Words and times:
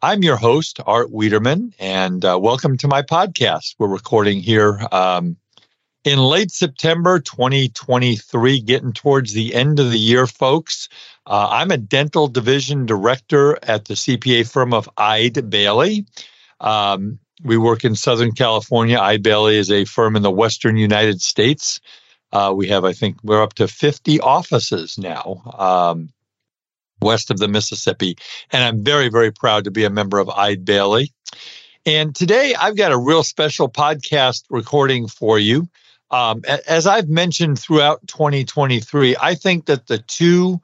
I'm 0.00 0.22
your 0.22 0.36
host, 0.36 0.78
Art 0.86 1.10
Wiederman, 1.10 1.74
and 1.80 2.24
uh, 2.24 2.38
welcome 2.40 2.76
to 2.76 2.86
my 2.86 3.02
podcast. 3.02 3.74
We're 3.80 3.88
recording 3.88 4.38
here 4.38 4.80
um, 4.92 5.36
in 6.04 6.20
late 6.20 6.52
September 6.52 7.18
2023, 7.18 8.60
getting 8.60 8.92
towards 8.92 9.32
the 9.32 9.56
end 9.56 9.80
of 9.80 9.90
the 9.90 9.98
year, 9.98 10.28
folks. 10.28 10.88
Uh, 11.26 11.48
I'm 11.50 11.72
a 11.72 11.76
dental 11.76 12.28
division 12.28 12.86
director 12.86 13.58
at 13.64 13.86
the 13.86 13.94
CPA 13.94 14.48
firm 14.48 14.72
of 14.72 14.88
Eide 14.96 15.50
Bailly. 15.50 16.06
Um, 16.60 17.18
we 17.42 17.58
work 17.58 17.84
in 17.84 17.96
Southern 17.96 18.30
California. 18.30 19.00
Eide 19.00 19.24
Bailly 19.24 19.56
is 19.56 19.72
a 19.72 19.84
firm 19.84 20.14
in 20.14 20.22
the 20.22 20.30
Western 20.30 20.76
United 20.76 21.20
States. 21.20 21.80
Uh, 22.32 22.52
we 22.56 22.68
have, 22.68 22.84
I 22.84 22.92
think, 22.92 23.16
we're 23.24 23.42
up 23.42 23.54
to 23.54 23.66
50 23.66 24.20
offices 24.20 24.96
now. 24.96 25.42
Um, 25.58 26.10
west 27.00 27.30
of 27.30 27.38
the 27.38 27.48
Mississippi. 27.48 28.16
And 28.52 28.62
I'm 28.62 28.84
very, 28.84 29.08
very 29.08 29.32
proud 29.32 29.64
to 29.64 29.70
be 29.70 29.84
a 29.84 29.90
member 29.90 30.18
of 30.18 30.28
Eide 30.30 30.64
Bailly. 30.64 31.12
And 31.86 32.14
today 32.14 32.54
I've 32.54 32.76
got 32.76 32.92
a 32.92 32.98
real 32.98 33.22
special 33.22 33.68
podcast 33.68 34.44
recording 34.50 35.08
for 35.08 35.38
you. 35.38 35.68
Um, 36.10 36.42
as 36.66 36.86
I've 36.86 37.08
mentioned 37.08 37.58
throughout 37.58 38.06
2023, 38.06 39.16
I 39.20 39.34
think 39.34 39.66
that 39.66 39.86
the 39.86 39.98
two 39.98 40.60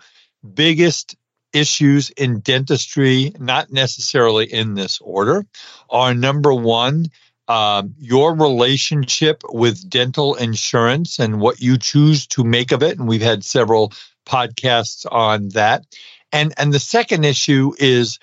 biggest 0.54 1.16
issues 1.53 2.10
in 2.10 2.41
dentistry, 2.41 3.32
not 3.38 3.72
necessarily 3.72 4.53
in 4.53 4.75
this 4.75 5.00
order, 5.00 5.47
are 5.88 6.14
number 6.14 6.53
one, 6.53 7.06
um, 7.47 7.94
your 7.98 8.34
relationship 8.34 9.42
with 9.50 9.88
dental 9.88 10.34
insurance 10.34 11.19
and 11.19 11.41
what 11.41 11.60
you 11.60 11.76
choose 11.76 12.26
to 12.28 12.42
make 12.42 12.72
of 12.72 12.82
it. 12.82 12.98
And 12.98 13.06
we've 13.06 13.22
had 13.22 13.44
several 13.44 13.92
podcasts 14.26 15.06
on 15.10 15.50
that. 15.50 15.84
And 16.34 16.52
and 16.58 16.74
the 16.74 16.80
second 16.80 17.24
issue 17.24 17.72
is 17.78 18.18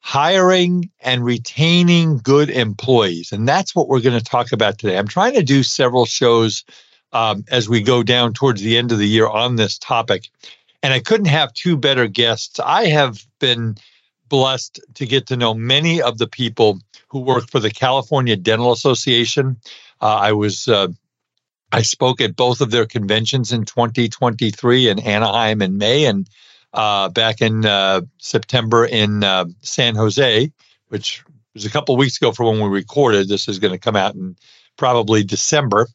hiring 0.00 0.90
and 1.00 1.22
retaining 1.24 2.18
good 2.18 2.50
employees. 2.50 3.30
And 3.30 3.46
that's 3.46 3.74
what 3.74 3.88
we're 3.88 4.00
going 4.00 4.18
to 4.18 4.24
talk 4.24 4.50
about 4.50 4.78
today. 4.78 4.98
I'm 4.98 5.06
trying 5.06 5.34
to 5.34 5.42
do 5.42 5.62
several 5.62 6.06
shows 6.06 6.64
um, 7.12 7.44
as 7.48 7.68
we 7.68 7.82
go 7.82 8.02
down 8.02 8.32
towards 8.32 8.62
the 8.62 8.78
end 8.78 8.90
of 8.90 8.98
the 8.98 9.06
year 9.06 9.28
on 9.28 9.54
this 9.54 9.78
topic. 9.78 10.30
And 10.82 10.92
I 10.92 10.98
couldn't 10.98 11.26
have 11.26 11.52
two 11.52 11.76
better 11.76 12.08
guests. 12.08 12.58
I 12.58 12.86
have 12.86 13.24
been 13.38 13.76
blessed 14.28 14.80
to 14.94 15.06
get 15.06 15.26
to 15.26 15.36
know 15.36 15.52
many 15.52 16.00
of 16.00 16.16
the 16.16 16.26
people 16.26 16.80
who 17.08 17.20
work 17.20 17.50
for 17.50 17.60
the 17.60 17.70
California 17.70 18.34
Dental 18.34 18.72
Association. 18.72 19.58
Uh, 20.00 20.06
I 20.06 20.32
was 20.32 20.68
uh, 20.68 20.88
I 21.70 21.82
spoke 21.82 22.22
at 22.22 22.34
both 22.34 22.62
of 22.62 22.70
their 22.70 22.86
conventions 22.86 23.52
in 23.52 23.66
2023 23.66 24.88
in 24.88 24.98
Anaheim 24.98 25.60
in 25.60 25.76
May, 25.76 26.06
and 26.06 26.26
uh, 26.72 27.08
back 27.08 27.40
in 27.40 27.64
uh, 27.64 28.02
September 28.18 28.84
in 28.84 29.22
uh, 29.24 29.46
San 29.60 29.94
Jose, 29.94 30.50
which 30.88 31.24
was 31.54 31.64
a 31.64 31.70
couple 31.70 31.96
weeks 31.96 32.16
ago 32.16 32.32
for 32.32 32.44
when 32.44 32.60
we 32.60 32.68
recorded. 32.68 33.28
This 33.28 33.48
is 33.48 33.58
going 33.58 33.72
to 33.72 33.78
come 33.78 33.96
out 33.96 34.14
in 34.14 34.36
probably 34.76 35.24
December. 35.24 35.86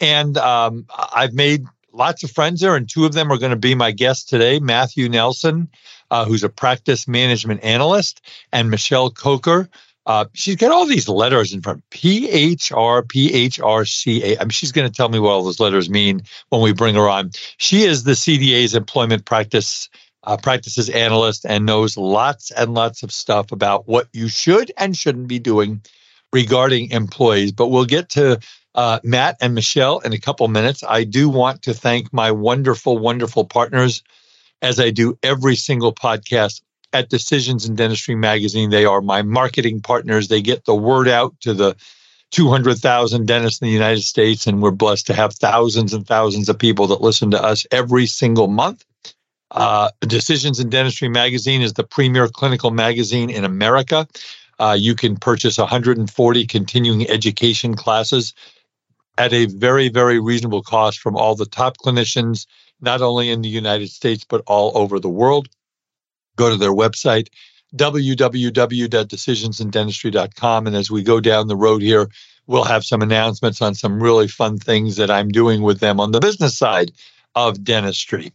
And 0.00 0.36
um, 0.38 0.86
I've 1.14 1.34
made 1.34 1.64
lots 1.92 2.24
of 2.24 2.30
friends 2.30 2.60
there, 2.60 2.76
and 2.76 2.88
two 2.88 3.04
of 3.04 3.12
them 3.12 3.30
are 3.30 3.38
going 3.38 3.50
to 3.50 3.56
be 3.56 3.74
my 3.74 3.92
guests 3.92 4.24
today 4.24 4.58
Matthew 4.58 5.08
Nelson, 5.08 5.68
uh, 6.10 6.24
who's 6.24 6.44
a 6.44 6.48
practice 6.48 7.06
management 7.06 7.62
analyst, 7.62 8.20
and 8.52 8.70
Michelle 8.70 9.10
Coker. 9.10 9.68
Uh, 10.06 10.26
she's 10.34 10.56
got 10.56 10.70
all 10.70 10.84
these 10.84 11.08
letters 11.08 11.54
in 11.54 11.62
front. 11.62 11.82
P 11.88 12.28
H 12.28 12.72
R 12.72 13.02
P 13.02 13.32
H 13.32 13.58
R 13.58 13.86
C 13.86 14.22
A. 14.22 14.38
I 14.38 14.44
mean, 14.44 14.50
she's 14.50 14.72
going 14.72 14.86
to 14.86 14.94
tell 14.94 15.08
me 15.08 15.18
what 15.18 15.30
all 15.30 15.44
those 15.44 15.60
letters 15.60 15.88
mean 15.88 16.22
when 16.50 16.60
we 16.60 16.74
bring 16.74 16.94
her 16.96 17.08
on. 17.08 17.30
She 17.56 17.84
is 17.84 18.04
the 18.04 18.12
CDA's 18.12 18.74
employment 18.74 19.24
practice 19.24 19.88
uh, 20.24 20.36
practices 20.36 20.88
analyst 20.88 21.44
and 21.46 21.66
knows 21.66 21.96
lots 21.96 22.50
and 22.50 22.74
lots 22.74 23.02
of 23.02 23.12
stuff 23.12 23.52
about 23.52 23.86
what 23.86 24.08
you 24.12 24.28
should 24.28 24.72
and 24.76 24.96
shouldn't 24.96 25.28
be 25.28 25.38
doing 25.38 25.82
regarding 26.32 26.90
employees. 26.90 27.52
But 27.52 27.68
we'll 27.68 27.84
get 27.84 28.08
to 28.10 28.40
uh, 28.74 29.00
Matt 29.04 29.36
and 29.40 29.54
Michelle 29.54 30.00
in 30.00 30.12
a 30.12 30.18
couple 30.18 30.48
minutes. 30.48 30.82
I 30.86 31.04
do 31.04 31.28
want 31.28 31.62
to 31.62 31.74
thank 31.74 32.12
my 32.12 32.32
wonderful, 32.32 32.98
wonderful 32.98 33.44
partners 33.44 34.02
as 34.62 34.80
I 34.80 34.90
do 34.90 35.18
every 35.22 35.56
single 35.56 35.94
podcast 35.94 36.62
at 36.92 37.10
Decisions 37.10 37.66
in 37.66 37.74
Dentistry 37.74 38.14
magazine. 38.14 38.70
They 38.70 38.84
are 38.84 39.00
my 39.00 39.22
marketing 39.22 39.80
partners. 39.80 40.28
They 40.28 40.42
get 40.42 40.64
the 40.64 40.74
word 40.74 41.08
out 41.08 41.38
to 41.40 41.52
the 41.52 41.76
200,000 42.30 43.26
dentists 43.26 43.60
in 43.60 43.66
the 43.66 43.72
United 43.72 44.02
States, 44.02 44.46
and 44.46 44.60
we're 44.60 44.72
blessed 44.72 45.06
to 45.06 45.14
have 45.14 45.34
thousands 45.34 45.92
and 45.92 46.06
thousands 46.06 46.48
of 46.48 46.58
people 46.58 46.88
that 46.88 47.00
listen 47.00 47.30
to 47.30 47.42
us 47.42 47.66
every 47.70 48.06
single 48.06 48.48
month. 48.48 48.84
Uh, 49.54 49.88
Decisions 50.00 50.58
in 50.58 50.68
Dentistry 50.68 51.08
magazine 51.08 51.62
is 51.62 51.74
the 51.74 51.84
premier 51.84 52.26
clinical 52.28 52.72
magazine 52.72 53.30
in 53.30 53.44
America. 53.44 54.08
Uh, 54.58 54.76
you 54.78 54.96
can 54.96 55.16
purchase 55.16 55.58
140 55.58 56.46
continuing 56.46 57.08
education 57.08 57.74
classes 57.74 58.34
at 59.16 59.32
a 59.32 59.46
very, 59.46 59.88
very 59.88 60.18
reasonable 60.18 60.62
cost 60.62 60.98
from 60.98 61.16
all 61.16 61.36
the 61.36 61.46
top 61.46 61.76
clinicians, 61.78 62.46
not 62.80 63.00
only 63.00 63.30
in 63.30 63.42
the 63.42 63.48
United 63.48 63.90
States, 63.90 64.26
but 64.28 64.42
all 64.46 64.76
over 64.76 64.98
the 64.98 65.08
world. 65.08 65.46
Go 66.36 66.50
to 66.50 66.56
their 66.56 66.74
website, 66.74 67.28
www.decisionsindentistry.com. 67.76 70.66
And 70.66 70.74
as 70.74 70.90
we 70.90 71.04
go 71.04 71.20
down 71.20 71.46
the 71.46 71.56
road 71.56 71.80
here, 71.80 72.08
we'll 72.48 72.64
have 72.64 72.84
some 72.84 73.02
announcements 73.02 73.62
on 73.62 73.76
some 73.76 74.02
really 74.02 74.26
fun 74.26 74.58
things 74.58 74.96
that 74.96 75.12
I'm 75.12 75.28
doing 75.28 75.62
with 75.62 75.78
them 75.78 76.00
on 76.00 76.10
the 76.10 76.18
business 76.18 76.58
side 76.58 76.90
of 77.36 77.62
dentistry. 77.62 78.32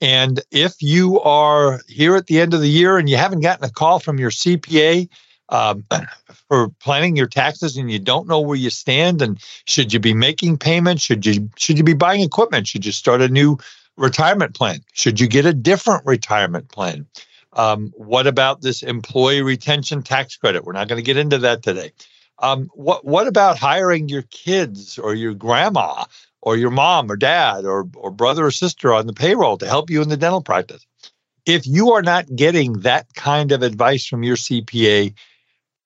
And 0.00 0.40
if 0.50 0.80
you 0.80 1.20
are 1.20 1.80
here 1.86 2.16
at 2.16 2.26
the 2.26 2.40
end 2.40 2.54
of 2.54 2.60
the 2.60 2.68
year 2.68 2.96
and 2.96 3.08
you 3.08 3.16
haven't 3.16 3.40
gotten 3.40 3.64
a 3.64 3.70
call 3.70 3.98
from 3.98 4.18
your 4.18 4.30
CPA 4.30 5.08
um, 5.50 5.84
for 6.48 6.70
planning 6.80 7.16
your 7.16 7.26
taxes 7.26 7.76
and 7.76 7.90
you 7.90 7.98
don't 7.98 8.28
know 8.28 8.40
where 8.40 8.56
you 8.56 8.70
stand 8.70 9.20
and 9.20 9.38
should 9.66 9.92
you 9.92 10.00
be 10.00 10.14
making 10.14 10.56
payments, 10.56 11.02
should 11.02 11.26
you 11.26 11.50
should 11.56 11.76
you 11.76 11.84
be 11.84 11.94
buying 11.94 12.22
equipment, 12.22 12.66
should 12.66 12.86
you 12.86 12.92
start 12.92 13.20
a 13.20 13.28
new 13.28 13.58
retirement 13.96 14.54
plan, 14.54 14.80
should 14.92 15.20
you 15.20 15.28
get 15.28 15.44
a 15.44 15.52
different 15.52 16.04
retirement 16.06 16.68
plan? 16.70 17.06
Um, 17.52 17.92
what 17.96 18.26
about 18.26 18.62
this 18.62 18.82
employee 18.82 19.42
retention 19.42 20.02
tax 20.02 20.36
credit? 20.36 20.64
We're 20.64 20.72
not 20.72 20.88
going 20.88 21.02
to 21.02 21.06
get 21.06 21.16
into 21.16 21.38
that 21.38 21.62
today. 21.62 21.92
Um, 22.38 22.70
what 22.72 23.04
what 23.04 23.26
about 23.26 23.58
hiring 23.58 24.08
your 24.08 24.22
kids 24.22 24.98
or 24.98 25.14
your 25.14 25.34
grandma 25.34 26.04
or 26.42 26.56
your 26.56 26.70
mom 26.70 27.10
or 27.10 27.16
dad 27.16 27.64
or, 27.64 27.88
or 27.94 28.10
brother 28.10 28.46
or 28.46 28.50
sister 28.50 28.92
on 28.92 29.06
the 29.06 29.12
payroll 29.12 29.58
to 29.58 29.66
help 29.66 29.90
you 29.90 30.02
in 30.02 30.08
the 30.08 30.16
dental 30.16 30.42
practice. 30.42 30.86
If 31.46 31.66
you 31.66 31.92
are 31.92 32.02
not 32.02 32.34
getting 32.34 32.80
that 32.80 33.06
kind 33.14 33.52
of 33.52 33.62
advice 33.62 34.06
from 34.06 34.22
your 34.22 34.36
CPA, 34.36 35.14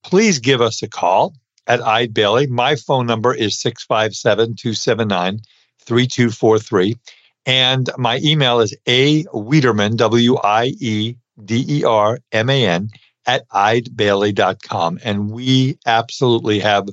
please 0.03 0.39
give 0.39 0.61
us 0.61 0.83
a 0.83 0.89
call. 0.89 1.35
at 1.67 1.81
Eide 1.81 2.13
Bailly. 2.13 2.47
My 2.47 2.77
phone 2.77 3.07
number 3.07 3.35
is 3.35 3.59
657 3.59 4.57
279 4.57 5.41
3243. 5.81 6.97
And 7.47 7.91
my 7.99 8.21
email 8.23 8.61
is 8.61 8.77
a 8.87 9.25
Wiederman, 9.33 9.97
W 9.97 10.37
I 10.37 10.73
E 10.79 11.17
D 11.43 11.65
E 11.69 11.85
R 11.85 12.19
M 12.33 12.51
A 12.51 12.67
N, 12.67 12.91
at 13.27 13.49
eidebailly.com. 13.49 14.99
And 15.05 15.31
we 15.31 15.79
absolutely 15.87 16.61
have 16.61 16.89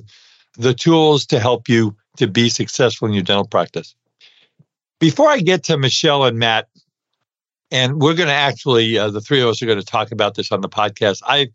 the 0.58 0.74
tools 0.74 1.26
to 1.26 1.40
help 1.40 1.68
you 1.68 1.96
to 2.16 2.26
be 2.26 2.48
successful 2.48 3.08
in 3.08 3.14
your 3.14 3.22
dental 3.22 3.46
practice. 3.46 3.94
Before 5.00 5.28
I 5.28 5.40
get 5.40 5.64
to 5.64 5.76
Michelle 5.76 6.24
and 6.24 6.38
Matt, 6.38 6.68
and 7.70 8.00
we're 8.00 8.14
going 8.14 8.28
to 8.28 8.34
actually, 8.34 8.98
uh, 8.98 9.10
the 9.10 9.20
three 9.20 9.40
of 9.40 9.48
us 9.48 9.62
are 9.62 9.66
going 9.66 9.78
to 9.78 9.84
talk 9.84 10.12
about 10.12 10.34
this 10.34 10.52
on 10.52 10.60
the 10.60 10.68
podcast. 10.68 11.22
I, 11.26 11.48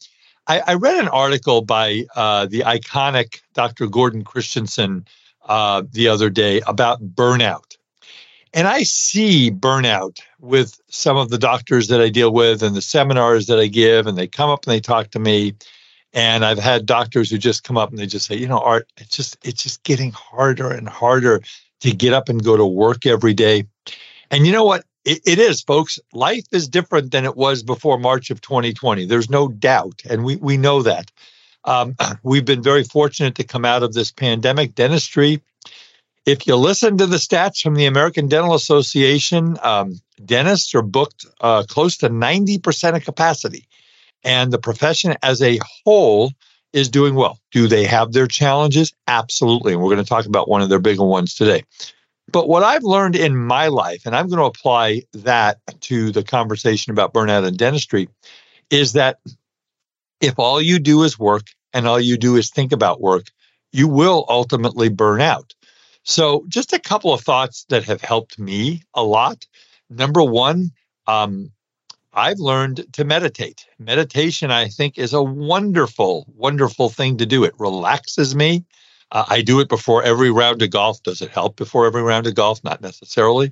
I, 0.47 0.59
I 0.59 0.73
read 0.73 0.95
an 0.95 1.07
article 1.09 1.61
by 1.61 2.05
uh, 2.15 2.47
the 2.47 2.61
iconic 2.61 3.41
Dr. 3.53 3.87
Gordon 3.87 4.23
Christensen 4.23 5.05
uh, 5.45 5.83
the 5.91 6.07
other 6.07 6.29
day 6.29 6.61
about 6.67 7.15
burnout. 7.15 7.77
And 8.53 8.67
I 8.67 8.83
see 8.83 9.51
burnout 9.51 10.19
with 10.39 10.79
some 10.89 11.17
of 11.17 11.29
the 11.29 11.37
doctors 11.37 11.89
that 11.89 12.01
I 12.01 12.09
deal 12.09 12.33
with 12.33 12.63
and 12.63 12.75
the 12.75 12.81
seminars 12.81 13.45
that 13.47 13.59
I 13.59 13.67
give, 13.67 14.07
and 14.07 14.17
they 14.17 14.27
come 14.27 14.49
up 14.49 14.65
and 14.65 14.71
they 14.71 14.79
talk 14.79 15.11
to 15.11 15.19
me. 15.19 15.53
And 16.17 16.43
I've 16.43 16.57
had 16.57 16.87
doctors 16.87 17.29
who 17.29 17.37
just 17.37 17.63
come 17.63 17.77
up 17.77 17.91
and 17.91 17.99
they 17.99 18.07
just 18.07 18.25
say, 18.25 18.35
you 18.35 18.47
know, 18.47 18.57
Art, 18.57 18.91
it's 18.97 19.15
just 19.15 19.37
it's 19.43 19.61
just 19.61 19.83
getting 19.83 20.11
harder 20.11 20.71
and 20.71 20.89
harder 20.89 21.43
to 21.81 21.91
get 21.91 22.11
up 22.11 22.27
and 22.27 22.43
go 22.43 22.57
to 22.57 22.65
work 22.65 23.05
every 23.05 23.35
day. 23.35 23.65
And 24.31 24.47
you 24.47 24.51
know 24.51 24.65
what? 24.65 24.83
It, 25.05 25.21
it 25.27 25.37
is, 25.37 25.61
folks. 25.61 25.99
Life 26.13 26.45
is 26.51 26.67
different 26.67 27.11
than 27.11 27.23
it 27.23 27.37
was 27.37 27.61
before 27.61 27.99
March 27.99 28.31
of 28.31 28.41
2020. 28.41 29.05
There's 29.05 29.29
no 29.29 29.47
doubt, 29.47 30.01
and 30.09 30.25
we 30.25 30.37
we 30.37 30.57
know 30.57 30.81
that. 30.81 31.11
Um, 31.65 31.95
we've 32.23 32.45
been 32.45 32.63
very 32.63 32.83
fortunate 32.83 33.35
to 33.35 33.43
come 33.43 33.63
out 33.63 33.83
of 33.83 33.93
this 33.93 34.11
pandemic. 34.11 34.73
Dentistry, 34.73 35.43
if 36.25 36.47
you 36.47 36.55
listen 36.55 36.97
to 36.97 37.05
the 37.05 37.17
stats 37.17 37.61
from 37.61 37.75
the 37.75 37.85
American 37.85 38.27
Dental 38.27 38.55
Association, 38.55 39.55
um, 39.61 40.01
dentists 40.25 40.73
are 40.73 40.81
booked 40.81 41.27
uh, 41.41 41.63
close 41.69 41.97
to 41.97 42.09
90% 42.09 42.95
of 42.95 43.05
capacity. 43.05 43.67
And 44.27 44.51
the 44.51 44.59
profession 44.59 45.15
as 45.23 45.41
a 45.41 45.57
whole 45.85 46.33
is 46.73 46.89
doing 46.89 47.15
well. 47.15 47.39
Do 47.51 47.67
they 47.67 47.85
have 47.85 48.11
their 48.11 48.27
challenges? 48.27 48.93
Absolutely. 49.07 49.71
And 49.71 49.81
we're 49.81 49.93
going 49.93 50.03
to 50.03 50.09
talk 50.09 50.25
about 50.25 50.49
one 50.49 50.61
of 50.61 50.67
their 50.67 50.79
bigger 50.79 51.05
ones 51.05 51.33
today. 51.33 51.63
But 52.29 52.49
what 52.49 52.61
I've 52.61 52.83
learned 52.83 53.15
in 53.15 53.37
my 53.37 53.67
life, 53.69 54.05
and 54.05 54.13
I'm 54.13 54.27
going 54.27 54.39
to 54.39 54.45
apply 54.45 55.03
that 55.13 55.59
to 55.81 56.11
the 56.11 56.23
conversation 56.23 56.91
about 56.91 57.13
burnout 57.13 57.47
in 57.47 57.55
dentistry, 57.55 58.09
is 58.69 58.93
that 58.93 59.19
if 60.19 60.37
all 60.37 60.61
you 60.61 60.79
do 60.79 61.03
is 61.03 61.17
work 61.17 61.45
and 61.71 61.87
all 61.87 61.99
you 61.99 62.17
do 62.17 62.35
is 62.35 62.49
think 62.49 62.73
about 62.73 62.99
work, 62.99 63.27
you 63.71 63.87
will 63.87 64.25
ultimately 64.27 64.89
burn 64.89 65.21
out. 65.21 65.53
So, 66.03 66.43
just 66.49 66.73
a 66.73 66.79
couple 66.79 67.13
of 67.13 67.21
thoughts 67.21 67.65
that 67.69 67.85
have 67.85 68.01
helped 68.01 68.37
me 68.37 68.83
a 68.93 69.03
lot. 69.03 69.45
Number 69.89 70.21
one, 70.21 70.71
um, 71.05 71.51
I've 72.17 72.39
learned 72.39 72.91
to 72.93 73.05
meditate. 73.05 73.67
Meditation, 73.77 74.49
I 74.49 74.69
think, 74.69 74.97
is 74.97 75.13
a 75.13 75.21
wonderful, 75.21 76.25
wonderful 76.35 76.89
thing 76.89 77.17
to 77.17 77.27
do. 77.27 77.43
It 77.43 77.53
relaxes 77.59 78.35
me. 78.35 78.65
Uh, 79.11 79.25
I 79.29 79.41
do 79.41 79.59
it 79.59 79.69
before 79.69 80.01
every 80.01 80.31
round 80.31 80.63
of 80.63 80.71
golf. 80.71 81.03
Does 81.03 81.21
it 81.21 81.29
help 81.29 81.55
before 81.57 81.85
every 81.85 82.01
round 82.01 82.25
of 82.25 82.33
golf? 82.33 82.63
Not 82.63 82.81
necessarily. 82.81 83.51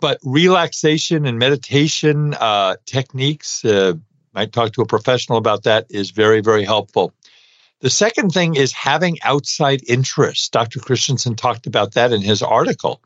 But 0.00 0.18
relaxation 0.22 1.24
and 1.24 1.38
meditation 1.38 2.34
uh, 2.34 2.76
techniques, 2.84 3.64
uh, 3.64 3.94
might 4.34 4.52
talk 4.52 4.72
to 4.72 4.82
a 4.82 4.86
professional 4.86 5.38
about 5.38 5.62
that, 5.62 5.86
is 5.88 6.10
very, 6.10 6.42
very 6.42 6.64
helpful. 6.64 7.14
The 7.80 7.90
second 7.90 8.30
thing 8.30 8.54
is 8.54 8.70
having 8.70 9.16
outside 9.22 9.80
interests. 9.88 10.50
Dr. 10.50 10.78
Christensen 10.80 11.36
talked 11.36 11.66
about 11.66 11.94
that 11.94 12.12
in 12.12 12.20
his 12.20 12.42
article. 12.42 13.00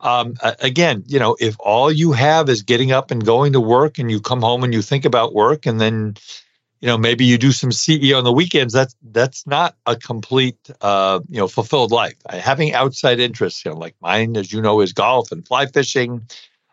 Um, 0.00 0.34
again, 0.60 1.04
you 1.06 1.18
know, 1.18 1.36
if 1.40 1.56
all 1.58 1.90
you 1.90 2.12
have 2.12 2.48
is 2.48 2.62
getting 2.62 2.92
up 2.92 3.10
and 3.10 3.24
going 3.24 3.52
to 3.54 3.60
work 3.60 3.98
and 3.98 4.10
you 4.10 4.20
come 4.20 4.42
home 4.42 4.62
and 4.62 4.74
you 4.74 4.82
think 4.82 5.04
about 5.04 5.34
work 5.34 5.66
and 5.66 5.80
then 5.80 6.16
you 6.80 6.88
know 6.88 6.98
maybe 6.98 7.24
you 7.24 7.38
do 7.38 7.52
some 7.52 7.72
CE 7.72 8.12
on 8.12 8.24
the 8.24 8.32
weekends 8.32 8.74
that's 8.74 8.94
that's 9.10 9.46
not 9.46 9.76
a 9.86 9.96
complete 9.96 10.58
uh, 10.82 11.20
you 11.28 11.38
know 11.38 11.48
fulfilled 11.48 11.90
life. 11.90 12.16
Having 12.28 12.74
outside 12.74 13.20
interests 13.20 13.64
you 13.64 13.70
know 13.70 13.78
like 13.78 13.94
mine 14.00 14.36
as 14.36 14.52
you 14.52 14.60
know 14.60 14.80
is 14.80 14.92
golf 14.92 15.32
and 15.32 15.46
fly 15.46 15.66
fishing. 15.66 16.28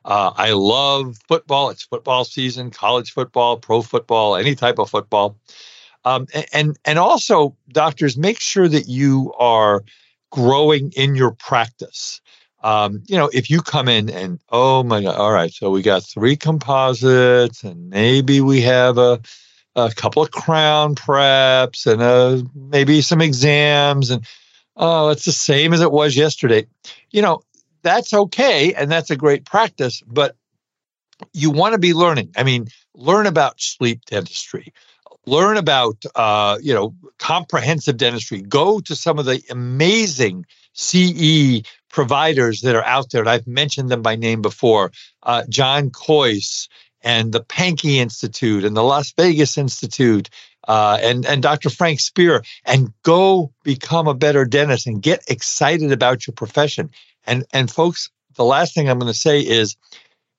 Uh, 0.05 0.33
I 0.35 0.51
love 0.51 1.17
football. 1.29 1.69
It's 1.69 1.83
football 1.83 2.25
season 2.25 2.71
college 2.71 3.13
football 3.13 3.57
pro 3.57 3.81
football 3.81 4.35
any 4.35 4.55
type 4.55 4.79
of 4.79 4.89
football. 4.89 5.37
Um, 6.05 6.27
and 6.51 6.77
and 6.83 6.99
also 6.99 7.55
doctors 7.69 8.17
make 8.17 8.41
sure 8.41 8.67
that 8.67 8.89
you 8.89 9.33
are 9.39 9.83
growing 10.31 10.91
in 10.97 11.15
your 11.15 11.31
practice 11.31 12.19
um, 12.63 13.03
you 13.07 13.17
know, 13.17 13.29
if 13.33 13.49
you 13.49 13.61
come 13.61 13.89
in 13.89 14.09
and 14.09 14.39
oh 14.49 14.83
my 14.83 15.01
god, 15.01 15.15
all 15.15 15.31
right, 15.31 15.51
so 15.51 15.69
we 15.69 15.81
got 15.81 16.03
three 16.03 16.37
composites 16.37 17.63
and 17.63 17.89
maybe 17.89 18.41
we 18.41 18.61
have 18.61 18.97
a 18.97 19.21
a 19.75 19.91
couple 19.91 20.21
of 20.21 20.31
crown 20.31 20.95
preps 20.95 21.91
and 21.91 22.01
uh, 22.01 22.41
maybe 22.53 23.01
some 23.01 23.21
exams 23.21 24.11
and 24.11 24.25
oh 24.77 25.09
it's 25.09 25.25
the 25.25 25.31
same 25.31 25.73
as 25.73 25.81
it 25.81 25.91
was 25.91 26.15
yesterday. 26.15 26.65
You 27.11 27.21
know 27.21 27.41
that's 27.81 28.13
okay 28.13 28.73
and 28.73 28.89
that's 28.89 29.11
a 29.11 29.17
great 29.17 29.45
practice 29.45 30.01
but 30.07 30.37
you 31.33 31.51
want 31.51 31.73
to 31.73 31.79
be 31.79 31.93
learning. 31.93 32.31
I 32.37 32.43
mean 32.43 32.69
learn 32.95 33.25
about 33.25 33.59
sleep 33.59 34.05
dentistry. 34.05 34.73
Learn 35.25 35.57
about 35.57 36.03
uh, 36.15 36.59
you 36.61 36.73
know 36.73 36.95
comprehensive 37.17 37.97
dentistry. 37.97 38.41
Go 38.41 38.79
to 38.81 38.95
some 38.95 39.19
of 39.19 39.25
the 39.25 39.41
amazing 39.49 40.45
ce 40.73 41.63
providers 41.93 42.59
that 42.61 42.75
are 42.75 42.83
out 42.83 43.11
there 43.11 43.21
and 43.21 43.29
i've 43.29 43.47
mentioned 43.47 43.89
them 43.89 44.01
by 44.01 44.15
name 44.15 44.41
before 44.41 44.91
uh, 45.23 45.43
john 45.47 45.89
kois 45.89 46.67
and 47.03 47.33
the 47.33 47.43
Pankey 47.43 47.95
Institute 47.95 48.63
and 48.63 48.75
the 48.75 48.83
Las 48.83 49.13
Vegas 49.17 49.57
Institute 49.57 50.29
uh, 50.67 50.97
and 51.01 51.25
and 51.25 51.43
Dr. 51.43 51.69
Frank 51.69 51.99
Spear 51.99 52.43
and 52.65 52.93
go 53.03 53.51
become 53.63 54.07
a 54.07 54.13
better 54.13 54.45
dentist 54.45 54.87
and 54.87 55.01
get 55.01 55.23
excited 55.27 55.91
about 55.91 56.25
your 56.25 56.33
profession. 56.33 56.89
And 57.27 57.45
and 57.51 57.69
folks, 57.69 58.09
the 58.35 58.45
last 58.45 58.73
thing 58.73 58.89
I'm 58.89 58.99
going 58.99 59.11
to 59.11 59.17
say 59.17 59.41
is 59.41 59.75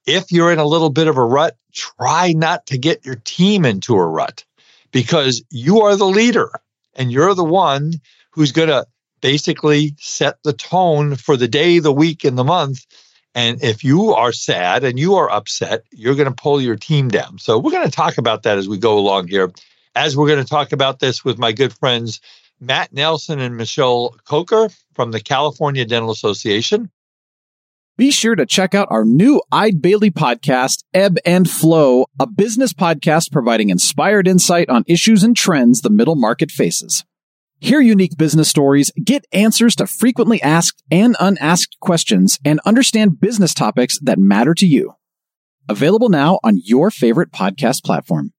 if 0.07 0.33
you're 0.33 0.53
in 0.53 0.59
a 0.59 0.67
little 0.67 0.91
bit 0.91 1.09
of 1.09 1.17
a 1.17 1.25
rut, 1.25 1.57
try 1.73 2.33
not 2.33 2.67
to 2.67 2.79
get 2.79 3.05
your 3.05 3.17
team 3.17 3.65
into 3.65 3.95
a 3.95 4.07
rut 4.07 4.45
because 4.93 5.43
you 5.51 5.83
are 5.83 5.97
the 5.97 6.07
leader 6.07 6.51
and 6.95 7.13
you're 7.13 7.35
the 7.35 7.45
one 7.45 7.93
who's 8.31 8.53
going 8.53 8.69
to 8.69 8.87
basically 9.25 9.95
set 9.99 10.37
the 10.45 10.53
tone 10.53 11.17
for 11.17 11.37
the 11.37 11.49
day, 11.49 11.81
the 11.81 11.91
week, 11.93 12.23
and 12.25 12.39
the 12.39 12.45
month 12.45 12.85
and 13.35 13.63
if 13.63 13.83
you 13.83 14.15
are 14.15 14.33
sad 14.33 14.85
and 14.85 14.99
you 14.99 15.17
are 15.17 15.31
upset, 15.31 15.83
you're 15.91 16.15
going 16.15 16.29
to 16.29 16.35
pull 16.35 16.61
your 16.61 16.77
team 16.77 17.09
down. 17.09 17.39
So 17.39 17.59
we're 17.59 17.73
going 17.73 17.89
to 17.89 17.95
talk 17.95 18.17
about 18.17 18.45
that 18.45 18.59
as 18.59 18.69
we 18.69 18.79
go 18.79 18.97
along 18.97 19.29
here. 19.29 19.51
As 19.97 20.17
we're 20.17 20.29
going 20.29 20.43
to 20.43 20.49
talk 20.49 20.73
about 20.73 21.01
this 21.01 21.25
with 21.25 21.39
my 21.39 21.53
good 21.53 21.73
friends, 21.73 22.21
Matt 22.61 22.93
Nelson 22.93 23.41
and 23.41 23.57
Michelle 23.57 24.17
Coker 24.25 24.69
from 24.95 25.11
the 25.11 25.21
California 25.21 25.85
Dental 25.85 26.11
Association. 26.11 26.91
Be 27.97 28.11
sure 28.11 28.35
to 28.35 28.47
check 28.47 28.75
out 28.75 28.89
our 28.91 29.05
new 29.05 29.41
Eide 29.53 29.81
Bailly 29.81 30.11
podcast, 30.11 30.83
Ebb 30.93 31.17
and 31.25 31.49
Flow, 31.49 32.07
a 32.19 32.27
business 32.27 32.73
podcast 32.73 33.31
providing 33.31 33.71
inspired 33.71 34.27
insight 34.27 34.69
on 34.69 34.85
issues 34.87 35.23
and 35.23 35.37
trends 35.37 35.81
the 35.81 35.91
middle 35.91 36.17
market 36.17 36.51
faces. 36.51 37.05
Hear 37.65 37.81
unique 37.81 38.19
business 38.19 38.51
stories, 38.51 38.93
get 39.03 39.25
answers 39.33 39.75
to 39.77 39.87
frequently 39.87 40.43
asked 40.43 40.83
and 40.91 41.17
unasked 41.19 41.81
questions, 41.81 42.39
and 42.45 42.61
understand 42.67 43.21
business 43.21 43.55
topics 43.55 43.99
that 44.01 44.19
matter 44.19 44.53
to 44.53 44.67
you. 44.67 44.93
Available 45.67 46.11
now 46.11 46.41
on 46.45 46.61
your 46.63 46.91
favorite 46.91 47.33
podcast 47.33 47.83
platform. 47.83 48.35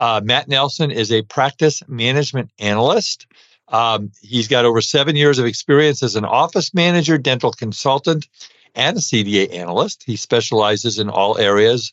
Uh, 0.00 0.22
Matt 0.24 0.48
Nelson 0.48 0.90
is 0.90 1.12
a 1.12 1.22
practice 1.22 1.84
management 1.86 2.50
analyst. 2.58 3.28
Um, 3.68 4.10
he's 4.22 4.48
got 4.48 4.64
over 4.64 4.80
seven 4.80 5.14
years 5.14 5.38
of 5.38 5.46
experience 5.46 6.02
as 6.02 6.16
an 6.16 6.24
office 6.24 6.74
manager, 6.74 7.18
dental 7.18 7.52
consultant, 7.52 8.26
and 8.74 8.96
a 8.96 9.00
CDA 9.00 9.54
analyst. 9.54 10.02
He 10.04 10.16
specializes 10.16 10.98
in 10.98 11.10
all 11.10 11.38
areas 11.38 11.92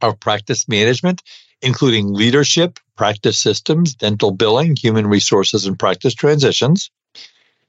of 0.00 0.20
practice 0.20 0.68
management, 0.68 1.20
including 1.62 2.12
leadership, 2.12 2.78
practice 2.96 3.38
systems, 3.38 3.94
dental 3.94 4.30
billing, 4.30 4.76
human 4.76 5.06
resources, 5.06 5.66
and 5.66 5.78
practice 5.78 6.14
transitions. 6.14 6.90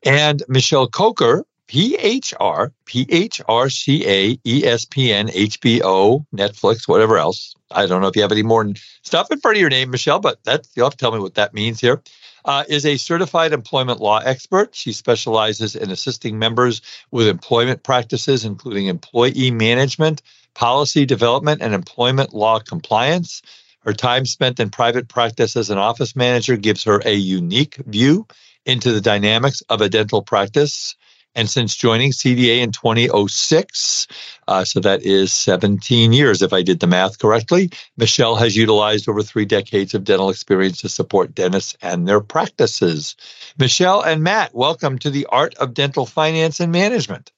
And 0.03 0.43
Michelle 0.47 0.87
Coker, 0.87 1.45
PHR, 1.69 2.71
PHRCA, 2.87 4.41
ESPN, 4.41 5.29
HBO, 5.29 6.25
Netflix, 6.35 6.87
whatever 6.87 7.17
else. 7.19 7.55
I 7.69 7.85
don't 7.85 8.01
know 8.01 8.07
if 8.07 8.15
you 8.15 8.23
have 8.23 8.31
any 8.31 8.41
more 8.41 8.67
stuff 9.03 9.29
in 9.29 9.39
front 9.39 9.57
of 9.57 9.61
your 9.61 9.69
name, 9.69 9.91
Michelle, 9.91 10.19
but 10.19 10.43
that 10.45 10.67
you'll 10.75 10.87
have 10.87 10.93
to 10.93 10.97
tell 10.97 11.11
me 11.11 11.19
what 11.19 11.35
that 11.35 11.53
means 11.53 11.79
here. 11.79 12.01
Uh, 12.45 12.63
is 12.69 12.85
a 12.85 12.97
certified 12.97 13.51
employment 13.51 13.99
law 13.99 14.17
expert. 14.17 14.73
She 14.73 14.93
specializes 14.93 15.75
in 15.75 15.91
assisting 15.91 16.39
members 16.39 16.81
with 17.11 17.27
employment 17.27 17.83
practices, 17.83 18.45
including 18.45 18.87
employee 18.87 19.51
management, 19.51 20.23
policy 20.55 21.05
development, 21.05 21.61
and 21.61 21.75
employment 21.75 22.33
law 22.33 22.59
compliance. 22.59 23.43
Her 23.81 23.93
time 23.93 24.25
spent 24.25 24.59
in 24.59 24.69
private 24.69 25.07
practice 25.07 25.55
as 25.55 25.69
an 25.69 25.77
office 25.77 26.15
manager 26.15 26.57
gives 26.57 26.83
her 26.83 27.01
a 27.05 27.13
unique 27.13 27.75
view 27.75 28.27
into 28.65 28.91
the 28.91 29.01
dynamics 29.01 29.61
of 29.69 29.81
a 29.81 29.89
dental 29.89 30.21
practice. 30.21 30.95
And 31.35 31.49
since 31.49 31.75
joining 31.75 32.11
CDA 32.11 32.59
in 32.61 32.71
2006, 32.71 34.07
uh, 34.47 34.65
so 34.65 34.79
that 34.79 35.03
is 35.03 35.31
17 35.31 36.11
years, 36.11 36.41
if 36.41 36.51
I 36.51 36.63
did 36.63 36.79
the 36.79 36.87
math 36.87 37.19
correctly, 37.19 37.69
Michelle 37.97 38.35
has 38.35 38.57
utilized 38.57 39.07
over 39.07 39.21
three 39.21 39.45
decades 39.45 39.93
of 39.93 40.03
dental 40.03 40.31
experience 40.31 40.81
to 40.81 40.89
support 40.89 41.35
dentists 41.35 41.77
and 41.81 42.07
their 42.07 42.19
practices. 42.19 43.15
Michelle 43.57 44.01
and 44.01 44.23
Matt, 44.23 44.53
welcome 44.55 44.97
to 44.99 45.09
the 45.09 45.27
Art 45.27 45.55
of 45.55 45.73
Dental 45.73 46.05
Finance 46.05 46.59
and 46.59 46.71
Management. 46.71 47.31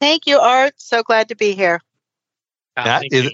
Thank 0.00 0.26
you, 0.26 0.38
Art. 0.38 0.74
So 0.78 1.02
glad 1.02 1.28
to 1.28 1.36
be 1.36 1.52
here. 1.52 1.80
Matt, 2.76 3.04
is, 3.12 3.30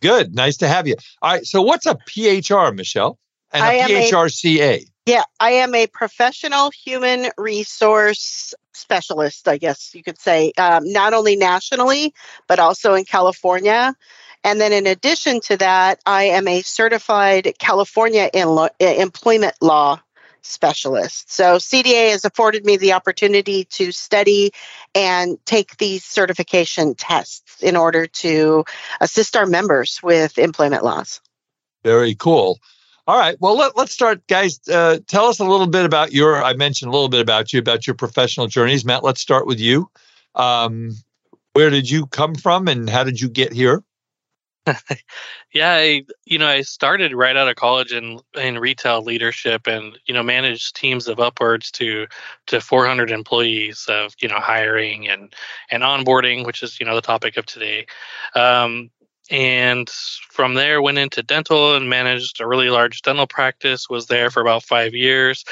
good. 0.00 0.34
Nice 0.34 0.58
to 0.58 0.68
have 0.68 0.86
you. 0.86 0.96
All 1.22 1.32
right. 1.32 1.46
So, 1.46 1.62
what's 1.62 1.86
a 1.86 1.94
PHR, 1.94 2.74
Michelle? 2.74 3.18
And 3.52 3.64
a 3.64 3.82
PHRCA? 3.82 4.84
Yeah, 5.06 5.24
I 5.40 5.52
am 5.52 5.74
a 5.74 5.86
professional 5.88 6.70
human 6.70 7.30
resource 7.36 8.54
specialist, 8.74 9.48
I 9.48 9.58
guess 9.58 9.94
you 9.94 10.02
could 10.02 10.20
say, 10.20 10.52
um, 10.56 10.84
not 10.84 11.14
only 11.14 11.36
nationally, 11.36 12.14
but 12.46 12.58
also 12.58 12.94
in 12.94 13.04
California. 13.04 13.94
And 14.44 14.60
then 14.60 14.72
in 14.72 14.86
addition 14.86 15.40
to 15.42 15.56
that, 15.58 16.00
I 16.06 16.24
am 16.24 16.48
a 16.48 16.62
certified 16.62 17.54
California 17.58 18.30
in 18.32 18.48
lo- 18.48 18.68
employment 18.78 19.54
law 19.60 20.00
specialist. 20.42 21.32
So 21.32 21.56
CDA 21.56 22.10
has 22.10 22.24
afforded 22.24 22.64
me 22.64 22.76
the 22.76 22.92
opportunity 22.92 23.64
to 23.64 23.92
study 23.92 24.52
and 24.94 25.38
take 25.44 25.76
these 25.76 26.04
certification 26.04 26.94
tests 26.94 27.62
in 27.62 27.76
order 27.76 28.06
to 28.06 28.64
assist 29.00 29.36
our 29.36 29.46
members 29.46 30.00
with 30.02 30.38
employment 30.38 30.84
laws. 30.84 31.20
Very 31.84 32.14
cool. 32.14 32.58
All 33.06 33.18
right. 33.18 33.36
Well, 33.40 33.56
let, 33.56 33.76
us 33.76 33.90
start, 33.90 34.26
guys. 34.28 34.60
Uh, 34.68 34.98
tell 35.06 35.26
us 35.26 35.40
a 35.40 35.44
little 35.44 35.66
bit 35.66 35.84
about 35.84 36.12
your. 36.12 36.42
I 36.42 36.52
mentioned 36.52 36.90
a 36.90 36.92
little 36.92 37.08
bit 37.08 37.20
about 37.20 37.52
you, 37.52 37.58
about 37.58 37.86
your 37.86 37.94
professional 37.94 38.46
journeys. 38.46 38.84
Matt, 38.84 39.02
let's 39.02 39.20
start 39.20 39.46
with 39.46 39.58
you. 39.58 39.90
Um, 40.34 40.90
where 41.54 41.70
did 41.70 41.90
you 41.90 42.06
come 42.06 42.34
from, 42.34 42.68
and 42.68 42.88
how 42.88 43.02
did 43.02 43.20
you 43.20 43.28
get 43.28 43.52
here? 43.52 43.82
yeah, 45.52 45.72
I, 45.72 46.02
you 46.24 46.38
know, 46.38 46.46
I 46.46 46.62
started 46.62 47.14
right 47.14 47.36
out 47.36 47.48
of 47.48 47.56
college 47.56 47.92
in 47.92 48.20
in 48.34 48.58
retail 48.58 49.02
leadership, 49.02 49.66
and 49.66 49.98
you 50.06 50.14
know, 50.14 50.22
managed 50.22 50.76
teams 50.76 51.08
of 51.08 51.20
upwards 51.20 51.70
to 51.72 52.06
to 52.46 52.60
400 52.60 53.10
employees 53.10 53.86
of 53.88 54.14
you 54.20 54.28
know 54.28 54.38
hiring 54.38 55.08
and 55.08 55.34
and 55.70 55.82
onboarding, 55.82 56.46
which 56.46 56.62
is 56.62 56.80
you 56.80 56.86
know 56.86 56.94
the 56.94 57.00
topic 57.00 57.36
of 57.36 57.46
today. 57.46 57.86
Um, 58.34 58.90
and 59.30 59.88
from 59.88 60.54
there 60.54 60.82
went 60.82 60.98
into 60.98 61.22
dental 61.22 61.76
and 61.76 61.88
managed 61.88 62.40
a 62.40 62.46
really 62.46 62.68
large 62.68 63.02
dental 63.02 63.26
practice 63.26 63.88
was 63.88 64.06
there 64.06 64.28
for 64.28 64.40
about 64.40 64.64
five 64.64 64.92
years 64.92 65.44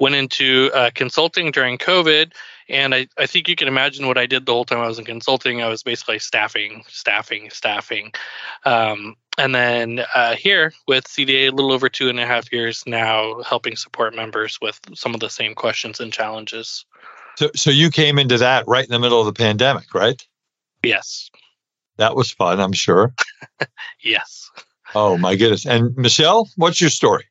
went 0.00 0.14
into 0.14 0.70
uh, 0.72 0.90
consulting 0.94 1.50
during 1.50 1.76
covid 1.76 2.32
and 2.68 2.94
I, 2.94 3.06
I 3.16 3.26
think 3.26 3.48
you 3.48 3.56
can 3.56 3.68
imagine 3.68 4.06
what 4.06 4.18
i 4.18 4.26
did 4.26 4.46
the 4.46 4.52
whole 4.52 4.64
time 4.64 4.80
i 4.80 4.86
was 4.86 4.98
in 4.98 5.04
consulting 5.04 5.62
i 5.62 5.68
was 5.68 5.82
basically 5.82 6.18
staffing 6.18 6.84
staffing 6.88 7.50
staffing 7.50 8.12
um, 8.64 9.16
and 9.38 9.54
then 9.54 10.00
uh, 10.14 10.34
here 10.34 10.72
with 10.88 11.04
cda 11.04 11.48
a 11.48 11.50
little 11.50 11.72
over 11.72 11.88
two 11.88 12.08
and 12.08 12.20
a 12.20 12.26
half 12.26 12.52
years 12.52 12.82
now 12.86 13.42
helping 13.42 13.76
support 13.76 14.14
members 14.14 14.58
with 14.60 14.80
some 14.94 15.14
of 15.14 15.20
the 15.20 15.30
same 15.30 15.54
questions 15.54 16.00
and 16.00 16.12
challenges 16.12 16.84
so, 17.36 17.50
so 17.54 17.70
you 17.70 17.90
came 17.90 18.18
into 18.18 18.38
that 18.38 18.64
right 18.66 18.84
in 18.84 18.92
the 18.92 18.98
middle 18.98 19.20
of 19.20 19.26
the 19.26 19.32
pandemic 19.32 19.94
right 19.94 20.26
yes 20.82 21.30
that 21.96 22.14
was 22.14 22.30
fun, 22.30 22.60
I'm 22.60 22.72
sure. 22.72 23.14
yes. 24.00 24.50
Oh 24.94 25.16
my 25.16 25.36
goodness. 25.36 25.66
And 25.66 25.96
Michelle, 25.96 26.48
what's 26.56 26.80
your 26.80 26.90
story? 26.90 27.24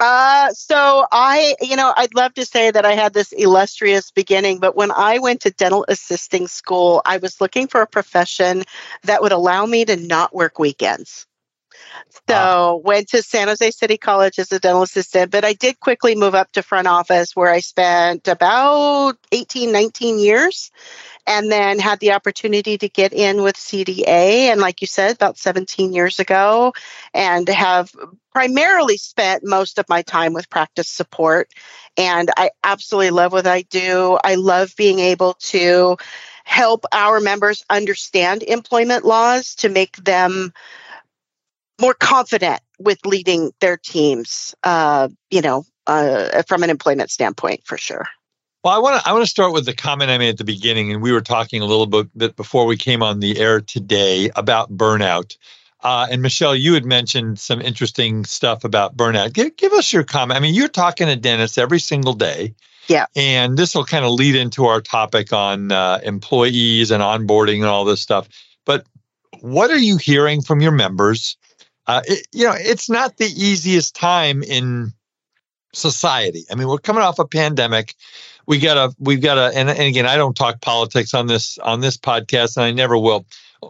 Uh, 0.00 0.52
so 0.52 1.06
I, 1.10 1.56
you 1.60 1.74
know, 1.76 1.92
I'd 1.96 2.14
love 2.14 2.32
to 2.34 2.44
say 2.46 2.70
that 2.70 2.84
I 2.84 2.92
had 2.94 3.12
this 3.12 3.32
illustrious 3.32 4.12
beginning, 4.12 4.60
but 4.60 4.76
when 4.76 4.92
I 4.92 5.18
went 5.18 5.40
to 5.40 5.50
dental 5.50 5.84
assisting 5.88 6.46
school, 6.46 7.02
I 7.04 7.16
was 7.16 7.40
looking 7.40 7.66
for 7.66 7.82
a 7.82 7.86
profession 7.86 8.62
that 9.04 9.22
would 9.22 9.32
allow 9.32 9.66
me 9.66 9.84
to 9.84 9.96
not 9.96 10.32
work 10.32 10.58
weekends. 10.60 11.26
So 12.28 12.34
wow. 12.34 12.82
went 12.84 13.08
to 13.10 13.22
San 13.22 13.48
Jose 13.48 13.70
City 13.70 13.96
College 13.96 14.38
as 14.38 14.52
a 14.52 14.58
dental 14.58 14.82
assistant, 14.82 15.30
but 15.30 15.44
I 15.44 15.52
did 15.54 15.80
quickly 15.80 16.14
move 16.14 16.34
up 16.34 16.52
to 16.52 16.62
front 16.62 16.86
office 16.86 17.34
where 17.34 17.50
I 17.50 17.60
spent 17.60 18.28
about 18.28 19.14
18, 19.32 19.72
19 19.72 20.18
years 20.18 20.70
and 21.26 21.52
then 21.52 21.78
had 21.78 22.00
the 22.00 22.12
opportunity 22.12 22.78
to 22.78 22.88
get 22.88 23.12
in 23.12 23.42
with 23.42 23.56
CDA. 23.56 24.50
And 24.50 24.60
like 24.60 24.80
you 24.80 24.86
said, 24.86 25.14
about 25.14 25.38
17 25.38 25.92
years 25.92 26.18
ago, 26.20 26.72
and 27.12 27.48
have 27.48 27.90
primarily 28.32 28.96
spent 28.96 29.44
most 29.44 29.78
of 29.78 29.88
my 29.88 30.02
time 30.02 30.32
with 30.32 30.48
practice 30.48 30.88
support. 30.88 31.52
And 31.96 32.30
I 32.36 32.50
absolutely 32.64 33.10
love 33.10 33.32
what 33.32 33.46
I 33.46 33.62
do. 33.62 34.18
I 34.22 34.36
love 34.36 34.74
being 34.76 35.00
able 35.00 35.34
to 35.34 35.96
help 36.44 36.86
our 36.92 37.20
members 37.20 37.64
understand 37.68 38.42
employment 38.42 39.04
laws 39.04 39.54
to 39.56 39.68
make 39.68 39.96
them 39.96 40.52
more 41.80 41.94
confident 41.94 42.60
with 42.78 42.98
leading 43.04 43.52
their 43.60 43.76
teams, 43.76 44.54
uh, 44.64 45.08
you 45.30 45.40
know, 45.40 45.64
uh, 45.86 46.42
from 46.46 46.62
an 46.62 46.70
employment 46.70 47.10
standpoint, 47.10 47.62
for 47.64 47.78
sure. 47.78 48.06
Well, 48.64 48.74
I 48.74 48.78
want 48.78 49.00
to 49.00 49.08
I 49.08 49.12
want 49.12 49.24
to 49.24 49.30
start 49.30 49.52
with 49.52 49.66
the 49.66 49.74
comment 49.74 50.10
I 50.10 50.18
made 50.18 50.30
at 50.30 50.38
the 50.38 50.44
beginning, 50.44 50.92
and 50.92 51.00
we 51.00 51.12
were 51.12 51.20
talking 51.20 51.62
a 51.62 51.64
little 51.64 51.86
bit 51.86 52.36
before 52.36 52.66
we 52.66 52.76
came 52.76 53.02
on 53.02 53.20
the 53.20 53.38
air 53.38 53.60
today 53.60 54.30
about 54.34 54.76
burnout. 54.76 55.36
Uh, 55.80 56.08
and 56.10 56.22
Michelle, 56.22 56.56
you 56.56 56.74
had 56.74 56.84
mentioned 56.84 57.38
some 57.38 57.60
interesting 57.60 58.24
stuff 58.24 58.64
about 58.64 58.96
burnout. 58.96 59.32
Give, 59.32 59.56
give 59.56 59.72
us 59.72 59.92
your 59.92 60.02
comment. 60.02 60.36
I 60.36 60.40
mean, 60.40 60.54
you're 60.54 60.68
talking 60.68 61.06
to 61.06 61.14
dentists 61.14 61.56
every 61.56 61.78
single 61.78 62.14
day. 62.14 62.54
Yeah. 62.88 63.06
And 63.14 63.56
this 63.56 63.74
will 63.74 63.84
kind 63.84 64.04
of 64.04 64.10
lead 64.10 64.34
into 64.34 64.64
our 64.64 64.80
topic 64.80 65.32
on 65.32 65.70
uh, 65.70 66.00
employees 66.02 66.90
and 66.90 67.02
onboarding 67.02 67.56
and 67.56 67.66
all 67.66 67.84
this 67.84 68.00
stuff. 68.00 68.28
But 68.64 68.86
what 69.40 69.70
are 69.70 69.78
you 69.78 69.98
hearing 69.98 70.42
from 70.42 70.60
your 70.60 70.72
members? 70.72 71.36
Uh, 71.88 72.02
it, 72.06 72.28
you 72.32 72.44
know, 72.44 72.54
it's 72.54 72.90
not 72.90 73.16
the 73.16 73.24
easiest 73.24 73.96
time 73.96 74.42
in 74.42 74.92
society. 75.72 76.44
I 76.50 76.54
mean, 76.54 76.68
we're 76.68 76.78
coming 76.78 77.02
off 77.02 77.18
a 77.18 77.26
pandemic. 77.26 77.94
We 78.46 78.58
gotta 78.58 78.94
we've 78.98 79.20
gotta 79.20 79.52
and, 79.54 79.68
and 79.68 79.80
again 79.80 80.06
i 80.06 80.16
don't 80.16 80.34
talk 80.34 80.62
politics 80.62 81.12
on 81.12 81.26
this 81.26 81.58
on 81.58 81.80
this 81.80 81.98
podcast 81.98 82.56
and 82.56 82.64
i 82.64 82.70
never 82.70 82.96
will. 82.96 83.26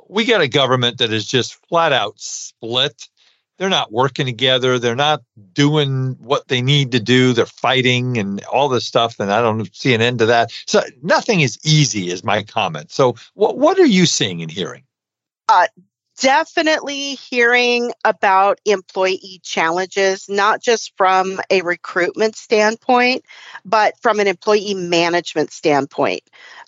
We 0.08 0.25
got 0.25 0.40
a 0.40 0.48
government 0.48 0.98
that 0.98 1.12
is 1.12 1.26
just 1.26 1.54
flat 1.68 1.92
out 1.92 2.14
split. 2.20 3.08
They're 3.56 3.68
not 3.68 3.90
working 3.90 4.26
together. 4.26 4.78
They're 4.78 4.94
not 4.94 5.22
doing 5.52 6.14
what 6.20 6.46
they 6.46 6.62
need 6.62 6.92
to 6.92 7.00
do. 7.00 7.32
They're 7.32 7.46
fighting 7.46 8.18
and 8.18 8.44
all 8.44 8.68
this 8.68 8.87
stuff 8.87 9.18
and 9.18 9.32
i 9.32 9.40
don't 9.40 9.75
see 9.75 9.94
an 9.94 10.00
end 10.00 10.20
to 10.20 10.26
that. 10.26 10.52
So 10.66 10.82
nothing 11.02 11.40
is 11.40 11.58
easy 11.64 12.10
is 12.10 12.22
my 12.22 12.44
comment. 12.44 12.92
So 12.92 13.16
what, 13.34 13.58
what 13.58 13.78
are 13.80 13.87
you 13.87 14.06
seeing 14.06 14.42
and 14.42 14.50
hearing? 14.50 14.84
Uh, 15.48 15.66
definitely 16.20 17.14
hearing 17.14 17.92
about 18.04 18.60
employee 18.64 19.40
challenges, 19.42 20.28
not 20.28 20.62
just 20.62 20.96
from 20.96 21.40
a 21.50 21.62
recruitment 21.62 22.37
standpoint, 22.37 23.25
but 23.64 23.94
from 24.00 24.20
an 24.20 24.26
employee 24.26 24.75
management 24.75 25.52
standpoint. 25.52 26.22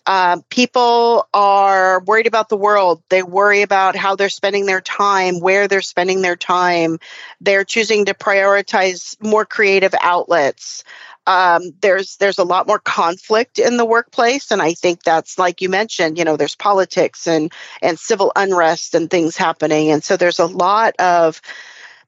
Um, 0.06 0.42
people 0.48 1.28
are 1.34 2.00
worried 2.00 2.26
about 2.26 2.48
the 2.48 2.56
world. 2.56 3.02
They 3.10 3.22
worry 3.22 3.62
about 3.62 3.96
how 3.96 4.16
they're 4.16 4.28
spending 4.28 4.66
their 4.66 4.80
time, 4.80 5.40
where 5.40 5.68
they're 5.68 5.82
spending 5.82 6.22
their 6.22 6.36
time. 6.36 6.98
They're 7.40 7.64
choosing 7.64 8.06
to 8.06 8.14
prioritize 8.14 9.16
more 9.22 9.44
creative 9.44 9.94
outlets 10.00 10.84
um, 11.26 11.62
there's 11.80 12.16
there's 12.16 12.38
a 12.38 12.44
lot 12.44 12.66
more 12.66 12.78
conflict 12.78 13.58
in 13.58 13.76
the 13.76 13.84
workplace, 13.84 14.50
and 14.50 14.62
I 14.62 14.72
think 14.74 15.02
that's 15.02 15.38
like 15.38 15.60
you 15.60 15.68
mentioned. 15.68 16.18
You 16.18 16.24
know, 16.24 16.36
there's 16.36 16.56
politics 16.56 17.26
and 17.26 17.52
and 17.82 17.98
civil 17.98 18.32
unrest 18.34 18.94
and 18.94 19.10
things 19.10 19.36
happening, 19.36 19.90
and 19.90 20.02
so 20.02 20.16
there's 20.16 20.38
a 20.38 20.46
lot 20.46 20.94
of 20.98 21.40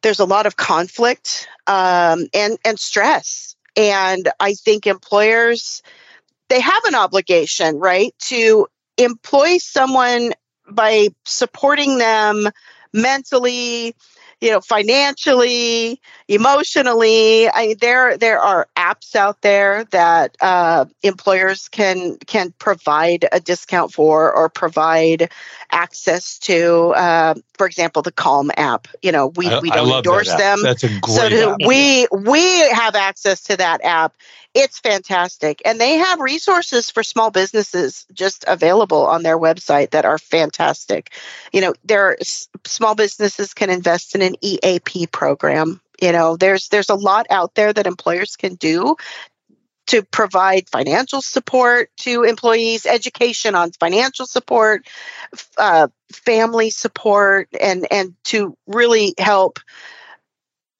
there's 0.02 0.20
a 0.20 0.24
lot 0.24 0.46
of 0.46 0.56
conflict 0.56 1.48
um, 1.66 2.26
and 2.34 2.58
and 2.64 2.78
stress, 2.78 3.56
and 3.76 4.28
I 4.40 4.54
think 4.54 4.86
employers 4.86 5.82
they 6.48 6.60
have 6.60 6.84
an 6.84 6.94
obligation, 6.94 7.78
right, 7.78 8.14
to 8.18 8.66
employ 8.98 9.58
someone 9.58 10.32
by 10.68 11.08
supporting 11.24 11.98
them 11.98 12.48
mentally 12.92 13.94
you 14.42 14.50
know, 14.50 14.60
financially, 14.60 16.00
emotionally. 16.26 17.48
I, 17.48 17.68
mean, 17.68 17.76
there 17.80 18.18
there 18.18 18.40
are 18.40 18.66
apps 18.76 19.14
out 19.14 19.40
there 19.40 19.84
that 19.92 20.36
uh, 20.40 20.86
employers 21.04 21.68
can 21.68 22.16
can 22.26 22.52
provide 22.58 23.28
a 23.30 23.38
discount 23.38 23.92
for 23.92 24.32
or 24.32 24.48
provide 24.48 25.30
access 25.70 26.40
to. 26.40 26.92
Uh, 26.96 27.34
for 27.56 27.66
example, 27.66 28.02
the 28.02 28.10
Calm 28.10 28.50
app. 28.56 28.88
You 29.00 29.12
know, 29.12 29.28
we, 29.28 29.46
we 29.60 29.70
don't 29.70 29.88
endorse 29.88 30.26
that 30.26 30.38
them. 30.38 30.62
That's 30.64 30.82
a 30.82 30.88
great. 30.88 31.30
So 31.30 31.56
we 31.64 32.08
we 32.10 32.68
have 32.70 32.96
access 32.96 33.42
to 33.42 33.56
that 33.58 33.80
app. 33.84 34.12
It's 34.54 34.80
fantastic, 34.80 35.62
and 35.64 35.80
they 35.80 35.94
have 35.94 36.20
resources 36.20 36.90
for 36.90 37.02
small 37.02 37.30
businesses 37.30 38.04
just 38.12 38.44
available 38.46 39.06
on 39.06 39.22
their 39.22 39.38
website 39.38 39.90
that 39.90 40.04
are 40.04 40.18
fantastic. 40.18 41.10
You 41.52 41.62
know, 41.62 41.74
their 41.84 42.18
small 42.66 42.94
businesses 42.94 43.54
can 43.54 43.70
invest 43.70 44.14
in 44.14 44.31
an 44.32 44.36
EAP 44.40 45.06
program. 45.08 45.80
You 46.00 46.12
know, 46.12 46.36
there's 46.36 46.68
there's 46.68 46.90
a 46.90 46.94
lot 46.94 47.26
out 47.30 47.54
there 47.54 47.72
that 47.72 47.86
employers 47.86 48.36
can 48.36 48.54
do 48.56 48.96
to 49.88 50.02
provide 50.02 50.68
financial 50.68 51.20
support 51.20 51.90
to 51.98 52.22
employees, 52.22 52.86
education 52.86 53.54
on 53.54 53.72
financial 53.72 54.26
support, 54.26 54.88
uh, 55.58 55.88
family 56.12 56.70
support, 56.70 57.48
and 57.60 57.86
and 57.90 58.14
to 58.24 58.56
really 58.66 59.14
help 59.18 59.58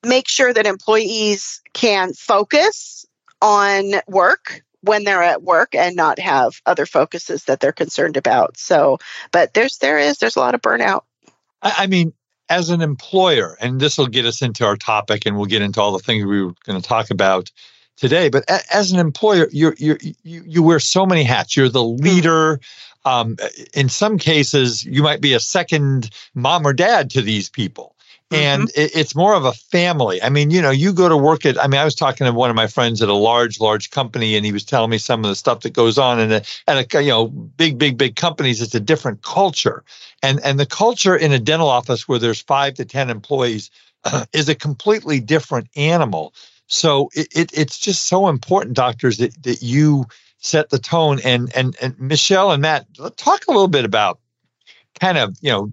make 0.05 0.29
sure 0.29 0.53
that 0.53 0.67
employees 0.67 1.61
can 1.73 2.13
focus 2.13 3.07
on 3.41 3.93
work 4.09 4.63
when 4.83 5.05
they're 5.05 5.23
at 5.23 5.43
work 5.43 5.75
and 5.75 5.95
not 5.95 6.19
have 6.19 6.61
other 6.67 6.87
focuses 6.87 7.45
that 7.45 7.61
they're 7.61 7.73
concerned 7.73 8.17
about. 8.17 8.57
So, 8.57 8.99
but 9.31 9.55
there's 9.55 9.79
there 9.79 9.99
is 9.99 10.19
there's 10.19 10.37
a 10.37 10.41
lot 10.41 10.55
of 10.55 10.61
burnout. 10.61 11.03
I 11.63 11.87
mean, 11.87 12.13
as 12.53 12.69
an 12.69 12.83
employer, 12.83 13.57
and 13.61 13.81
this 13.81 13.97
will 13.97 14.07
get 14.07 14.27
us 14.27 14.43
into 14.43 14.67
our 14.67 14.77
topic, 14.77 15.25
and 15.25 15.37
we'll 15.37 15.47
get 15.47 15.63
into 15.63 15.81
all 15.81 15.93
the 15.93 15.99
things 15.99 16.27
we 16.27 16.45
were 16.45 16.53
going 16.67 16.81
to 16.81 16.87
talk 16.87 17.11
about 17.11 17.51
today. 17.97 18.29
But 18.29 18.45
a, 18.49 18.61
as 18.71 18.93
an 18.93 18.99
employer, 18.99 19.49
you're, 19.51 19.75
you 19.79 19.97
you 20.23 20.63
wear 20.63 20.79
so 20.79 21.07
many 21.07 21.23
hats. 21.23 21.57
You're 21.57 21.71
the 21.71 21.81
mm-hmm. 21.81 22.05
leader. 22.05 22.61
Um, 23.05 23.37
in 23.75 23.89
some 23.89 24.19
cases, 24.19 24.85
you 24.85 25.03
might 25.03 25.21
be 25.21 25.33
a 25.33 25.41
second 25.41 26.11
mom 26.35 26.67
or 26.67 26.73
dad 26.73 27.11
to 27.11 27.23
these 27.23 27.49
people 27.49 27.92
and 28.33 28.63
mm-hmm. 28.63 28.81
it, 28.81 28.97
it's 28.97 29.15
more 29.15 29.35
of 29.35 29.45
a 29.45 29.53
family. 29.53 30.23
I 30.23 30.31
mean, 30.31 30.51
you 30.51 30.63
know, 30.63 30.71
you 30.71 30.93
go 30.93 31.09
to 31.09 31.17
work 31.17 31.45
at. 31.45 31.63
I 31.63 31.67
mean, 31.67 31.81
I 31.81 31.85
was 31.85 31.95
talking 31.95 32.27
to 32.27 32.33
one 32.33 32.51
of 32.51 32.57
my 32.57 32.67
friends 32.67 33.03
at 33.03 33.09
a 33.09 33.15
large, 33.15 33.61
large 33.61 33.91
company, 33.91 34.37
and 34.37 34.45
he 34.45 34.53
was 34.53 34.65
telling 34.65 34.91
me 34.91 34.99
some 34.99 35.25
of 35.25 35.29
the 35.29 35.37
stuff 35.37 35.61
that 35.61 35.73
goes 35.73 35.99
on 35.99 36.21
in 36.21 36.33
a, 36.33 36.43
at 36.67 36.95
a 36.95 37.03
you 37.03 37.11
know 37.11 37.27
big, 37.29 37.79
big, 37.79 37.99
big 37.99 38.17
companies. 38.17 38.63
It's 38.63 38.75
a 38.75 38.81
different 38.81 39.23
culture, 39.23 39.85
and 40.23 40.41
and 40.45 40.59
the 40.59 40.67
culture 40.67 41.17
in 41.17 41.33
a 41.33 41.39
dental 41.39 41.69
office 41.69 42.09
where 42.09 42.19
there's 42.19 42.41
five 42.41 42.75
to 42.75 42.85
ten 42.85 43.11
employees 43.11 43.71
uh, 44.05 44.25
is 44.33 44.49
a 44.49 44.55
completely 44.55 45.21
different 45.21 45.69
animal. 45.77 46.35
So 46.67 47.11
it, 47.15 47.29
it 47.35 47.51
it's 47.53 47.79
just 47.79 48.07
so 48.07 48.29
important, 48.29 48.77
doctors, 48.77 49.19
that 49.19 49.43
that 49.43 49.63
you 49.63 50.07
set 50.39 50.71
the 50.71 50.79
tone. 50.79 51.21
And 51.25 51.55
and 51.55 51.77
and 51.81 51.99
Michelle 51.99 52.51
and 52.51 52.63
Matt, 52.63 52.87
talk 53.17 53.47
a 53.47 53.53
little 53.53 53.69
bit 53.69 53.85
about 53.85 54.21
kind 55.01 55.19
of 55.19 55.37
you 55.41 55.51
know 55.51 55.73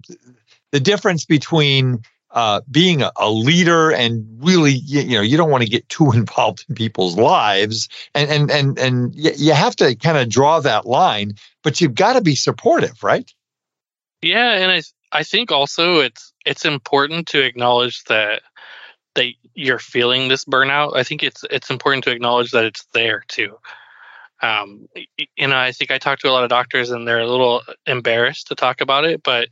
the 0.72 0.80
difference 0.80 1.24
between 1.24 2.02
uh, 2.32 2.60
being 2.70 3.02
a, 3.02 3.10
a, 3.16 3.30
leader 3.30 3.90
and 3.90 4.24
really, 4.40 4.72
you, 4.72 5.00
you, 5.00 5.16
know, 5.16 5.22
you 5.22 5.36
don't 5.36 5.50
want 5.50 5.64
to 5.64 5.68
get 5.68 5.88
too 5.88 6.12
involved 6.14 6.64
in 6.68 6.74
people's 6.74 7.16
lives, 7.16 7.88
and 8.14 8.30
and 8.30 8.50
and 8.50 8.78
and 8.78 9.14
you 9.14 9.52
have 9.52 9.74
to 9.76 9.94
kind 9.96 10.16
of 10.16 10.28
draw 10.28 10.60
that 10.60 10.86
line, 10.86 11.34
but 11.62 11.80
you've 11.80 11.94
got 11.94 12.14
to 12.14 12.20
be 12.20 12.34
supportive, 12.34 13.02
right? 13.02 13.32
Yeah, 14.22 14.52
and 14.52 14.70
I 14.70 14.82
I 15.12 15.24
think 15.24 15.50
also 15.50 16.00
it's 16.00 16.32
it's 16.46 16.64
important 16.64 17.28
to 17.28 17.42
acknowledge 17.42 18.04
that 18.04 18.42
that 19.14 19.26
you're 19.54 19.78
feeling 19.78 20.28
this 20.28 20.44
burnout. 20.44 20.96
I 20.96 21.02
think 21.02 21.22
it's 21.22 21.44
it's 21.50 21.70
important 21.70 22.04
to 22.04 22.12
acknowledge 22.12 22.52
that 22.52 22.64
it's 22.64 22.84
there 22.92 23.24
too. 23.28 23.58
Um, 24.42 24.88
you 24.94 25.48
know, 25.48 25.56
I 25.56 25.72
think 25.72 25.90
I 25.90 25.98
talk 25.98 26.20
to 26.20 26.30
a 26.30 26.32
lot 26.32 26.44
of 26.44 26.50
doctors 26.50 26.90
and 26.90 27.06
they're 27.06 27.18
a 27.18 27.26
little 27.26 27.62
embarrassed 27.86 28.46
to 28.48 28.54
talk 28.54 28.80
about 28.80 29.04
it, 29.04 29.22
but 29.22 29.48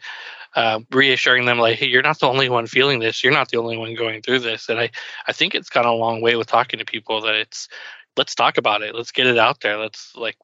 uh, 0.55 0.81
reassuring 0.91 1.45
them 1.47 1.59
like, 1.59 1.79
hey, 1.79 1.87
you're 1.87 2.03
not 2.03 2.19
the 2.21 2.29
only 2.29 2.49
one 2.49 2.67
feeling 2.67 2.99
this. 2.99 3.23
You're 3.23 3.33
not 3.33 3.51
the 3.51 3.59
only 3.59 3.77
one 3.77 3.95
going 3.95 4.23
through 4.23 4.41
this. 4.41 4.69
And 4.69 4.79
I, 4.79 4.91
I 5.27 5.33
think 5.33 5.55
it's 5.55 5.69
gone 5.69 5.85
a 5.85 5.93
long 5.93 6.21
way 6.21 6.37
with 6.37 6.47
talking 6.47 6.79
to 6.79 6.85
people 6.85 7.21
that 7.23 7.35
it's 7.35 7.69
let's 8.17 8.35
talk 8.35 8.59
about 8.59 8.83
it. 8.83 8.95
Let's 8.95 9.13
get 9.13 9.27
it 9.27 9.39
out 9.39 9.61
there. 9.61 9.79
Let's 9.79 10.15
like 10.17 10.37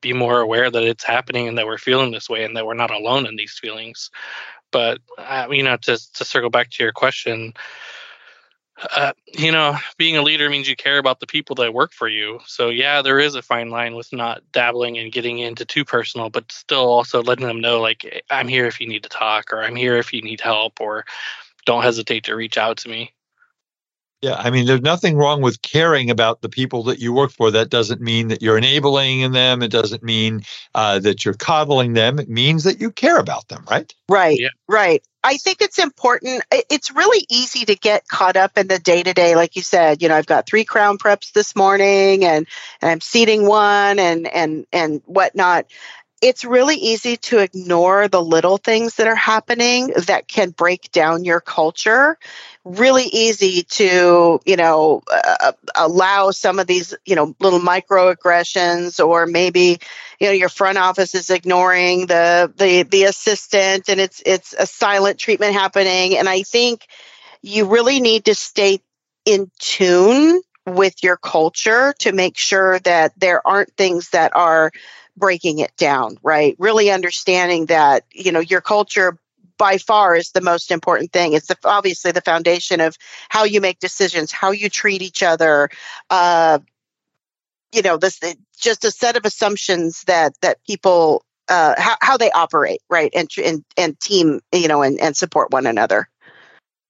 be 0.00 0.12
more 0.12 0.40
aware 0.40 0.70
that 0.70 0.82
it's 0.82 1.04
happening 1.04 1.48
and 1.48 1.56
that 1.56 1.66
we're 1.66 1.78
feeling 1.78 2.10
this 2.10 2.28
way 2.28 2.44
and 2.44 2.56
that 2.56 2.66
we're 2.66 2.74
not 2.74 2.90
alone 2.90 3.26
in 3.26 3.36
these 3.36 3.58
feelings. 3.58 4.10
But 4.72 5.00
uh, 5.18 5.46
you 5.50 5.62
know, 5.62 5.76
to 5.76 6.12
to 6.14 6.24
circle 6.24 6.50
back 6.50 6.70
to 6.70 6.82
your 6.82 6.92
question, 6.92 7.54
uh, 8.96 9.12
you 9.26 9.52
know, 9.52 9.76
being 9.96 10.16
a 10.16 10.22
leader 10.22 10.48
means 10.48 10.68
you 10.68 10.76
care 10.76 10.98
about 10.98 11.20
the 11.20 11.26
people 11.26 11.54
that 11.56 11.74
work 11.74 11.92
for 11.92 12.08
you. 12.08 12.40
So 12.46 12.68
yeah, 12.68 13.02
there 13.02 13.20
is 13.20 13.34
a 13.34 13.42
fine 13.42 13.70
line 13.70 13.94
with 13.94 14.12
not 14.12 14.42
dabbling 14.52 14.98
and 14.98 15.12
getting 15.12 15.38
into 15.38 15.64
too 15.64 15.84
personal, 15.84 16.30
but 16.30 16.50
still 16.50 16.88
also 16.88 17.22
letting 17.22 17.46
them 17.46 17.60
know 17.60 17.80
like 17.80 18.22
I'm 18.30 18.48
here 18.48 18.66
if 18.66 18.80
you 18.80 18.88
need 18.88 19.02
to 19.04 19.08
talk, 19.08 19.52
or 19.52 19.62
I'm 19.62 19.76
here 19.76 19.96
if 19.96 20.12
you 20.12 20.22
need 20.22 20.40
help, 20.40 20.80
or 20.80 21.04
don't 21.66 21.82
hesitate 21.82 22.24
to 22.24 22.34
reach 22.34 22.58
out 22.58 22.78
to 22.78 22.88
me. 22.88 23.12
Yeah, 24.22 24.36
I 24.36 24.50
mean, 24.50 24.66
there's 24.66 24.82
nothing 24.82 25.16
wrong 25.16 25.42
with 25.42 25.62
caring 25.62 26.08
about 26.08 26.42
the 26.42 26.48
people 26.48 26.84
that 26.84 27.00
you 27.00 27.12
work 27.12 27.32
for. 27.32 27.50
That 27.50 27.70
doesn't 27.70 28.00
mean 28.00 28.28
that 28.28 28.40
you're 28.40 28.56
enabling 28.56 29.32
them. 29.32 29.62
It 29.64 29.72
doesn't 29.72 30.04
mean 30.04 30.42
uh, 30.76 31.00
that 31.00 31.24
you're 31.24 31.34
coddling 31.34 31.94
them. 31.94 32.20
It 32.20 32.28
means 32.28 32.62
that 32.62 32.80
you 32.80 32.92
care 32.92 33.18
about 33.18 33.48
them, 33.48 33.64
right? 33.68 33.92
Right, 34.08 34.38
yeah. 34.38 34.50
right. 34.68 35.02
I 35.24 35.38
think 35.38 35.60
it's 35.60 35.78
important. 35.80 36.44
It's 36.52 36.92
really 36.92 37.26
easy 37.30 37.64
to 37.64 37.74
get 37.74 38.06
caught 38.06 38.36
up 38.36 38.56
in 38.56 38.68
the 38.68 38.78
day 38.78 39.02
to 39.02 39.12
day, 39.12 39.34
like 39.34 39.56
you 39.56 39.62
said. 39.62 40.02
You 40.02 40.08
know, 40.08 40.16
I've 40.16 40.26
got 40.26 40.46
three 40.46 40.64
crown 40.64 40.98
preps 40.98 41.32
this 41.32 41.56
morning, 41.56 42.24
and, 42.24 42.46
and 42.80 42.90
I'm 42.90 43.00
seating 43.00 43.46
one, 43.46 43.98
and 43.98 44.28
and 44.28 44.66
and 44.72 45.02
whatnot 45.06 45.66
it's 46.22 46.44
really 46.44 46.76
easy 46.76 47.16
to 47.16 47.38
ignore 47.38 48.06
the 48.06 48.22
little 48.22 48.56
things 48.56 48.94
that 48.94 49.08
are 49.08 49.16
happening 49.16 49.88
that 50.06 50.28
can 50.28 50.50
break 50.50 50.90
down 50.92 51.24
your 51.24 51.40
culture. 51.40 52.16
Really 52.64 53.06
easy 53.06 53.64
to 53.64 54.40
you 54.46 54.56
know 54.56 55.02
uh, 55.12 55.52
allow 55.74 56.30
some 56.30 56.60
of 56.60 56.68
these 56.68 56.94
you 57.04 57.16
know 57.16 57.34
little 57.40 57.58
microaggressions 57.58 59.04
or 59.04 59.26
maybe 59.26 59.78
you 60.20 60.28
know 60.28 60.32
your 60.32 60.48
front 60.48 60.78
office 60.78 61.16
is 61.16 61.28
ignoring 61.28 62.06
the 62.06 62.52
the 62.56 62.84
the 62.84 63.04
assistant 63.04 63.88
and 63.88 64.00
it's 64.00 64.22
it's 64.24 64.54
a 64.56 64.66
silent 64.66 65.18
treatment 65.18 65.54
happening. 65.54 66.16
And 66.16 66.28
i 66.28 66.42
think 66.42 66.86
you 67.42 67.66
really 67.66 68.00
need 68.00 68.26
to 68.26 68.34
stay 68.36 68.80
in 69.24 69.50
tune 69.58 70.40
with 70.66 71.02
your 71.02 71.16
culture 71.16 71.92
to 71.98 72.12
make 72.12 72.38
sure 72.38 72.78
that 72.80 73.12
there 73.18 73.44
aren't 73.46 73.76
things 73.76 74.10
that 74.10 74.34
are 74.36 74.70
breaking 75.16 75.58
it 75.58 75.76
down, 75.76 76.18
right? 76.22 76.56
Really 76.58 76.90
understanding 76.90 77.66
that, 77.66 78.04
you 78.12 78.32
know, 78.32 78.40
your 78.40 78.60
culture 78.60 79.18
by 79.58 79.78
far 79.78 80.16
is 80.16 80.30
the 80.30 80.40
most 80.40 80.70
important 80.70 81.12
thing. 81.12 81.34
It's 81.34 81.46
the, 81.46 81.56
obviously 81.64 82.12
the 82.12 82.20
foundation 82.20 82.80
of 82.80 82.96
how 83.28 83.44
you 83.44 83.60
make 83.60 83.78
decisions, 83.78 84.32
how 84.32 84.50
you 84.50 84.68
treat 84.68 85.02
each 85.02 85.22
other. 85.22 85.70
Uh, 86.10 86.58
you 87.72 87.82
know, 87.82 87.96
this 87.96 88.20
just 88.58 88.84
a 88.84 88.90
set 88.90 89.16
of 89.16 89.24
assumptions 89.24 90.02
that 90.06 90.34
that 90.42 90.58
people 90.66 91.24
uh, 91.48 91.74
how 91.78 91.96
how 92.00 92.16
they 92.16 92.30
operate, 92.30 92.80
right, 92.88 93.10
and 93.14 93.28
and 93.42 93.64
and 93.76 93.98
team, 94.00 94.40
you 94.52 94.68
know, 94.68 94.82
and 94.82 95.00
and 95.00 95.16
support 95.16 95.50
one 95.50 95.66
another. 95.66 96.08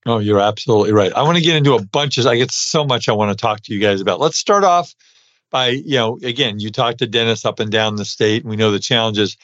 Oh, 0.05 0.19
you're 0.19 0.41
absolutely 0.41 0.93
right. 0.93 1.13
I 1.13 1.23
want 1.23 1.37
to 1.39 1.45
get 1.45 1.57
into 1.57 1.75
a 1.75 1.83
bunch 1.83 2.19
of. 2.19 2.27
I 2.27 2.37
get 2.37 2.51
so 2.51 2.85
much 2.85 3.09
I 3.09 3.13
want 3.13 3.37
to 3.37 3.41
talk 3.41 3.61
to 3.63 3.75
you 3.75 3.81
guys 3.81 4.01
about. 4.01 4.19
Let's 4.19 4.37
start 4.37 4.65
off 4.65 4.95
by 5.53 5.69
you 5.69 5.97
know 5.97 6.19
again 6.25 6.59
you 6.59 6.71
talk 6.71 6.97
to 6.97 7.07
dentists 7.07 7.45
up 7.45 7.61
and 7.61 7.71
down 7.71 7.95
the 7.95 8.05
state 8.05 8.43
and 8.43 8.51
we 8.51 8.57
know 8.57 8.73
the 8.73 8.81
challenges. 8.81 9.37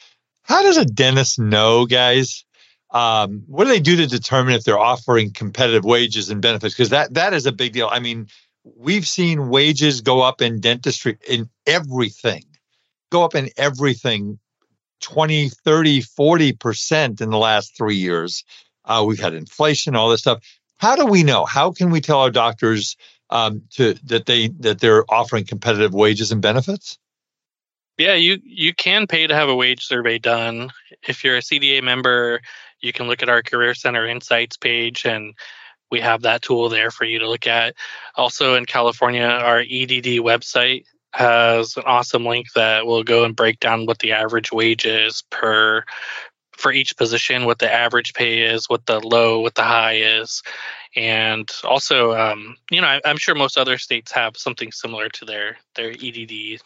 How 0.43 0.61
does 0.63 0.77
a 0.77 0.85
dentist 0.85 1.39
know 1.39 1.85
guys? 1.85 2.43
Um, 2.91 3.43
what 3.45 3.65
do 3.65 3.69
they 3.69 3.79
do 3.79 3.95
to 3.97 4.07
determine 4.07 4.55
if 4.55 4.63
they're 4.63 4.79
offering 4.79 5.31
competitive 5.31 5.85
wages 5.85 6.31
and 6.31 6.41
benefits? 6.41 6.73
Because 6.73 6.89
that 6.89 7.13
that 7.13 7.33
is 7.33 7.45
a 7.45 7.53
big 7.53 7.71
deal. 7.71 7.87
I 7.89 7.99
mean 7.99 8.27
we've 8.75 9.07
seen 9.07 9.49
wages 9.49 10.01
go 10.01 10.21
up 10.21 10.41
in 10.41 10.59
dentistry 10.59 11.17
in 11.27 11.49
everything 11.65 12.43
go 13.09 13.23
up 13.23 13.35
in 13.35 13.49
everything 13.57 14.39
20 15.01 15.49
30 15.49 16.01
40% 16.01 17.21
in 17.21 17.29
the 17.29 17.37
last 17.37 17.77
three 17.77 17.95
years. 17.95 18.43
Uh, 18.85 19.03
we've 19.07 19.19
had 19.19 19.33
inflation 19.33 19.95
all 19.95 20.09
this 20.09 20.21
stuff. 20.21 20.43
How 20.77 20.95
do 20.95 21.05
we 21.05 21.23
know? 21.23 21.45
How 21.45 21.71
can 21.71 21.89
we 21.89 22.01
tell 22.01 22.19
our 22.19 22.31
doctors 22.31 22.95
um, 23.29 23.63
to 23.71 23.93
that 24.05 24.25
they 24.25 24.49
that 24.59 24.79
they're 24.79 25.05
offering 25.11 25.45
competitive 25.45 25.93
wages 25.93 26.31
and 26.31 26.41
benefits? 26.41 26.97
Yeah, 27.97 28.15
you 28.15 28.39
you 28.43 28.73
can 28.73 29.07
pay 29.07 29.27
to 29.27 29.35
have 29.35 29.49
a 29.49 29.55
wage 29.55 29.85
survey 29.85 30.19
done. 30.19 30.71
If 31.07 31.23
you're 31.23 31.37
a 31.37 31.41
CDA 31.41 31.83
member, 31.83 32.41
you 32.79 32.93
can 32.93 33.07
look 33.07 33.21
at 33.21 33.29
our 33.29 33.41
Career 33.41 33.73
Center 33.73 34.07
Insights 34.07 34.57
page 34.57 35.05
and 35.05 35.33
we 35.91 35.99
have 35.99 36.21
that 36.21 36.41
tool 36.41 36.69
there 36.69 36.91
for 36.91 37.03
you 37.03 37.19
to 37.19 37.27
look 37.27 37.47
at. 37.47 37.75
Also 38.15 38.55
in 38.55 38.65
California, 38.65 39.23
our 39.23 39.59
EDD 39.59 40.21
website 40.21 40.85
has 41.13 41.75
an 41.77 41.83
awesome 41.85 42.25
link 42.25 42.47
that 42.53 42.85
will 42.85 43.03
go 43.03 43.25
and 43.25 43.35
break 43.35 43.59
down 43.59 43.85
what 43.85 43.99
the 43.99 44.11
average 44.11 44.51
wage 44.51 44.85
is 44.85 45.23
per 45.29 45.83
for 46.51 46.71
each 46.71 46.95
position, 46.97 47.45
what 47.45 47.59
the 47.59 47.71
average 47.71 48.13
pay 48.13 48.41
is, 48.41 48.69
what 48.69 48.85
the 48.85 48.99
low, 48.99 49.39
what 49.39 49.55
the 49.55 49.63
high 49.63 49.95
is, 49.95 50.43
and 50.95 51.49
also, 51.63 52.13
um, 52.13 52.55
you 52.71 52.81
know, 52.81 52.87
I, 52.87 53.01
am 53.05 53.17
sure 53.17 53.35
most 53.35 53.57
other 53.57 53.77
states 53.77 54.11
have 54.11 54.37
something 54.37 54.71
similar 54.71 55.09
to 55.09 55.25
their 55.25 55.57
their 55.75 55.91
EDD. 55.91 56.61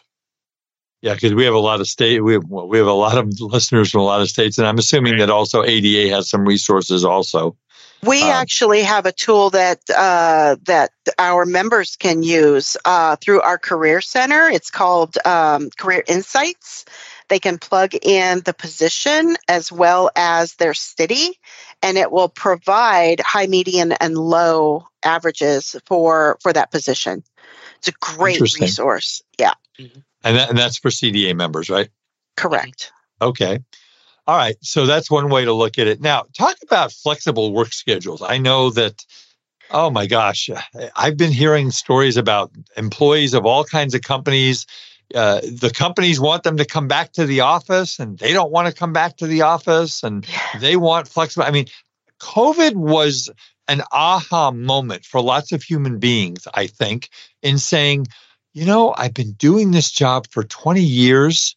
Yeah, 1.02 1.12
because 1.12 1.34
we 1.34 1.44
have 1.44 1.54
a 1.54 1.58
lot 1.58 1.80
of 1.80 1.86
state, 1.86 2.20
we 2.20 2.32
have, 2.32 2.44
we 2.48 2.78
have 2.78 2.86
a 2.86 2.92
lot 2.92 3.18
of 3.18 3.28
listeners 3.40 3.90
from 3.90 4.00
a 4.00 4.04
lot 4.04 4.22
of 4.22 4.28
states, 4.28 4.56
and 4.56 4.66
I'm 4.66 4.78
assuming 4.78 5.14
right. 5.14 5.20
that 5.20 5.30
also 5.30 5.62
ADA 5.62 6.14
has 6.14 6.30
some 6.30 6.46
resources 6.46 7.04
also. 7.04 7.56
We 8.02 8.22
um, 8.22 8.30
actually 8.30 8.82
have 8.82 9.06
a 9.06 9.12
tool 9.12 9.50
that 9.50 9.80
uh, 9.94 10.56
that 10.64 10.90
our 11.18 11.46
members 11.46 11.96
can 11.96 12.22
use 12.22 12.76
uh, 12.84 13.16
through 13.16 13.40
our 13.42 13.58
career 13.58 14.00
center. 14.00 14.48
It's 14.48 14.70
called 14.70 15.16
um, 15.24 15.70
Career 15.76 16.04
Insights. 16.06 16.84
They 17.28 17.38
can 17.38 17.58
plug 17.58 17.94
in 17.94 18.40
the 18.40 18.52
position 18.52 19.36
as 19.48 19.72
well 19.72 20.10
as 20.14 20.54
their 20.54 20.74
city, 20.74 21.38
and 21.84 21.98
it 21.98 22.10
will 22.10 22.30
provide 22.30 23.20
high, 23.20 23.46
median, 23.46 23.92
and 23.92 24.16
low 24.16 24.88
averages 25.04 25.76
for 25.84 26.38
for 26.40 26.52
that 26.52 26.72
position. 26.72 27.22
It's 27.76 27.88
a 27.88 27.92
great 28.00 28.40
resource. 28.40 29.22
Yeah. 29.38 29.52
Mm-hmm. 29.78 30.00
And, 30.24 30.36
that, 30.38 30.48
and 30.48 30.58
that's 30.58 30.78
for 30.78 30.88
CDA 30.88 31.36
members, 31.36 31.68
right? 31.68 31.90
Correct. 32.36 32.90
Okay. 33.20 33.58
All 34.26 34.36
right. 34.36 34.56
So 34.62 34.86
that's 34.86 35.10
one 35.10 35.28
way 35.28 35.44
to 35.44 35.52
look 35.52 35.78
at 35.78 35.86
it. 35.86 36.00
Now, 36.00 36.24
talk 36.32 36.56
about 36.62 36.92
flexible 36.92 37.52
work 37.52 37.74
schedules. 37.74 38.22
I 38.22 38.38
know 38.38 38.70
that, 38.70 39.04
oh 39.70 39.90
my 39.90 40.06
gosh, 40.06 40.48
I've 40.96 41.18
been 41.18 41.32
hearing 41.32 41.70
stories 41.70 42.16
about 42.16 42.50
employees 42.78 43.34
of 43.34 43.44
all 43.44 43.64
kinds 43.64 43.94
of 43.94 44.00
companies. 44.00 44.66
Uh, 45.14 45.40
the 45.40 45.72
companies 45.74 46.20
want 46.20 46.42
them 46.42 46.56
to 46.56 46.64
come 46.64 46.88
back 46.88 47.12
to 47.12 47.26
the 47.26 47.40
office 47.40 47.98
and 47.98 48.18
they 48.18 48.32
don't 48.32 48.50
want 48.50 48.68
to 48.68 48.74
come 48.74 48.92
back 48.92 49.16
to 49.16 49.26
the 49.26 49.42
office 49.42 50.02
and 50.02 50.26
they 50.60 50.76
want 50.76 51.08
flexible. 51.08 51.44
I 51.44 51.50
mean, 51.50 51.66
COVID 52.20 52.74
was 52.74 53.30
an 53.68 53.82
aha 53.92 54.50
moment 54.50 55.04
for 55.04 55.20
lots 55.20 55.52
of 55.52 55.62
human 55.62 55.98
beings, 55.98 56.46
I 56.52 56.66
think, 56.66 57.08
in 57.42 57.58
saying, 57.58 58.06
you 58.52 58.66
know, 58.66 58.94
I've 58.96 59.14
been 59.14 59.32
doing 59.32 59.70
this 59.70 59.90
job 59.90 60.26
for 60.30 60.44
20 60.44 60.80
years 60.82 61.56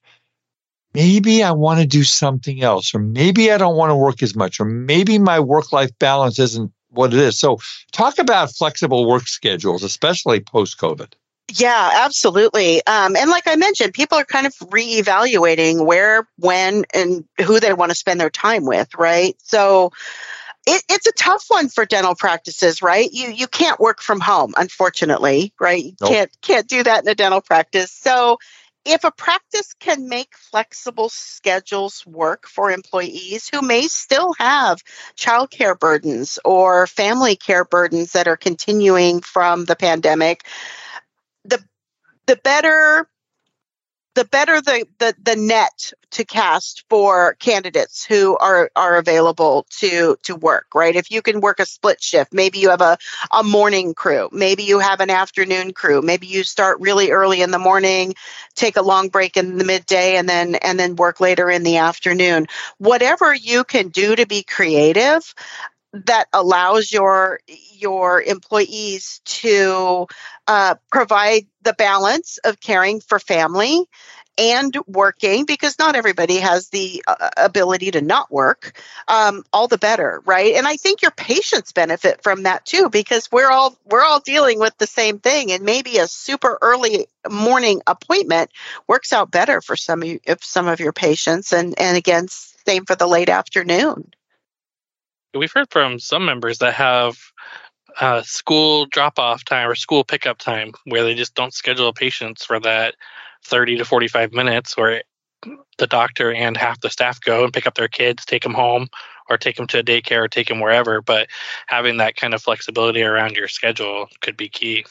maybe 0.97 1.43
I 1.43 1.51
want 1.51 1.79
to 1.79 1.85
do 1.85 2.03
something 2.03 2.63
else, 2.63 2.95
or 2.95 2.99
maybe 2.99 3.51
I 3.51 3.59
don't 3.59 3.77
want 3.77 3.91
to 3.91 3.95
work 3.95 4.23
as 4.23 4.35
much, 4.35 4.59
or 4.59 4.65
maybe 4.65 5.19
my 5.19 5.39
work 5.39 5.71
life 5.71 5.91
balance 5.99 6.39
isn't 6.39 6.71
what 6.89 7.13
it 7.13 7.19
is. 7.19 7.39
So, 7.39 7.59
talk 7.91 8.17
about 8.17 8.51
flexible 8.51 9.07
work 9.07 9.27
schedules, 9.27 9.83
especially 9.83 10.39
post 10.39 10.79
COVID. 10.79 11.13
Yeah, 11.55 11.91
absolutely. 12.05 12.85
Um, 12.85 13.15
and 13.15 13.29
like 13.29 13.47
I 13.47 13.55
mentioned, 13.55 13.93
people 13.93 14.17
are 14.17 14.25
kind 14.25 14.45
of 14.45 14.53
reevaluating 14.55 15.85
where, 15.85 16.27
when, 16.37 16.83
and 16.93 17.23
who 17.45 17.59
they 17.61 17.73
want 17.73 17.89
to 17.91 17.95
spend 17.95 18.19
their 18.19 18.29
time 18.29 18.65
with, 18.65 18.93
right? 18.95 19.35
So, 19.43 19.91
it, 20.67 20.83
it's 20.89 21.07
a 21.07 21.13
tough 21.13 21.45
one 21.49 21.69
for 21.69 21.85
dental 21.85 22.15
practices, 22.15 22.81
right? 22.81 23.09
You 23.11 23.29
you 23.31 23.47
can't 23.47 23.79
work 23.79 24.01
from 24.01 24.19
home, 24.19 24.53
unfortunately, 24.57 25.53
right? 25.59 25.83
You 25.83 25.93
nope. 26.01 26.09
can't 26.11 26.31
can't 26.41 26.67
do 26.67 26.83
that 26.83 27.03
in 27.03 27.09
a 27.09 27.15
dental 27.15 27.41
practice. 27.41 27.91
So 27.91 28.37
if 28.85 29.03
a 29.03 29.11
practice 29.11 29.73
can 29.79 30.09
make 30.09 30.35
flexible 30.35 31.09
schedules 31.09 32.05
work 32.05 32.47
for 32.47 32.71
employees 32.71 33.49
who 33.49 33.61
may 33.61 33.83
still 33.87 34.33
have 34.39 34.79
childcare 35.17 35.77
burdens 35.77 36.39
or 36.45 36.87
family 36.87 37.35
care 37.35 37.65
burdens 37.65 38.13
that 38.13 38.27
are 38.27 38.37
continuing 38.37 39.21
from 39.21 39.65
the 39.65 39.75
pandemic, 39.75 40.43
the 42.27 42.35
better 42.43 43.09
the 44.17 44.25
better 44.25 44.59
the, 44.61 44.87
the, 44.97 45.13
the 45.21 45.35
net 45.35 45.93
to 46.09 46.25
cast 46.25 46.83
for 46.89 47.35
candidates 47.35 48.03
who 48.03 48.35
are, 48.37 48.71
are 48.75 48.97
available 48.97 49.67
to, 49.69 50.17
to 50.23 50.35
work, 50.35 50.65
right? 50.73 50.95
If 50.95 51.11
you 51.11 51.21
can 51.21 51.39
work 51.39 51.59
a 51.59 51.67
split 51.67 52.01
shift, 52.01 52.33
maybe 52.33 52.57
you 52.57 52.71
have 52.71 52.81
a, 52.81 52.97
a 53.31 53.43
morning 53.43 53.93
crew, 53.93 54.27
maybe 54.31 54.63
you 54.63 54.79
have 54.79 55.01
an 55.01 55.11
afternoon 55.11 55.71
crew, 55.71 56.01
maybe 56.01 56.25
you 56.25 56.43
start 56.43 56.79
really 56.79 57.11
early 57.11 57.43
in 57.43 57.51
the 57.51 57.59
morning, 57.59 58.15
take 58.55 58.75
a 58.75 58.81
long 58.81 59.09
break 59.09 59.37
in 59.37 59.59
the 59.59 59.63
midday 59.63 60.15
and 60.15 60.27
then 60.27 60.55
and 60.55 60.79
then 60.79 60.95
work 60.95 61.19
later 61.19 61.47
in 61.51 61.61
the 61.61 61.77
afternoon. 61.77 62.47
Whatever 62.79 63.35
you 63.35 63.63
can 63.63 63.89
do 63.89 64.15
to 64.15 64.25
be 64.25 64.41
creative, 64.41 65.35
that 65.93 66.25
allows 66.33 66.91
your 66.91 67.39
your 67.73 68.21
employees 68.21 69.21
to 69.25 70.07
uh, 70.47 70.75
provide 70.91 71.47
the 71.61 71.73
balance 71.73 72.37
of 72.43 72.59
caring 72.59 72.99
for 72.99 73.19
family 73.19 73.85
and 74.37 74.77
working 74.85 75.45
because 75.45 75.79
not 75.79 75.95
everybody 75.95 76.37
has 76.37 76.69
the 76.69 77.03
uh, 77.07 77.29
ability 77.37 77.89
to 77.91 78.01
not 78.01 78.31
work 78.31 78.79
um, 79.07 79.43
all 79.51 79.67
the 79.67 79.77
better 79.77 80.21
right? 80.25 80.55
And 80.55 80.67
i 80.67 80.75
think 80.77 81.01
your 81.01 81.11
patients 81.11 81.71
benefit 81.71 82.21
from 82.21 82.43
that 82.43 82.65
too 82.65 82.89
because 82.89 83.29
we're 83.31 83.49
all 83.49 83.77
we're 83.85 84.03
all 84.03 84.19
dealing 84.19 84.59
with 84.59 84.77
the 84.77 84.87
same 84.87 85.19
thing 85.19 85.51
and 85.51 85.63
maybe 85.63 85.97
a 85.97 86.07
super 86.07 86.57
early 86.61 87.07
morning 87.29 87.81
appointment 87.87 88.51
works 88.87 89.11
out 89.13 89.31
better 89.31 89.61
for 89.61 89.75
some 89.75 90.01
of 90.01 90.07
you, 90.07 90.19
if 90.25 90.43
some 90.43 90.67
of 90.67 90.79
your 90.79 90.93
patients 90.93 91.53
and 91.53 91.77
and 91.79 91.97
again 91.97 92.27
same 92.27 92.85
for 92.85 92.95
the 92.95 93.07
late 93.07 93.29
afternoon 93.29 94.11
we've 95.33 95.51
heard 95.51 95.71
from 95.71 95.99
some 95.99 96.25
members 96.25 96.59
that 96.59 96.73
have 96.73 97.17
uh, 97.99 98.21
school 98.23 98.85
drop 98.85 99.17
off 99.19 99.43
time 99.43 99.69
or 99.69 99.75
school 99.75 100.03
pickup 100.03 100.37
time 100.37 100.71
where 100.85 101.03
they 101.03 101.15
just 101.15 101.35
don't 101.35 101.53
schedule 101.53 101.93
patients 101.93 102.45
for 102.45 102.59
that 102.59 102.95
30 103.45 103.77
to 103.77 103.85
45 103.85 104.33
minutes 104.33 104.77
where 104.77 105.03
the 105.77 105.87
doctor 105.87 106.33
and 106.33 106.57
half 106.57 106.79
the 106.81 106.89
staff 106.89 107.19
go 107.21 107.43
and 107.43 107.53
pick 107.53 107.67
up 107.67 107.75
their 107.75 107.87
kids, 107.87 108.25
take 108.25 108.43
them 108.43 108.53
home, 108.53 108.87
or 109.29 109.37
take 109.37 109.55
them 109.55 109.67
to 109.67 109.79
a 109.79 109.83
daycare 109.83 110.23
or 110.23 110.27
take 110.27 110.47
them 110.47 110.59
wherever. 110.59 111.01
But 111.01 111.27
having 111.67 111.97
that 111.97 112.15
kind 112.15 112.33
of 112.33 112.41
flexibility 112.41 113.03
around 113.03 113.35
your 113.35 113.47
schedule 113.47 114.07
could 114.21 114.37
be 114.37 114.49
key. 114.49 114.85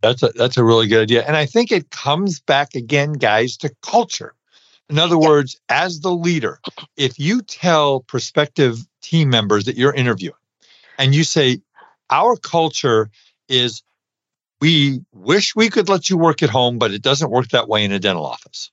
That's 0.00 0.22
a 0.22 0.28
that's 0.28 0.56
a 0.56 0.62
really 0.62 0.86
good 0.86 1.02
idea, 1.02 1.24
and 1.26 1.36
I 1.36 1.44
think 1.44 1.72
it 1.72 1.90
comes 1.90 2.38
back 2.38 2.76
again, 2.76 3.14
guys, 3.14 3.56
to 3.58 3.74
culture. 3.82 4.32
In 4.88 4.98
other 4.98 5.18
yeah. 5.20 5.28
words, 5.28 5.60
as 5.68 6.00
the 6.00 6.12
leader, 6.12 6.60
if 6.96 7.18
you 7.18 7.42
tell 7.42 8.00
prospective 8.00 8.78
team 9.02 9.30
members 9.30 9.64
that 9.66 9.76
you're 9.76 9.94
interviewing, 9.94 10.34
and 10.98 11.14
you 11.14 11.24
say, 11.24 11.60
"Our 12.10 12.36
culture 12.36 13.10
is 13.48 13.82
we 14.60 15.00
wish 15.12 15.54
we 15.54 15.70
could 15.70 15.88
let 15.88 16.10
you 16.10 16.16
work 16.16 16.42
at 16.42 16.50
home, 16.50 16.78
but 16.78 16.92
it 16.92 17.02
doesn't 17.02 17.30
work 17.30 17.48
that 17.48 17.68
way 17.68 17.84
in 17.84 17.92
a 17.92 17.98
dental 17.98 18.26
office. 18.26 18.70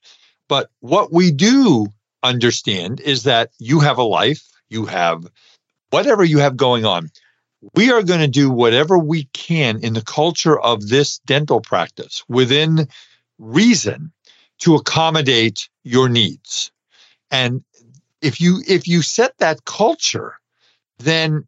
But 0.48 0.70
what 0.80 1.12
we 1.12 1.30
do 1.30 1.88
understand 2.22 3.00
is 3.00 3.24
that 3.24 3.50
you 3.58 3.80
have 3.80 3.98
a 3.98 4.02
life, 4.02 4.42
you 4.68 4.86
have 4.86 5.26
whatever 5.90 6.24
you 6.24 6.38
have 6.38 6.56
going 6.56 6.84
on. 6.84 7.10
We 7.74 7.90
are 7.90 8.02
going 8.02 8.20
to 8.20 8.28
do 8.28 8.50
whatever 8.50 8.98
we 8.98 9.24
can 9.32 9.82
in 9.82 9.94
the 9.94 10.02
culture 10.02 10.58
of 10.58 10.88
this 10.88 11.18
dental 11.20 11.60
practice 11.60 12.22
within 12.28 12.88
reason 13.38 14.12
to 14.58 14.74
accommodate 14.74 15.68
your 15.84 16.08
needs. 16.08 16.70
And 17.30 17.64
if 18.22 18.40
you 18.40 18.62
if 18.66 18.88
you 18.88 19.02
set 19.02 19.36
that 19.38 19.64
culture, 19.64 20.38
then 20.98 21.46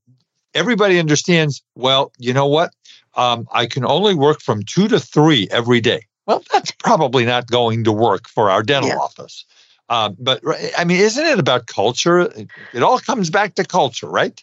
everybody 0.54 0.98
understands, 0.98 1.62
well, 1.74 2.12
you 2.18 2.32
know 2.32 2.46
what? 2.46 2.72
um, 3.18 3.48
I 3.52 3.66
can 3.66 3.84
only 3.84 4.14
work 4.14 4.40
from 4.40 4.62
two 4.62 4.88
to 4.88 5.00
three 5.00 5.48
every 5.50 5.80
day. 5.80 6.06
Well, 6.26 6.42
that's 6.52 6.70
probably 6.70 7.24
not 7.24 7.50
going 7.50 7.84
to 7.84 7.92
work 7.92 8.28
for 8.28 8.50
our 8.50 8.62
dental 8.62 8.90
yeah. 8.90 8.96
office. 8.96 9.44
Um, 9.88 10.16
but 10.18 10.40
I 10.76 10.84
mean, 10.84 11.00
isn't 11.00 11.24
it 11.24 11.38
about 11.38 11.66
culture? 11.66 12.20
It, 12.20 12.48
it 12.72 12.82
all 12.82 12.98
comes 12.98 13.30
back 13.30 13.54
to 13.56 13.64
culture, 13.64 14.08
right? 14.08 14.40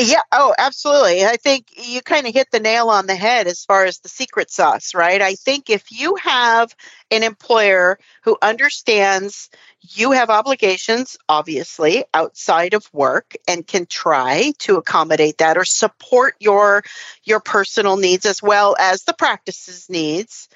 Yeah. 0.00 0.20
Oh, 0.30 0.54
absolutely. 0.56 1.24
I 1.24 1.36
think 1.36 1.66
you 1.76 2.02
kind 2.02 2.26
of 2.26 2.32
hit 2.34 2.50
the 2.52 2.60
nail 2.60 2.88
on 2.88 3.06
the 3.06 3.16
head 3.16 3.48
as 3.48 3.64
far 3.64 3.84
as 3.84 3.98
the 3.98 4.08
secret 4.08 4.50
sauce, 4.50 4.94
right? 4.94 5.20
I 5.20 5.34
think 5.34 5.70
if 5.70 5.90
you 5.90 6.14
have 6.16 6.72
an 7.10 7.24
employer 7.24 7.98
who 8.22 8.36
understands 8.40 9.50
you 9.80 10.12
have 10.12 10.30
obligations, 10.30 11.16
obviously, 11.28 12.04
outside 12.14 12.74
of 12.74 12.88
work 12.92 13.34
and 13.48 13.66
can 13.66 13.86
try 13.86 14.52
to 14.58 14.76
accommodate 14.76 15.38
that 15.38 15.56
or 15.56 15.64
support 15.64 16.34
your 16.38 16.84
your 17.24 17.40
personal 17.40 17.96
needs 17.96 18.24
as 18.26 18.40
well 18.42 18.76
as 18.78 19.02
the 19.02 19.14
practices 19.14 19.88
needs, 19.88 20.48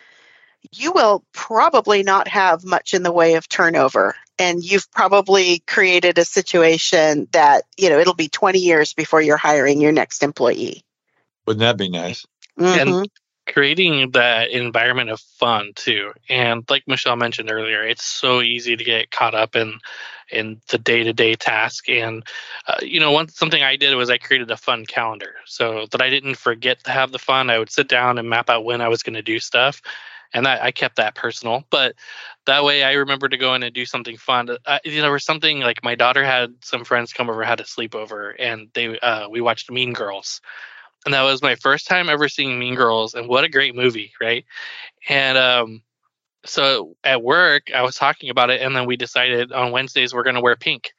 you 0.71 0.93
will 0.93 1.25
probably 1.33 2.03
not 2.03 2.29
have 2.29 2.65
much 2.65 2.95
in 2.95 3.03
the 3.03 3.13
way 3.13 3.35
of 3.35 3.49
turnover. 3.49 4.15
And 4.39 4.63
you've 4.63 4.91
probably 4.91 5.61
created 5.67 6.19
a 6.19 6.25
situation 6.25 7.29
that 7.33 7.65
you 7.77 7.91
know 7.91 7.99
it'll 7.99 8.15
be 8.15 8.29
20 8.29 8.59
years 8.59 8.95
before 8.95 9.21
you're 9.21 9.37
hiring 9.37 9.81
your 9.81 9.93
next 9.93 10.23
employee. 10.23 10.85
Wouldn't 11.47 11.61
that 11.61 11.79
be 11.79 11.89
nice? 11.89 12.25
Mm-hmm. 12.59 12.99
and 12.99 13.11
creating 13.51 14.11
that 14.11 14.51
environment 14.51 15.09
of 15.11 15.19
fun 15.21 15.73
too. 15.75 16.13
And 16.29 16.65
like 16.69 16.87
michelle 16.87 17.17
mentioned 17.17 17.51
earlier 17.51 17.83
it's 17.83 18.05
so 18.05 18.43
easy 18.43 18.77
to 18.77 18.85
get 18.85 19.11
caught 19.11 19.35
up 19.35 19.57
in 19.57 19.79
in 20.31 20.61
the 20.69 20.79
day-to-day 20.79 21.35
task. 21.37 21.89
And 21.89 22.25
uh, 22.69 22.77
you 22.83 23.01
know 23.01 23.11
one 23.11 23.29
something 23.29 23.63
i 23.63 23.77
did 23.77 23.95
was 23.95 24.11
i 24.11 24.19
created 24.19 24.51
a 24.51 24.57
fun 24.57 24.85
calendar. 24.87 25.35
So 25.47 25.87
that 25.91 26.03
i 26.03 26.11
didn't 26.11 26.37
forget 26.37 26.85
to 26.85 26.91
have 26.91 27.11
the 27.11 27.19
fun 27.19 27.51
i 27.51 27.59
would 27.59 27.71
sit 27.71 27.89
down 27.89 28.19
and 28.19 28.29
map 28.29 28.51
out 28.51 28.65
when 28.65 28.81
i 28.81 28.89
was 28.89 29.03
going 29.03 29.15
to 29.15 29.23
do 29.23 29.41
stuff 29.41 29.81
and 30.35 30.47
I, 30.47 30.67
I, 30.67 30.71
kept 30.71 30.97
that 30.97 31.15
personal. 31.15 31.65
But 31.71 31.95
that 32.47 32.65
way, 32.65 32.83
I 32.83 32.93
remember 32.93 33.29
to 33.29 33.37
go 33.37 33.55
in 33.55 33.63
and 33.63 33.75
do 33.75 33.87
something 33.87 34.17
fun. 34.17 34.57
Uh, 34.67 34.79
you 34.85 35.03
know, 35.03 35.11
or 35.11 35.19
something 35.19 35.61
like 35.61 35.85
my 35.85 35.95
daughter 35.95 36.25
had 36.25 36.55
some 36.63 36.85
friends 36.85 37.13
come 37.13 37.31
over, 37.31 37.45
had 37.45 37.61
a 37.61 37.65
sleepover, 37.65 38.35
and 38.39 38.69
they 38.75 38.99
uh, 39.01 39.29
we 39.29 39.41
watched 39.41 39.71
Mean 39.71 39.93
Girls, 39.93 40.41
and 41.05 41.15
that 41.15 41.23
was 41.23 41.43
my 41.43 41.55
first 41.57 41.87
time 41.87 42.09
ever 42.09 42.29
seeing 42.29 42.59
Mean 42.59 42.75
Girls, 42.75 43.15
and 43.15 43.29
what 43.29 43.45
a 43.45 43.49
great 43.49 43.75
movie, 43.75 44.13
right? 44.21 44.45
And 45.09 45.39
um, 45.39 45.83
so 46.45 46.97
at 47.05 47.23
work, 47.23 47.71
I 47.75 47.83
was 47.83 47.97
talking 47.97 48.31
about 48.31 48.51
it, 48.51 48.61
and 48.61 48.75
then 48.75 48.87
we 48.87 48.97
decided 48.97 49.53
on 49.53 49.73
Wednesdays 49.73 50.15
we're 50.15 50.25
going 50.25 50.37
to 50.37 50.41
wear 50.41 50.57
pink. 50.57 50.93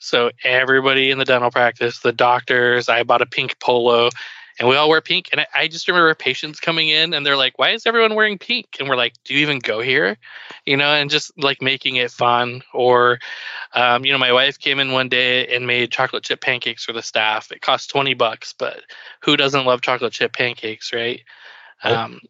So 0.00 0.30
everybody 0.44 1.10
in 1.10 1.18
the 1.18 1.24
dental 1.24 1.50
practice, 1.50 1.98
the 1.98 2.12
doctors, 2.12 2.88
I 2.88 3.02
bought 3.02 3.22
a 3.22 3.26
pink 3.26 3.58
polo 3.58 4.10
and 4.58 4.68
we 4.68 4.76
all 4.76 4.88
wear 4.88 5.00
pink. 5.00 5.28
And 5.32 5.40
I, 5.40 5.46
I 5.54 5.68
just 5.68 5.88
remember 5.88 6.14
patients 6.14 6.60
coming 6.60 6.88
in 6.88 7.14
and 7.14 7.24
they're 7.24 7.36
like, 7.36 7.58
"Why 7.58 7.70
is 7.70 7.86
everyone 7.86 8.14
wearing 8.14 8.38
pink?" 8.38 8.76
And 8.78 8.88
we're 8.88 8.96
like, 8.96 9.14
"Do 9.24 9.34
you 9.34 9.40
even 9.40 9.58
go 9.58 9.80
here?" 9.80 10.16
You 10.66 10.76
know, 10.76 10.92
and 10.92 11.10
just 11.10 11.32
like 11.38 11.62
making 11.62 11.96
it 11.96 12.10
fun. 12.10 12.62
Or, 12.72 13.18
um, 13.74 14.04
you 14.04 14.12
know, 14.12 14.18
my 14.18 14.32
wife 14.32 14.58
came 14.58 14.80
in 14.80 14.92
one 14.92 15.08
day 15.08 15.46
and 15.54 15.66
made 15.66 15.92
chocolate 15.92 16.24
chip 16.24 16.40
pancakes 16.40 16.84
for 16.84 16.92
the 16.92 17.02
staff. 17.02 17.52
It 17.52 17.62
cost 17.62 17.90
twenty 17.90 18.14
bucks, 18.14 18.54
but 18.58 18.82
who 19.20 19.36
doesn't 19.36 19.66
love 19.66 19.80
chocolate 19.80 20.12
chip 20.12 20.32
pancakes, 20.32 20.92
right? 20.92 21.22
Um, 21.84 22.20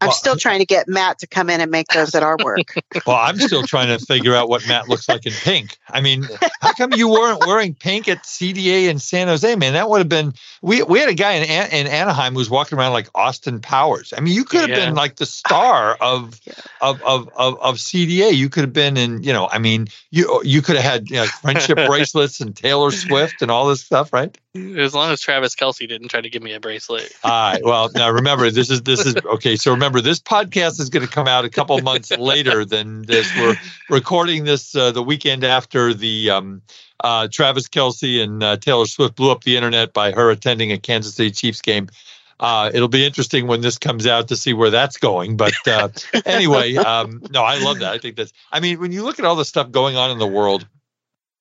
I'm 0.00 0.08
well, 0.08 0.12
still 0.14 0.36
trying 0.36 0.60
to 0.60 0.64
get 0.64 0.88
Matt 0.88 1.18
to 1.18 1.26
come 1.26 1.50
in 1.50 1.60
and 1.60 1.70
make 1.70 1.86
those 1.88 2.14
at 2.14 2.22
our 2.22 2.38
work. 2.42 2.74
well, 3.06 3.16
I'm 3.16 3.36
still 3.36 3.62
trying 3.62 3.88
to 3.88 4.04
figure 4.04 4.34
out 4.34 4.48
what 4.48 4.66
Matt 4.66 4.88
looks 4.88 5.08
like 5.08 5.26
in 5.26 5.32
pink. 5.32 5.76
I 5.90 6.00
mean, 6.00 6.26
how 6.60 6.72
come 6.72 6.92
you 6.92 7.08
weren't 7.08 7.46
wearing 7.46 7.74
pink 7.74 8.08
at 8.08 8.22
CDA 8.22 8.88
in 8.88 8.98
San 8.98 9.28
Jose, 9.28 9.54
man? 9.56 9.74
That 9.74 9.90
would 9.90 9.98
have 9.98 10.08
been. 10.08 10.32
We 10.62 10.82
we 10.82 11.00
had 11.00 11.10
a 11.10 11.14
guy 11.14 11.32
in 11.32 11.44
in 11.44 11.86
Anaheim 11.86 12.32
who 12.32 12.38
was 12.38 12.48
walking 12.48 12.78
around 12.78 12.92
like 12.92 13.08
Austin 13.14 13.60
Powers. 13.60 14.14
I 14.16 14.20
mean, 14.20 14.34
you 14.34 14.44
could 14.44 14.60
have 14.60 14.70
yeah. 14.70 14.86
been 14.86 14.94
like 14.94 15.16
the 15.16 15.26
star 15.26 15.96
of, 16.00 16.40
yeah. 16.46 16.54
of, 16.80 17.02
of 17.02 17.28
of 17.36 17.60
of 17.60 17.76
CDA. 17.76 18.34
You 18.34 18.48
could 18.48 18.62
have 18.62 18.72
been 18.72 18.96
in. 18.96 19.22
You 19.22 19.34
know, 19.34 19.48
I 19.50 19.58
mean, 19.58 19.88
you 20.10 20.40
you 20.44 20.62
could 20.62 20.76
have 20.76 20.84
had 20.84 21.10
you 21.10 21.16
know, 21.16 21.26
friendship 21.26 21.76
bracelets 21.86 22.40
and 22.40 22.56
Taylor 22.56 22.90
Swift 22.90 23.42
and 23.42 23.50
all 23.50 23.66
this 23.66 23.82
stuff, 23.82 24.12
right? 24.14 24.36
As 24.54 24.94
long 24.94 25.12
as 25.12 25.20
Travis 25.20 25.54
Kelce 25.54 25.86
didn't 25.88 26.08
try 26.08 26.20
to 26.20 26.28
give 26.28 26.42
me 26.42 26.54
a 26.54 26.60
bracelet. 26.60 27.12
All 27.24 27.30
right. 27.30 27.64
Well, 27.64 27.88
now 27.94 28.10
remember, 28.10 28.50
this 28.50 28.68
is 28.68 28.82
this 28.82 29.06
is 29.06 29.14
okay. 29.16 29.54
So 29.54 29.70
remember, 29.70 30.00
this 30.00 30.18
podcast 30.18 30.80
is 30.80 30.90
going 30.90 31.06
to 31.06 31.12
come 31.12 31.28
out 31.28 31.44
a 31.44 31.48
couple 31.48 31.80
months 31.82 32.10
later 32.18 32.64
than 32.64 33.02
this. 33.02 33.30
We're 33.36 33.54
recording 33.88 34.44
this 34.44 34.74
uh, 34.74 34.90
the 34.90 35.04
weekend 35.04 35.44
after 35.44 35.94
the 35.94 36.30
um, 36.30 36.62
uh, 36.98 37.28
Travis 37.30 37.68
Kelce 37.68 38.20
and 38.20 38.42
uh, 38.42 38.56
Taylor 38.56 38.86
Swift 38.86 39.14
blew 39.14 39.30
up 39.30 39.44
the 39.44 39.56
internet 39.56 39.92
by 39.92 40.10
her 40.10 40.30
attending 40.30 40.72
a 40.72 40.78
Kansas 40.78 41.14
City 41.14 41.30
Chiefs 41.30 41.60
game. 41.60 41.88
Uh, 42.40 42.72
it'll 42.74 42.88
be 42.88 43.06
interesting 43.06 43.46
when 43.46 43.60
this 43.60 43.78
comes 43.78 44.04
out 44.04 44.28
to 44.28 44.36
see 44.36 44.52
where 44.52 44.70
that's 44.70 44.96
going. 44.96 45.36
But 45.36 45.52
uh, 45.68 45.90
anyway, 46.26 46.74
um, 46.74 47.22
no, 47.30 47.44
I 47.44 47.58
love 47.58 47.78
that. 47.80 47.92
I 47.92 47.98
think 47.98 48.16
that's. 48.16 48.32
I 48.50 48.58
mean, 48.58 48.80
when 48.80 48.90
you 48.90 49.04
look 49.04 49.20
at 49.20 49.24
all 49.24 49.36
the 49.36 49.44
stuff 49.44 49.70
going 49.70 49.94
on 49.94 50.10
in 50.10 50.18
the 50.18 50.26
world 50.26 50.66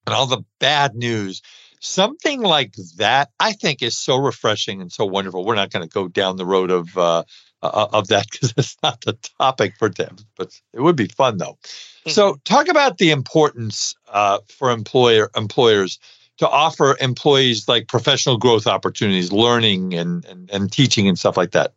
and 0.06 0.14
all 0.14 0.28
the 0.28 0.44
bad 0.60 0.94
news 0.94 1.42
something 1.80 2.42
like 2.42 2.74
that 2.98 3.30
i 3.40 3.54
think 3.54 3.82
is 3.82 3.98
so 3.98 4.18
refreshing 4.18 4.82
and 4.82 4.92
so 4.92 5.06
wonderful. 5.06 5.46
We're 5.46 5.56
not 5.56 5.72
going 5.72 5.88
to 5.88 5.94
go 5.94 6.08
down 6.08 6.36
the 6.38 6.46
road 6.46 6.72
of 6.72 6.98
uh, 6.98 7.24
uh 7.62 7.88
of 7.94 8.08
that 8.08 8.28
because 8.32 8.54
it's 8.58 8.78
not 8.84 9.02
the 9.02 9.18
topic 9.40 9.76
for 9.78 9.90
them 9.90 10.18
but 10.38 10.60
it 10.74 10.82
would 10.82 10.96
be 10.96 11.08
fun 11.08 11.38
though. 11.38 11.58
Mm-hmm. 11.62 12.12
so 12.12 12.38
talk 12.46 12.68
about 12.68 12.98
the 12.98 13.12
importance 13.12 13.96
uh, 14.08 14.40
for 14.48 14.72
employer 14.72 15.30
employers 15.36 16.00
to 16.38 16.48
offer 16.48 16.96
employees 17.02 17.68
like 17.68 17.90
professional 17.90 18.38
growth 18.38 18.66
opportunities 18.66 19.32
learning 19.32 19.94
and, 19.94 20.24
and, 20.26 20.50
and 20.52 20.72
teaching 20.72 21.08
and 21.08 21.20
stuff 21.20 21.36
like 21.36 21.52
that 21.52 21.74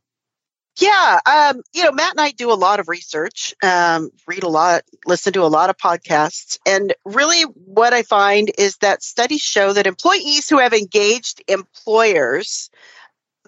yeah, 0.81 1.21
um, 1.27 1.63
you 1.75 1.85
know, 1.85 1.93
Matt 1.93 2.13
and 2.13 2.21
I 2.21 2.31
do 2.31 2.51
a 2.51 2.55
lot 2.55 2.81
of 2.81 2.89
research, 2.89 3.55
um, 3.63 4.11
read 4.27 4.43
a 4.43 4.49
lot, 4.49 4.83
listen 5.07 5.33
to 5.35 5.43
a 5.43 5.49
lot 5.49 5.71
of 5.71 5.77
podcasts, 5.77 6.59
and 6.67 6.95
really 7.05 7.43
what 7.43 7.93
I 7.93 8.03
find 8.03 8.51
is 8.57 8.77
that 8.79 9.03
studies 9.03 9.43
show 9.43 9.73
that 9.75 9.87
employees 9.87 10.49
who 10.49 10.59
have 10.59 10.73
engaged 10.73 11.43
employers 11.47 12.71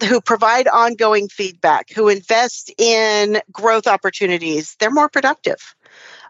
who 0.07 0.21
provide 0.21 0.67
ongoing 0.67 1.29
feedback, 1.29 1.89
who 1.91 2.09
invest 2.09 2.71
in 2.77 3.41
growth 3.51 3.87
opportunities, 3.87 4.75
they're 4.79 4.91
more 4.91 5.09
productive 5.09 5.75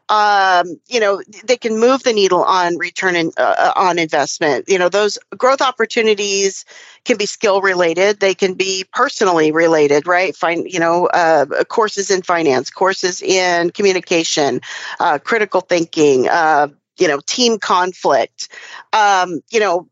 um, 0.10 0.80
you 0.88 1.00
know 1.00 1.22
they 1.46 1.58
can 1.58 1.80
move 1.80 2.04
the 2.04 2.13
needle 2.13 2.44
on 2.44 2.78
return 2.78 3.15
in, 3.15 3.32
uh, 3.38 3.56
uh, 3.58 3.74
on 3.76 3.98
investment. 4.00 4.65
You 4.68 4.78
know 4.80 4.89
those 4.89 5.18
growth 5.38 5.62
opportunities 5.62 6.65
can 7.06 7.18
be 7.18 7.26
skill 7.26 7.62
related. 7.62 8.20
They 8.20 8.34
can 8.36 8.54
be 8.54 8.86
personally 8.94 9.52
related 9.52 10.08
right? 10.08 10.36
Find 10.36 10.65
you 10.72 10.80
know 10.80 11.08
uh, 11.08 11.46
courses 11.65 12.12
in 12.12 12.22
finance 12.22 12.70
courses 12.70 13.22
in 13.22 13.72
communication 13.72 14.62
uh, 15.00 15.20
critical 15.20 15.62
thinking 15.62 16.28
uh, 16.28 16.68
you 17.00 17.08
know 17.08 17.20
team 17.26 17.60
conflict 17.60 18.50
um, 18.94 19.41
you 19.52 19.60
know 19.60 19.88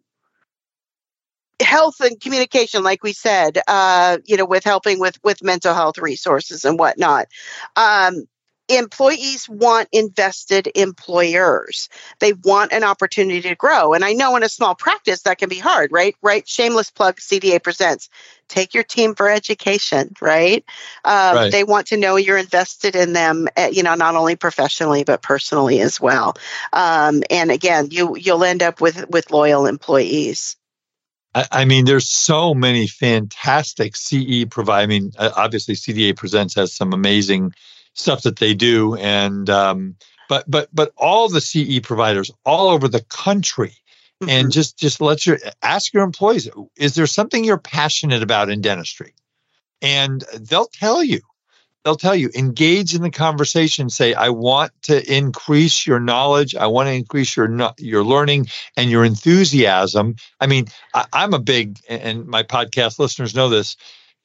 health 1.62 2.02
and 2.02 2.20
communication 2.20 2.84
like 2.84 3.04
we 3.04 3.14
said 3.14 3.60
uh, 3.68 4.18
you 4.26 4.36
know 4.38 4.46
with 4.46 4.64
helping 4.64 5.00
with 5.00 5.18
with 5.24 5.44
mental 5.44 5.74
health 5.74 5.98
resources 5.98 6.66
and 6.66 6.78
whatnot. 6.80 7.28
Um, 7.76 8.26
employees 8.78 9.48
want 9.50 9.90
invested 9.92 10.70
employers. 10.76 11.90
They 12.20 12.34
want 12.34 12.72
an 12.72 12.84
opportunity 12.84 13.42
to 13.42 13.56
grow. 13.56 13.94
And 13.94 14.04
I 14.04 14.14
know 14.14 14.36
in 14.36 14.44
a 14.44 14.50
small 14.50 14.76
practice 14.76 15.24
that 15.24 15.38
can 15.38 15.50
be 15.50 15.60
hard, 15.60 15.92
right? 15.92 16.16
Right. 16.22 16.48
Shameless 16.48 16.92
plug 16.92 17.18
CDA 17.18 17.62
presents. 17.62 18.10
Take 18.48 18.74
your 18.74 18.84
team 18.84 19.16
for 19.16 19.30
education, 19.30 20.14
right? 20.22 20.64
Um, 21.06 21.36
right. 21.36 21.52
They 21.52 21.64
want 21.64 21.88
to 21.88 21.98
know 21.98 22.18
you're 22.18 22.38
invested 22.38 22.96
in 22.96 23.14
them, 23.14 23.48
eh, 23.56 23.70
you 23.70 23.84
know, 23.84 23.96
not 23.96 24.16
only 24.16 24.36
professionally 24.36 25.04
but 25.04 25.22
personally 25.22 25.80
as 25.82 26.00
well. 26.00 26.36
Um, 26.74 27.24
and 27.30 27.52
again, 27.52 27.88
you 27.92 28.16
you'll 28.18 28.44
end 28.44 28.62
up 28.62 28.82
with 28.82 29.10
with 29.10 29.32
loyal 29.32 29.66
employees. 29.66 30.58
I 31.36 31.66
mean, 31.66 31.86
there's 31.86 32.10
so 32.10 32.54
many 32.54 32.86
fantastic 32.86 33.96
CE 33.96 34.46
provide. 34.50 34.84
I 34.84 34.86
mean, 34.86 35.12
obviously, 35.18 35.74
CDA 35.74 36.16
Presents 36.16 36.54
has 36.54 36.76
some 36.76 36.94
amazing 36.94 37.54
stuff 37.94 38.24
that 38.24 38.38
they 38.38 38.54
do, 38.54 38.96
and 38.96 39.50
um, 39.50 39.96
but 40.30 40.50
but 40.50 40.70
but 40.74 40.92
all 40.98 41.30
the 41.30 41.42
CE 41.42 41.80
providers 41.82 42.32
all 42.46 42.70
over 42.70 42.88
the 42.88 43.02
country, 43.02 43.74
mm-hmm. 44.22 44.30
and 44.30 44.52
just 44.52 44.78
just 44.78 45.02
let 45.02 45.26
your 45.26 45.40
ask 45.62 45.94
your 45.94 46.04
employees, 46.04 46.50
is 46.76 46.96
there 46.96 47.08
something 47.08 47.44
you're 47.44 47.58
passionate 47.58 48.24
about 48.24 48.50
in 48.50 48.62
dentistry, 48.62 49.14
and 49.82 50.24
they'll 50.40 50.68
tell 50.68 51.04
you. 51.04 51.22
They'll 51.84 51.96
tell 51.96 52.16
you, 52.16 52.30
engage 52.34 52.96
in 52.96 53.02
the 53.02 53.12
conversation. 53.12 53.90
Say, 53.90 54.14
I 54.14 54.30
want 54.30 54.72
to 54.84 55.14
increase 55.14 55.86
your 55.86 56.00
knowledge. 56.00 56.56
I 56.56 56.68
want 56.68 56.88
to 56.88 56.94
increase 56.94 57.36
your 57.36 57.74
your 57.78 58.06
learning 58.06 58.48
and 58.78 58.90
your 58.90 59.04
enthusiasm. 59.04 60.16
I 60.40 60.48
mean, 60.48 60.68
I, 60.94 61.06
I'm 61.12 61.34
a 61.34 61.40
big, 61.40 61.80
and 61.90 62.26
my 62.26 62.44
podcast 62.44 63.00
listeners 63.00 63.36
know 63.36 63.50
this 63.50 63.76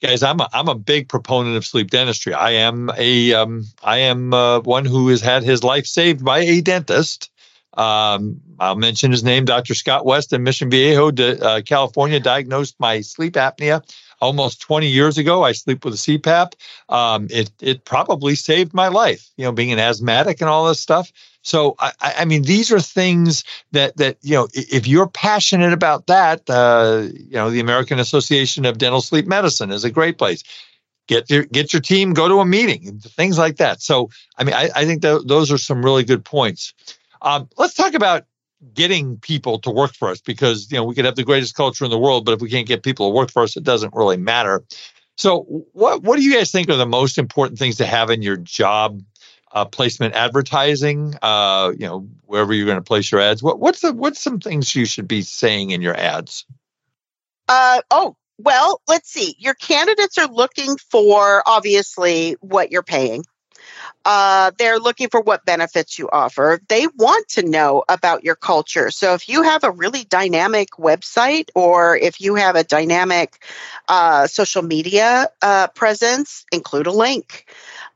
guys 0.01 0.23
i'm 0.23 0.39
a, 0.39 0.49
i'm 0.53 0.67
a 0.67 0.75
big 0.75 1.09
proponent 1.09 1.55
of 1.57 1.65
sleep 1.65 1.91
dentistry. 1.91 2.33
I 2.33 2.51
am 2.51 2.89
a 2.97 3.33
um, 3.33 3.65
I 3.83 3.97
am 3.97 4.33
uh, 4.33 4.59
one 4.61 4.85
who 4.85 5.09
has 5.09 5.21
had 5.21 5.43
his 5.43 5.63
life 5.63 5.85
saved 5.85 6.23
by 6.23 6.39
a 6.39 6.61
dentist. 6.61 7.29
Um, 7.75 8.41
i'll 8.59 8.75
mention 8.75 9.11
his 9.11 9.23
name 9.23 9.45
dr 9.45 9.73
scott 9.75 10.05
west 10.05 10.33
in 10.33 10.43
mission 10.43 10.69
viejo 10.69 11.11
uh, 11.11 11.61
california 11.61 12.19
diagnosed 12.19 12.75
my 12.79 13.01
sleep 13.01 13.33
apnea 13.35 13.83
almost 14.21 14.59
20 14.61 14.87
years 14.87 15.17
ago. 15.17 15.43
I 15.43 15.53
sleep 15.53 15.85
with 15.85 15.93
a 15.93 15.97
cpap 15.97 16.53
um, 16.89 17.27
it, 17.29 17.51
it 17.61 17.85
probably 17.85 18.35
saved 18.35 18.73
my 18.73 18.87
life 18.87 19.29
you 19.37 19.45
know 19.45 19.51
being 19.51 19.71
an 19.71 19.79
asthmatic 19.79 20.41
and 20.41 20.49
all 20.49 20.67
this 20.67 20.79
stuff 20.79 21.11
so 21.41 21.75
I, 21.79 21.93
I, 22.01 22.25
mean, 22.25 22.43
these 22.43 22.71
are 22.71 22.81
things 22.81 23.43
that 23.71 23.95
that 23.97 24.17
you 24.21 24.35
know, 24.35 24.47
if 24.53 24.87
you're 24.87 25.07
passionate 25.07 25.73
about 25.73 26.07
that, 26.07 26.49
uh, 26.49 27.07
you 27.13 27.35
know, 27.35 27.49
the 27.49 27.61
American 27.61 27.99
Association 27.99 28.65
of 28.65 28.77
Dental 28.77 29.01
Sleep 29.01 29.25
Medicine 29.25 29.71
is 29.71 29.83
a 29.83 29.91
great 29.91 30.17
place. 30.17 30.43
Get 31.07 31.29
your 31.29 31.43
get 31.43 31.73
your 31.73 31.81
team, 31.81 32.13
go 32.13 32.27
to 32.27 32.39
a 32.39 32.45
meeting, 32.45 32.99
things 32.99 33.37
like 33.37 33.57
that. 33.57 33.81
So 33.81 34.09
I 34.37 34.43
mean, 34.43 34.53
I, 34.53 34.69
I 34.75 34.85
think 34.85 35.01
that 35.01 35.27
those 35.27 35.51
are 35.51 35.57
some 35.57 35.83
really 35.83 36.03
good 36.03 36.25
points. 36.25 36.73
Um, 37.21 37.49
let's 37.57 37.73
talk 37.73 37.93
about 37.93 38.25
getting 38.73 39.17
people 39.17 39.59
to 39.59 39.71
work 39.71 39.95
for 39.95 40.09
us 40.09 40.19
because 40.19 40.69
you 40.71 40.77
know 40.77 40.83
we 40.83 40.93
could 40.93 41.05
have 41.05 41.15
the 41.15 41.23
greatest 41.23 41.55
culture 41.55 41.85
in 41.85 41.91
the 41.91 41.97
world, 41.97 42.25
but 42.25 42.33
if 42.33 42.41
we 42.41 42.49
can't 42.49 42.67
get 42.67 42.83
people 42.83 43.09
to 43.09 43.15
work 43.15 43.31
for 43.31 43.43
us, 43.43 43.55
it 43.55 43.63
doesn't 43.63 43.93
really 43.95 44.17
matter. 44.17 44.63
So, 45.17 45.65
what 45.71 46.03
what 46.03 46.17
do 46.17 46.23
you 46.23 46.35
guys 46.35 46.51
think 46.51 46.69
are 46.69 46.75
the 46.75 46.85
most 46.85 47.17
important 47.17 47.59
things 47.59 47.77
to 47.77 47.85
have 47.85 48.09
in 48.09 48.21
your 48.21 48.37
job 48.37 49.01
uh, 49.51 49.65
placement 49.65 50.15
advertising, 50.15 51.15
uh, 51.21 51.71
you 51.77 51.85
know, 51.87 52.07
wherever 52.25 52.53
you're 52.53 52.65
going 52.65 52.77
to 52.77 52.83
place 52.83 53.11
your 53.11 53.21
ads. 53.21 53.41
What, 53.41 53.59
what's 53.59 53.81
the 53.81 53.93
what's 53.93 54.19
some 54.19 54.39
things 54.39 54.75
you 54.75 54.85
should 54.85 55.07
be 55.07 55.21
saying 55.21 55.71
in 55.71 55.81
your 55.81 55.95
ads? 55.95 56.45
Uh, 57.47 57.81
oh, 57.89 58.15
well, 58.37 58.81
let's 58.87 59.09
see. 59.09 59.35
Your 59.39 59.55
candidates 59.55 60.17
are 60.17 60.27
looking 60.27 60.77
for 60.77 61.43
obviously 61.45 62.37
what 62.41 62.71
you're 62.71 62.83
paying. 62.83 63.23
Uh, 64.05 64.51
they're 64.57 64.79
looking 64.79 65.09
for 65.09 65.19
what 65.19 65.45
benefits 65.45 65.99
you 65.99 66.09
offer. 66.09 66.59
They 66.69 66.87
want 66.97 67.27
to 67.29 67.43
know 67.43 67.83
about 67.89 68.23
your 68.23 68.35
culture. 68.35 68.91
So 68.91 69.13
if 69.13 69.27
you 69.27 69.43
have 69.43 69.63
a 69.63 69.71
really 69.71 70.03
dynamic 70.03 70.69
website 70.79 71.49
or 71.53 71.97
if 71.97 72.21
you 72.21 72.35
have 72.35 72.55
a 72.55 72.63
dynamic 72.63 73.43
uh, 73.87 74.27
social 74.27 74.61
media 74.61 75.27
uh, 75.41 75.67
presence, 75.67 76.45
include 76.51 76.87
a 76.87 76.91
link. 76.91 77.45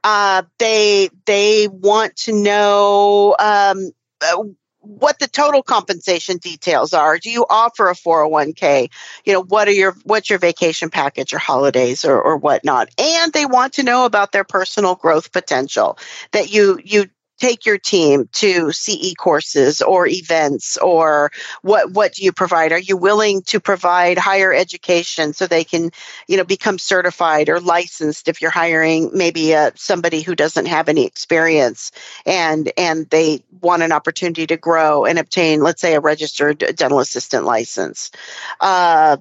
Uh, 0.03 0.43
they 0.59 1.09
they 1.25 1.67
want 1.67 2.15
to 2.15 2.33
know 2.33 3.35
um, 3.39 3.91
uh, 4.21 4.43
what 4.83 5.17
the 5.19 5.27
total 5.27 5.63
compensation 5.63 6.37
details 6.37 6.93
are. 6.93 7.17
Do 7.17 7.29
you 7.29 7.45
offer 7.49 7.89
a 7.89 7.93
401k? 7.93 8.89
You 9.25 9.33
know, 9.33 9.43
what 9.43 9.67
are 9.67 9.71
your 9.71 9.95
what's 10.03 10.29
your 10.29 10.39
vacation 10.39 10.89
package 10.89 11.33
or 11.33 11.39
holidays 11.39 12.03
or, 12.03 12.21
or 12.21 12.37
whatnot? 12.37 12.89
And 12.97 13.31
they 13.31 13.45
want 13.45 13.73
to 13.73 13.83
know 13.83 14.05
about 14.05 14.31
their 14.31 14.43
personal 14.43 14.95
growth 14.95 15.31
potential. 15.31 15.97
That 16.33 16.51
you 16.51 16.79
you 16.83 17.05
take 17.43 17.65
your 17.65 17.77
team 17.77 18.29
to 18.31 18.71
CE 18.71 19.13
courses 19.17 19.81
or 19.81 20.07
events 20.07 20.77
or 20.77 21.29
what 21.61 21.91
what 21.91 22.13
do 22.13 22.23
you 22.23 22.31
provide? 22.31 22.71
Are 22.71 22.79
you 22.79 22.95
willing 22.95 23.41
to 23.43 23.59
provide 23.59 24.17
higher 24.17 24.53
education 24.53 25.33
so 25.33 25.45
they 25.45 25.65
can, 25.65 25.91
you 26.29 26.37
know, 26.37 26.45
become 26.45 26.79
certified 26.79 27.49
or 27.49 27.59
licensed 27.59 28.29
if 28.29 28.41
you're 28.41 28.49
hiring 28.49 29.09
maybe 29.13 29.53
uh, 29.53 29.71
somebody 29.75 30.21
who 30.21 30.35
doesn't 30.35 30.67
have 30.67 30.87
any 30.87 31.05
experience 31.05 31.91
and 32.25 32.71
and 32.77 33.09
they 33.09 33.43
want 33.59 33.83
an 33.83 33.91
opportunity 33.91 34.47
to 34.47 34.55
grow 34.55 35.03
and 35.03 35.19
obtain, 35.19 35.59
let's 35.59 35.81
say, 35.81 35.95
a 35.95 35.99
registered 35.99 36.59
dental 36.77 37.01
assistant 37.01 37.43
license. 37.43 38.11
Uh, 38.61 39.17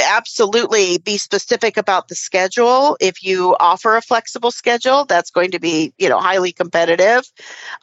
absolutely 0.00 0.98
be 0.98 1.18
specific 1.18 1.76
about 1.76 2.08
the 2.08 2.14
schedule. 2.14 2.96
If 3.00 3.22
you 3.22 3.56
offer 3.60 3.96
a 3.96 4.02
flexible 4.02 4.50
schedule, 4.50 5.04
that's 5.04 5.30
going 5.30 5.52
to 5.52 5.60
be, 5.60 5.92
you 5.98 6.08
know, 6.08 6.18
highly 6.18 6.52
competitive. 6.52 7.24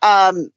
Um, 0.01 0.49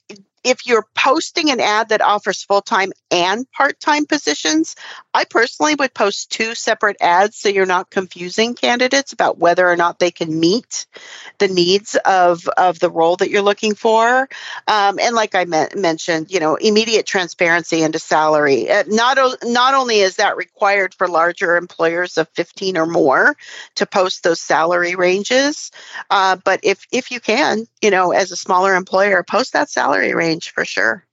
if 0.45 0.67
you're 0.67 0.87
posting 0.95 1.51
an 1.51 1.61
ad 1.61 1.91
that 1.91 2.01
offers 2.01 2.43
full 2.43 2.63
time 2.63 2.93
and 3.11 3.51
part 3.53 3.79
time 3.81 4.07
positions, 4.07 4.75
I 5.13 5.25
personally 5.25 5.75
would 5.75 5.93
post 5.93 6.31
two 6.31 6.55
separate 6.55 6.97
ads 7.01 7.37
so 7.37 7.49
you're 7.49 7.67
not 7.67 7.91
confusing 7.91 8.55
candidates 8.55 9.13
about 9.13 9.39
whether 9.39 9.69
or 9.69 9.77
not 9.77 9.99
they 9.99 10.11
can 10.11 10.39
meet 10.39 10.87
the 11.39 11.49
needs 11.49 11.97
of, 12.05 12.47
of 12.57 12.79
the 12.79 12.91
role 12.91 13.17
that 13.17 13.31
you're 13.31 13.43
looking 13.43 13.75
for. 13.75 14.29
Um, 14.67 14.99
and 14.99 15.15
like 15.15 15.35
I 15.35 15.45
me- 15.45 15.67
mentioned, 15.75 16.31
you 16.31 16.41
know, 16.41 16.55
immediate 16.55 17.07
transparency 17.07 17.83
into 17.83 17.99
salary. 17.99 18.71
Uh, 18.71 18.85
not, 18.87 19.19
o- 19.19 19.37
not 19.45 19.75
only 19.75 20.01
is 20.01 20.17
that 20.17 20.37
required 20.37 20.95
for 20.95 21.09
larger 21.09 21.57
employers 21.57 22.17
of 22.19 22.29
15 22.31 22.79
or 22.79 22.87
more 22.87 23.37
to 23.77 23.87
post 23.87 24.23
those 24.23 24.41
salary 24.41 24.95
ranges, 24.95 25.71
uh, 26.11 26.37
but 26.45 26.61
if, 26.63 26.87
if 26.93 27.11
you 27.11 27.21
can, 27.21 27.67
you 27.83 27.91
know, 27.91 28.13
as 28.13 28.31
a 28.31 28.37
smaller 28.37 28.75
employer, 28.75 29.23
post 29.23 29.53
that 29.53 29.69
salary 29.69 30.15
range 30.15 30.30
range 30.31 30.53
for 30.53 30.65
sure. 30.65 31.05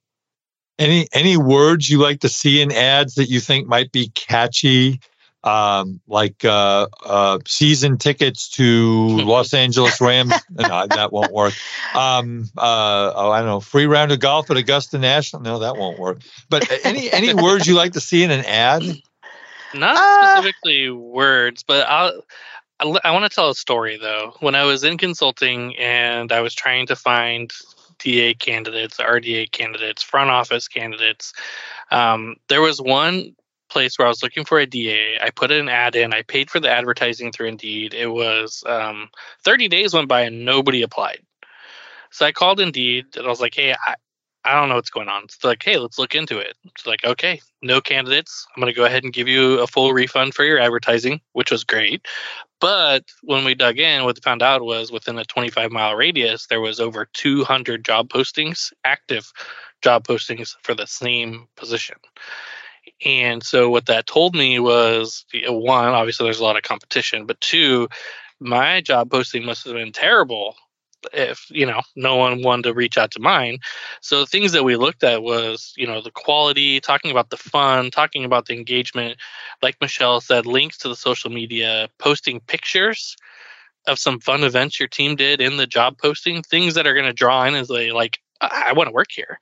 Any 0.79 1.07
any 1.11 1.37
words 1.37 1.89
you 1.89 1.99
like 1.99 2.19
to 2.21 2.29
see 2.29 2.61
in 2.61 2.71
ads 2.71 3.15
that 3.15 3.29
you 3.29 3.39
think 3.39 3.67
might 3.67 3.91
be 3.91 4.09
catchy? 4.09 4.99
Um, 5.43 6.01
like 6.07 6.43
uh, 6.43 6.87
uh, 7.05 7.39
season 7.47 7.97
tickets 7.97 8.49
to 8.49 9.07
Los 9.23 9.53
Angeles 9.53 10.01
Rams. 10.01 10.33
no, 10.49 10.87
that 10.87 11.11
won't 11.11 11.31
work. 11.31 11.53
Um, 11.95 12.49
uh, 12.57 13.13
oh, 13.15 13.31
I 13.31 13.39
don't 13.39 13.47
know. 13.47 13.59
Free 13.59 13.85
round 13.85 14.11
of 14.11 14.19
golf 14.19 14.51
at 14.51 14.57
Augusta 14.57 14.97
National. 14.97 15.41
No, 15.41 15.59
that 15.59 15.77
won't 15.77 15.99
work. 15.99 16.21
But 16.49 16.69
any 16.83 17.11
any 17.11 17.33
words 17.33 17.65
you 17.65 17.75
like 17.75 17.93
to 17.93 18.01
see 18.01 18.23
in 18.23 18.31
an 18.31 18.45
ad? 18.45 18.83
Not 19.73 19.97
uh, 19.97 20.35
specifically 20.35 20.89
words, 20.89 21.63
but 21.63 21.87
I'll. 21.87 22.21
I, 22.79 22.99
I 23.05 23.11
want 23.11 23.23
to 23.23 23.33
tell 23.33 23.49
a 23.49 23.55
story 23.55 23.97
though. 23.97 24.35
When 24.41 24.53
I 24.53 24.63
was 24.63 24.83
in 24.83 24.97
consulting 24.97 25.75
and 25.77 26.31
I 26.31 26.41
was 26.41 26.53
trying 26.53 26.87
to 26.87 26.95
find 26.95 27.51
DA 27.99 28.33
candidates, 28.33 28.97
RDA 28.97 29.51
candidates, 29.51 30.03
front 30.03 30.29
office 30.29 30.67
candidates. 30.67 31.33
Um, 31.91 32.35
there 32.49 32.61
was 32.61 32.81
one 32.81 33.35
place 33.69 33.97
where 33.97 34.07
I 34.07 34.09
was 34.09 34.23
looking 34.23 34.45
for 34.45 34.59
a 34.59 34.65
DA. 34.65 35.19
I 35.21 35.29
put 35.29 35.51
an 35.51 35.69
ad 35.69 35.95
in. 35.95 36.13
I 36.13 36.21
paid 36.21 36.49
for 36.49 36.59
the 36.59 36.69
advertising 36.69 37.31
through 37.31 37.47
Indeed. 37.47 37.93
It 37.93 38.07
was 38.07 38.63
um, 38.65 39.09
30 39.43 39.67
days 39.67 39.93
went 39.93 40.07
by 40.07 40.21
and 40.21 40.45
nobody 40.45 40.81
applied. 40.81 41.21
So 42.11 42.25
I 42.25 42.31
called 42.31 42.59
Indeed 42.59 43.17
and 43.17 43.25
I 43.25 43.29
was 43.29 43.41
like, 43.41 43.53
"Hey, 43.53 43.73
I, 43.73 43.95
I 44.47 44.59
don't 44.59 44.69
know 44.69 44.75
what's 44.75 44.89
going 44.89 45.09
on." 45.09 45.23
It's 45.25 45.43
like, 45.43 45.63
"Hey, 45.63 45.77
let's 45.77 45.99
look 45.99 46.15
into 46.15 46.37
it." 46.39 46.55
It's 46.65 46.87
like, 46.87 47.03
"Okay, 47.03 47.41
no 47.61 47.81
candidates. 47.81 48.47
I'm 48.55 48.61
going 48.61 48.73
to 48.73 48.77
go 48.77 48.85
ahead 48.85 49.03
and 49.03 49.13
give 49.13 49.27
you 49.27 49.59
a 49.59 49.67
full 49.67 49.93
refund 49.93 50.33
for 50.33 50.43
your 50.43 50.59
advertising," 50.59 51.21
which 51.33 51.51
was 51.51 51.63
great. 51.63 52.07
But 52.59 53.03
when 53.21 53.45
we 53.45 53.53
dug 53.55 53.77
in, 53.79 54.03
what 54.03 54.15
we 54.15 54.21
found 54.21 54.41
out 54.41 54.63
was 54.63 54.91
within 54.91 55.19
a 55.19 55.25
25 55.25 55.71
mile 55.71 55.95
radius, 55.95 56.47
there 56.47 56.61
was 56.61 56.79
over 56.79 57.05
200 57.13 57.85
job 57.85 58.09
postings, 58.09 58.73
active 58.83 59.31
job 59.83 60.07
postings 60.07 60.55
for 60.63 60.73
the 60.73 60.87
same 60.87 61.47
position. 61.55 61.97
And 63.05 63.43
so 63.43 63.69
what 63.69 63.85
that 63.87 64.07
told 64.07 64.35
me 64.35 64.59
was 64.59 65.25
one, 65.47 65.89
obviously 65.89 66.25
there's 66.25 66.39
a 66.39 66.43
lot 66.43 66.57
of 66.57 66.63
competition, 66.63 67.25
but 67.25 67.39
two, 67.41 67.87
my 68.39 68.81
job 68.81 69.11
posting 69.11 69.45
must 69.45 69.65
have 69.65 69.73
been 69.73 69.91
terrible 69.91 70.55
if 71.13 71.47
you 71.49 71.65
know 71.65 71.81
no 71.95 72.15
one 72.15 72.41
wanted 72.41 72.63
to 72.63 72.73
reach 72.73 72.97
out 72.97 73.11
to 73.11 73.19
mine. 73.19 73.59
So 74.01 74.25
things 74.25 74.51
that 74.51 74.63
we 74.63 74.75
looked 74.75 75.03
at 75.03 75.23
was 75.23 75.73
you 75.77 75.87
know 75.87 76.01
the 76.01 76.11
quality 76.11 76.79
talking 76.79 77.11
about 77.11 77.29
the 77.29 77.37
fun 77.37 77.91
talking 77.91 78.25
about 78.25 78.45
the 78.45 78.53
engagement. 78.53 79.17
Like 79.61 79.77
michelle 79.81 80.21
said 80.21 80.45
links 80.45 80.77
to 80.79 80.89
the 80.89 80.95
social 80.95 81.29
media 81.29 81.89
posting 81.97 82.39
pictures 82.41 83.15
of 83.87 83.97
some 83.97 84.19
fun 84.19 84.43
events 84.43 84.79
your 84.79 84.89
team 84.89 85.15
did 85.15 85.41
in 85.41 85.57
the 85.57 85.67
job 85.67 85.97
posting 85.97 86.43
things 86.43 86.73
that 86.75 86.85
are 86.85 86.93
going 86.93 87.05
to 87.05 87.13
draw 87.13 87.45
in 87.45 87.55
as 87.55 87.69
they 87.69 87.91
like 87.91 88.19
i, 88.41 88.65
I 88.67 88.73
want 88.73 88.87
to 88.87 88.93
work 88.93 89.11
here. 89.11 89.39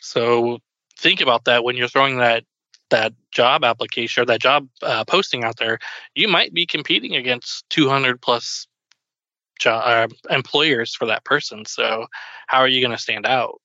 So 0.00 0.58
think 0.98 1.20
about 1.20 1.44
that 1.44 1.64
when 1.64 1.76
you're 1.76 1.88
throwing 1.88 2.18
that 2.18 2.44
that 2.90 3.12
job 3.32 3.64
application 3.64 4.22
or 4.22 4.26
that 4.26 4.40
job 4.40 4.68
uh, 4.82 5.04
posting 5.04 5.42
out 5.42 5.56
there 5.56 5.78
you 6.14 6.28
might 6.28 6.52
be 6.52 6.66
competing 6.66 7.16
against 7.16 7.68
200 7.70 8.20
plus 8.20 8.66
job 9.58 10.10
uh, 10.10 10.34
employers 10.34 10.94
for 10.94 11.06
that 11.06 11.24
person. 11.24 11.64
So 11.64 12.06
how 12.46 12.60
are 12.60 12.68
you 12.68 12.80
going 12.80 12.96
to 12.96 13.02
stand 13.02 13.26
out? 13.26 13.60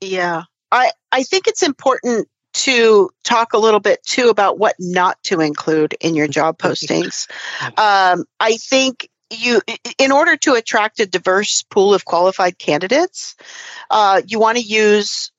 Yeah, 0.00 0.44
I 0.70 0.90
I 1.10 1.22
think 1.22 1.46
it's 1.46 1.62
important 1.62 2.28
to 2.54 3.10
talk 3.24 3.52
a 3.52 3.58
little 3.58 3.80
bit 3.80 4.02
too 4.04 4.28
about 4.28 4.58
what 4.58 4.74
not 4.78 5.22
to 5.24 5.40
include 5.40 5.94
in 6.00 6.14
your 6.14 6.28
job 6.28 6.58
postings. 6.62 7.28
um, 7.76 8.24
I 8.40 8.56
think 8.56 9.08
you 9.30 9.60
in 9.98 10.10
order 10.10 10.36
to 10.36 10.54
attract 10.54 11.00
a 11.00 11.06
diverse 11.06 11.62
pool 11.62 11.92
of 11.92 12.04
qualified 12.04 12.58
candidates 12.58 13.36
uh, 13.90 14.22
you 14.26 14.38
want 14.38 14.56
to 14.56 14.64
use 14.64 15.30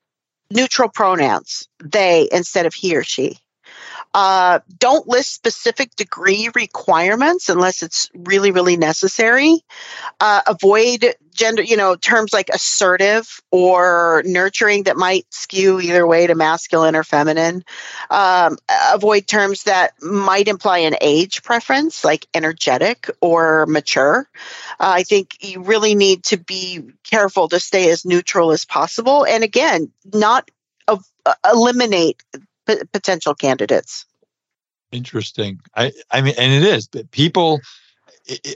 neutral 0.51 0.89
pronouns 0.89 1.67
they 1.83 2.29
instead 2.31 2.67
of 2.67 2.73
he 2.75 2.95
or 2.95 3.03
she 3.03 3.35
uh, 4.13 4.59
don't 4.79 5.07
list 5.07 5.33
specific 5.33 5.95
degree 5.95 6.49
requirements 6.55 7.49
unless 7.49 7.83
it's 7.83 8.09
really, 8.15 8.51
really 8.51 8.75
necessary. 8.75 9.59
Uh, 10.19 10.41
avoid 10.47 11.13
gender, 11.31 11.61
you 11.61 11.77
know, 11.77 11.95
terms 11.95 12.33
like 12.33 12.49
assertive 12.49 13.39
or 13.51 14.23
nurturing 14.25 14.83
that 14.83 14.97
might 14.97 15.25
skew 15.31 15.79
either 15.79 16.05
way 16.07 16.25
to 16.25 16.33
masculine 16.33 16.95
or 16.95 17.03
feminine. 17.03 17.63
Um, 18.09 18.57
avoid 18.91 19.27
terms 19.27 19.63
that 19.63 19.93
might 20.01 20.47
imply 20.47 20.79
an 20.79 20.95
age 21.01 21.43
preference, 21.43 22.03
like 22.03 22.25
energetic 22.33 23.09
or 23.21 23.67
mature. 23.67 24.27
Uh, 24.79 24.93
I 24.97 25.03
think 25.03 25.37
you 25.41 25.61
really 25.61 25.93
need 25.93 26.23
to 26.25 26.37
be 26.37 26.81
careful 27.03 27.47
to 27.49 27.59
stay 27.59 27.91
as 27.91 28.05
neutral 28.05 28.51
as 28.51 28.65
possible. 28.65 29.25
And 29.25 29.43
again, 29.43 29.91
not 30.03 30.49
eliminate 31.51 32.23
p- 32.69 32.85
potential 32.93 33.33
candidates. 33.33 34.05
Interesting. 34.91 35.59
I 35.75 35.91
I 36.11 36.21
mean, 36.21 36.35
and 36.37 36.53
it 36.53 36.63
is, 36.63 36.87
but 36.87 37.11
people. 37.11 37.59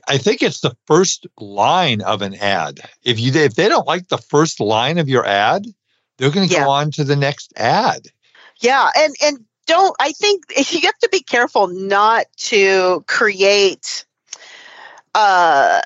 I 0.07 0.19
think 0.19 0.43
it's 0.43 0.61
the 0.61 0.75
first 0.85 1.25
line 1.39 2.01
of 2.01 2.21
an 2.21 2.35
ad. 2.35 2.79
If 3.03 3.19
you 3.19 3.31
if 3.33 3.55
they 3.55 3.69
don't 3.69 3.87
like 3.87 4.07
the 4.07 4.19
first 4.19 4.59
line 4.59 4.99
of 4.99 5.09
your 5.09 5.25
ad, 5.25 5.65
they're 6.17 6.29
going 6.29 6.47
to 6.47 6.53
yeah. 6.53 6.65
go 6.65 6.69
on 6.69 6.91
to 6.91 7.03
the 7.03 7.15
next 7.15 7.53
ad. 7.55 8.07
Yeah, 8.61 8.89
and 8.95 9.15
and 9.23 9.45
don't 9.65 9.95
I 9.99 10.11
think 10.11 10.43
you 10.71 10.81
have 10.81 10.97
to 10.99 11.09
be 11.11 11.21
careful 11.21 11.67
not 11.67 12.25
to 12.37 13.03
create 13.07 14.05
uh, 15.15 15.81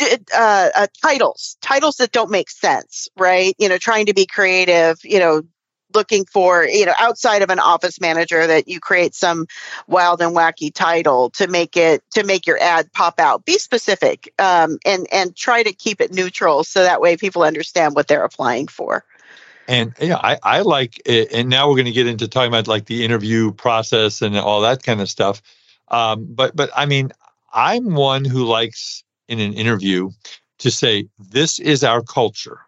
uh, 0.00 0.68
uh, 0.74 0.86
titles, 1.02 1.56
titles 1.60 1.96
that 1.96 2.12
don't 2.12 2.30
make 2.30 2.50
sense, 2.50 3.08
right? 3.16 3.54
You 3.58 3.68
know, 3.68 3.78
trying 3.78 4.06
to 4.06 4.14
be 4.14 4.26
creative, 4.26 4.98
you 5.02 5.18
know, 5.18 5.42
looking 5.94 6.24
for, 6.24 6.64
you 6.64 6.86
know, 6.86 6.94
outside 6.98 7.42
of 7.42 7.50
an 7.50 7.58
office 7.58 8.00
manager 8.00 8.46
that 8.46 8.68
you 8.68 8.80
create 8.80 9.14
some 9.14 9.46
wild 9.86 10.20
and 10.20 10.36
wacky 10.36 10.72
title 10.72 11.30
to 11.30 11.46
make 11.46 11.76
it 11.76 12.02
to 12.14 12.24
make 12.24 12.46
your 12.46 12.58
ad 12.60 12.92
pop 12.92 13.18
out. 13.18 13.44
Be 13.44 13.58
specific 13.58 14.32
um, 14.38 14.78
and 14.84 15.06
and 15.12 15.34
try 15.34 15.62
to 15.62 15.72
keep 15.72 16.00
it 16.00 16.12
neutral 16.12 16.64
so 16.64 16.82
that 16.82 17.00
way 17.00 17.16
people 17.16 17.42
understand 17.42 17.94
what 17.94 18.08
they're 18.08 18.24
applying 18.24 18.66
for. 18.66 19.04
And 19.66 19.92
yeah, 20.00 20.16
I, 20.16 20.38
I 20.42 20.60
like 20.62 21.00
it. 21.04 21.30
And 21.32 21.50
now 21.50 21.68
we're 21.68 21.76
going 21.76 21.84
to 21.84 21.92
get 21.92 22.06
into 22.06 22.26
talking 22.26 22.48
about 22.48 22.68
like 22.68 22.86
the 22.86 23.04
interview 23.04 23.52
process 23.52 24.22
and 24.22 24.36
all 24.36 24.62
that 24.62 24.82
kind 24.82 25.02
of 25.02 25.10
stuff. 25.10 25.42
Um, 25.88 26.26
but 26.30 26.56
but 26.56 26.70
I 26.74 26.86
mean, 26.86 27.12
I'm 27.52 27.94
one 27.94 28.24
who 28.24 28.44
likes 28.44 29.04
in 29.28 29.40
an 29.40 29.52
interview 29.52 30.10
to 30.58 30.70
say, 30.70 31.08
"This 31.18 31.58
is 31.58 31.84
our 31.84 32.02
culture." 32.02 32.60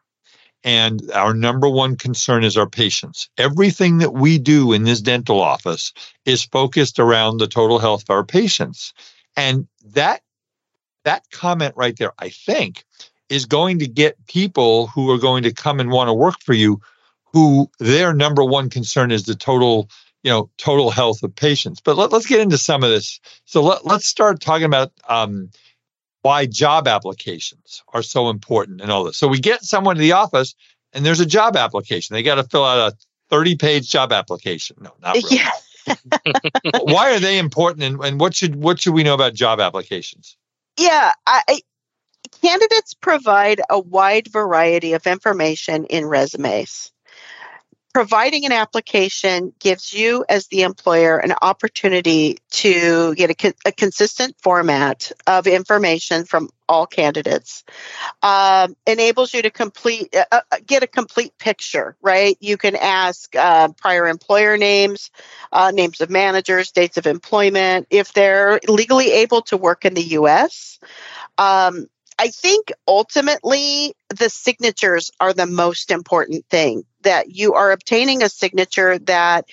And 0.62 1.10
our 1.12 1.32
number 1.32 1.68
one 1.68 1.96
concern 1.96 2.44
is 2.44 2.56
our 2.56 2.68
patients. 2.68 3.30
Everything 3.38 3.98
that 3.98 4.12
we 4.12 4.38
do 4.38 4.72
in 4.72 4.84
this 4.84 5.00
dental 5.00 5.40
office 5.40 5.92
is 6.26 6.44
focused 6.44 6.98
around 6.98 7.38
the 7.38 7.46
total 7.46 7.78
health 7.78 8.02
of 8.02 8.10
our 8.10 8.24
patients. 8.24 8.92
And 9.36 9.68
that 9.94 10.22
that 11.04 11.24
comment 11.32 11.74
right 11.76 11.96
there, 11.96 12.12
I 12.18 12.28
think, 12.28 12.84
is 13.30 13.46
going 13.46 13.78
to 13.78 13.86
get 13.86 14.26
people 14.26 14.88
who 14.88 15.10
are 15.10 15.18
going 15.18 15.44
to 15.44 15.52
come 15.52 15.80
and 15.80 15.90
want 15.90 16.08
to 16.08 16.14
work 16.14 16.36
for 16.44 16.52
you 16.52 16.80
who 17.32 17.70
their 17.78 18.12
number 18.12 18.44
one 18.44 18.68
concern 18.68 19.10
is 19.10 19.24
the 19.24 19.34
total 19.34 19.88
you 20.22 20.30
know 20.30 20.50
total 20.58 20.90
health 20.90 21.22
of 21.22 21.34
patients 21.34 21.80
but 21.80 21.96
let, 21.96 22.12
us 22.12 22.26
get 22.26 22.40
into 22.40 22.58
some 22.58 22.82
of 22.82 22.90
this 22.90 23.20
so 23.44 23.62
let, 23.62 23.84
us 23.86 24.04
start 24.04 24.40
talking 24.40 24.66
about 24.66 24.92
um, 25.08 25.48
why 26.22 26.46
job 26.46 26.86
applications 26.86 27.82
are 27.92 28.02
so 28.02 28.28
important 28.28 28.80
and 28.80 28.90
all 28.90 29.04
this. 29.04 29.16
So 29.16 29.28
we 29.28 29.38
get 29.38 29.62
someone 29.62 29.96
to 29.96 30.00
the 30.00 30.12
office 30.12 30.54
and 30.92 31.04
there's 31.04 31.20
a 31.20 31.26
job 31.26 31.56
application. 31.56 32.14
They 32.14 32.22
got 32.22 32.36
to 32.36 32.44
fill 32.44 32.64
out 32.64 32.92
a 32.92 32.96
30 33.30 33.56
page 33.56 33.90
job 33.90 34.12
application. 34.12 34.76
No, 34.80 34.92
not 35.00 35.14
really. 35.14 35.36
Yeah. 35.36 35.50
why 36.82 37.14
are 37.14 37.20
they 37.20 37.38
important 37.38 37.82
and, 37.84 38.00
and 38.04 38.20
what 38.20 38.34
should 38.34 38.54
what 38.54 38.80
should 38.80 38.92
we 38.92 39.02
know 39.02 39.14
about 39.14 39.34
job 39.34 39.60
applications? 39.60 40.36
Yeah, 40.78 41.12
I, 41.26 41.60
candidates 42.42 42.94
provide 42.94 43.60
a 43.70 43.78
wide 43.78 44.28
variety 44.28 44.92
of 44.92 45.06
information 45.06 45.84
in 45.86 46.06
resumes 46.06 46.92
providing 47.92 48.46
an 48.46 48.52
application 48.52 49.52
gives 49.58 49.92
you 49.92 50.24
as 50.28 50.46
the 50.46 50.62
employer 50.62 51.18
an 51.18 51.34
opportunity 51.42 52.38
to 52.50 53.14
get 53.14 53.30
a, 53.30 53.54
a 53.66 53.72
consistent 53.72 54.36
format 54.40 55.10
of 55.26 55.46
information 55.46 56.24
from 56.24 56.48
all 56.68 56.86
candidates. 56.86 57.64
Um, 58.22 58.76
enables 58.86 59.34
you 59.34 59.42
to 59.42 59.50
complete 59.50 60.14
uh, 60.14 60.24
uh, 60.30 60.56
get 60.64 60.82
a 60.82 60.86
complete 60.86 61.36
picture 61.38 61.96
right? 62.00 62.36
You 62.40 62.56
can 62.56 62.76
ask 62.76 63.34
uh, 63.34 63.68
prior 63.76 64.06
employer 64.06 64.56
names 64.56 65.10
uh, 65.52 65.72
names 65.72 66.00
of 66.00 66.10
managers 66.10 66.70
dates 66.70 66.96
of 66.96 67.06
employment. 67.06 67.88
If 67.90 68.12
they're 68.12 68.60
legally 68.68 69.10
able 69.10 69.42
to 69.42 69.56
work 69.56 69.84
in 69.84 69.94
the 69.94 70.02
us 70.02 70.78
um, 71.38 71.88
I 72.20 72.28
think 72.28 72.70
ultimately 72.86 73.94
the 74.10 74.28
signatures 74.28 75.10
are 75.20 75.32
the 75.32 75.46
most 75.46 75.90
important 75.90 76.44
thing 76.50 76.82
that 77.00 77.30
you 77.34 77.54
are 77.54 77.72
obtaining 77.72 78.22
a 78.22 78.28
signature 78.28 78.98
that 78.98 79.46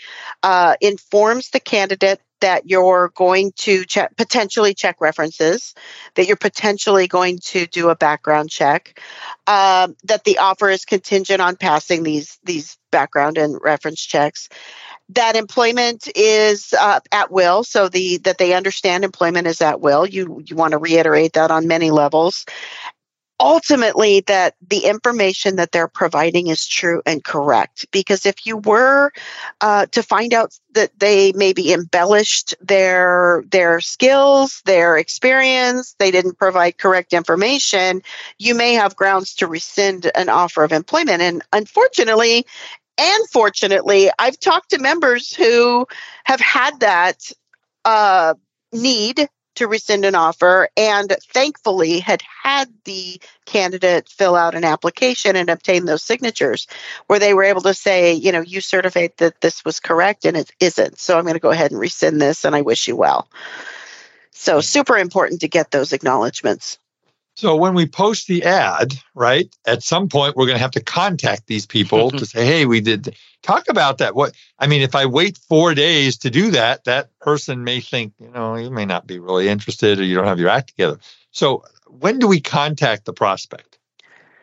uh, 0.43 0.75
informs 0.81 1.49
the 1.49 1.61
candidate 1.61 2.19
that 2.41 2.69
you're 2.69 3.09
going 3.15 3.53
to 3.55 3.85
check, 3.85 4.17
potentially 4.17 4.73
check 4.73 4.99
references, 4.99 5.75
that 6.15 6.27
you're 6.27 6.35
potentially 6.35 7.07
going 7.07 7.39
to 7.39 7.67
do 7.67 7.87
a 7.87 7.95
background 7.95 8.49
check, 8.49 8.99
um, 9.47 9.95
that 10.03 10.25
the 10.25 10.39
offer 10.39 10.69
is 10.69 10.83
contingent 10.83 11.39
on 11.39 11.55
passing 11.55 12.03
these 12.03 12.37
these 12.43 12.77
background 12.91 13.37
and 13.37 13.57
reference 13.63 14.01
checks, 14.01 14.49
that 15.09 15.35
employment 15.35 16.07
is 16.15 16.73
uh, 16.73 16.99
at 17.11 17.31
will. 17.31 17.63
So 17.63 17.87
the 17.87 18.17
that 18.19 18.37
they 18.37 18.53
understand 18.53 19.03
employment 19.03 19.47
is 19.47 19.61
at 19.61 19.81
will. 19.81 20.05
You 20.05 20.41
you 20.45 20.55
want 20.55 20.71
to 20.71 20.77
reiterate 20.77 21.33
that 21.33 21.51
on 21.51 21.67
many 21.67 21.91
levels. 21.91 22.45
Ultimately 23.39 24.21
that 24.21 24.55
the 24.67 24.85
information 24.85 25.57
that 25.57 25.71
they're 25.71 25.87
providing 25.87 26.47
is 26.47 26.65
true 26.65 27.03
and 27.05 27.23
correct. 27.23 27.85
Because 27.91 28.25
if 28.25 28.47
you 28.47 28.57
were 28.57 29.11
uh, 29.61 29.85
to 29.87 30.01
find 30.01 30.33
out 30.33 30.57
that 30.73 30.91
they 30.99 31.31
maybe 31.33 31.71
embellished 31.71 32.55
their 32.61 33.43
their 33.49 33.79
skills 33.79 34.61
their 34.65 34.97
experience 34.97 35.95
they 35.97 36.11
didn't 36.11 36.37
provide 36.37 36.77
correct 36.77 37.13
information 37.13 38.01
you 38.37 38.53
may 38.53 38.73
have 38.73 38.95
grounds 38.95 39.33
to 39.35 39.47
rescind 39.47 40.11
an 40.13 40.29
offer 40.29 40.63
of 40.63 40.71
employment. 40.71 41.21
And 41.21 41.41
unfortunately 41.53 42.45
and 42.97 43.29
fortunately 43.29 44.09
i've 44.19 44.39
talked 44.39 44.71
to 44.71 44.79
members 44.79 45.35
who 45.35 45.85
have 46.23 46.39
had 46.39 46.79
that 46.79 47.31
uh, 47.85 48.33
need 48.73 49.27
to 49.57 49.67
rescind 49.67 50.05
an 50.05 50.15
offer 50.15 50.69
and 50.77 51.15
thankfully 51.33 51.99
had 51.99 52.21
had 52.43 52.71
the 52.85 53.19
candidate 53.45 54.07
fill 54.07 54.35
out 54.35 54.55
an 54.55 54.63
application 54.63 55.35
and 55.35 55.49
obtain 55.49 55.85
those 55.85 56.03
signatures 56.03 56.67
where 57.07 57.17
they 57.17 57.33
were 57.33 57.43
able 57.43 57.61
to 57.61 57.73
say, 57.73 58.13
you 58.13 58.31
know, 58.31 58.41
you 58.41 58.61
certified 58.61 59.13
that 59.17 59.41
this 59.41 59.65
was 59.65 59.79
correct 59.79 60.25
and 60.25 60.37
it 60.37 60.51
isn't. 60.59 60.99
So 60.99 61.17
I'm 61.17 61.23
going 61.23 61.33
to 61.33 61.39
go 61.39 61.49
ahead 61.49 61.71
and 61.71 61.79
rescind 61.79 62.21
this 62.21 62.45
and 62.45 62.55
I 62.55 62.61
wish 62.61 62.87
you 62.87 62.95
well. 62.95 63.27
So 64.31 64.61
super 64.61 64.97
important 64.97 65.41
to 65.41 65.47
get 65.47 65.71
those 65.71 65.91
acknowledgments. 65.91 66.77
So 67.37 67.55
when 67.55 67.75
we 67.75 67.85
post 67.85 68.25
the 68.25 68.43
ad, 68.45 68.95
right, 69.13 69.55
at 69.67 69.83
some 69.83 70.09
point 70.09 70.35
we're 70.35 70.47
going 70.47 70.57
to 70.57 70.61
have 70.61 70.71
to 70.71 70.83
contact 70.83 71.45
these 71.45 71.67
people 71.67 72.09
to 72.09 72.25
say, 72.25 72.43
"Hey, 72.43 72.65
we 72.65 72.81
did 72.81 73.15
talk 73.43 73.69
about 73.69 73.99
that." 73.99 74.15
What 74.15 74.33
I 74.57 74.65
mean, 74.65 74.81
if 74.81 74.95
I 74.95 75.05
wait 75.05 75.37
4 75.47 75.75
days 75.75 76.17
to 76.17 76.31
do 76.31 76.49
that, 76.51 76.85
that 76.85 77.11
person 77.19 77.63
may 77.63 77.79
think, 77.79 78.13
you 78.19 78.31
know, 78.31 78.55
you 78.55 78.71
may 78.71 78.85
not 78.85 79.05
be 79.05 79.19
really 79.19 79.49
interested 79.49 79.99
or 79.99 80.03
you 80.03 80.15
don't 80.15 80.25
have 80.25 80.39
your 80.39 80.49
act 80.49 80.69
together. 80.69 80.97
So 81.29 81.63
when 81.85 82.17
do 82.17 82.27
we 82.27 82.41
contact 82.41 83.05
the 83.05 83.13
prospect? 83.13 83.77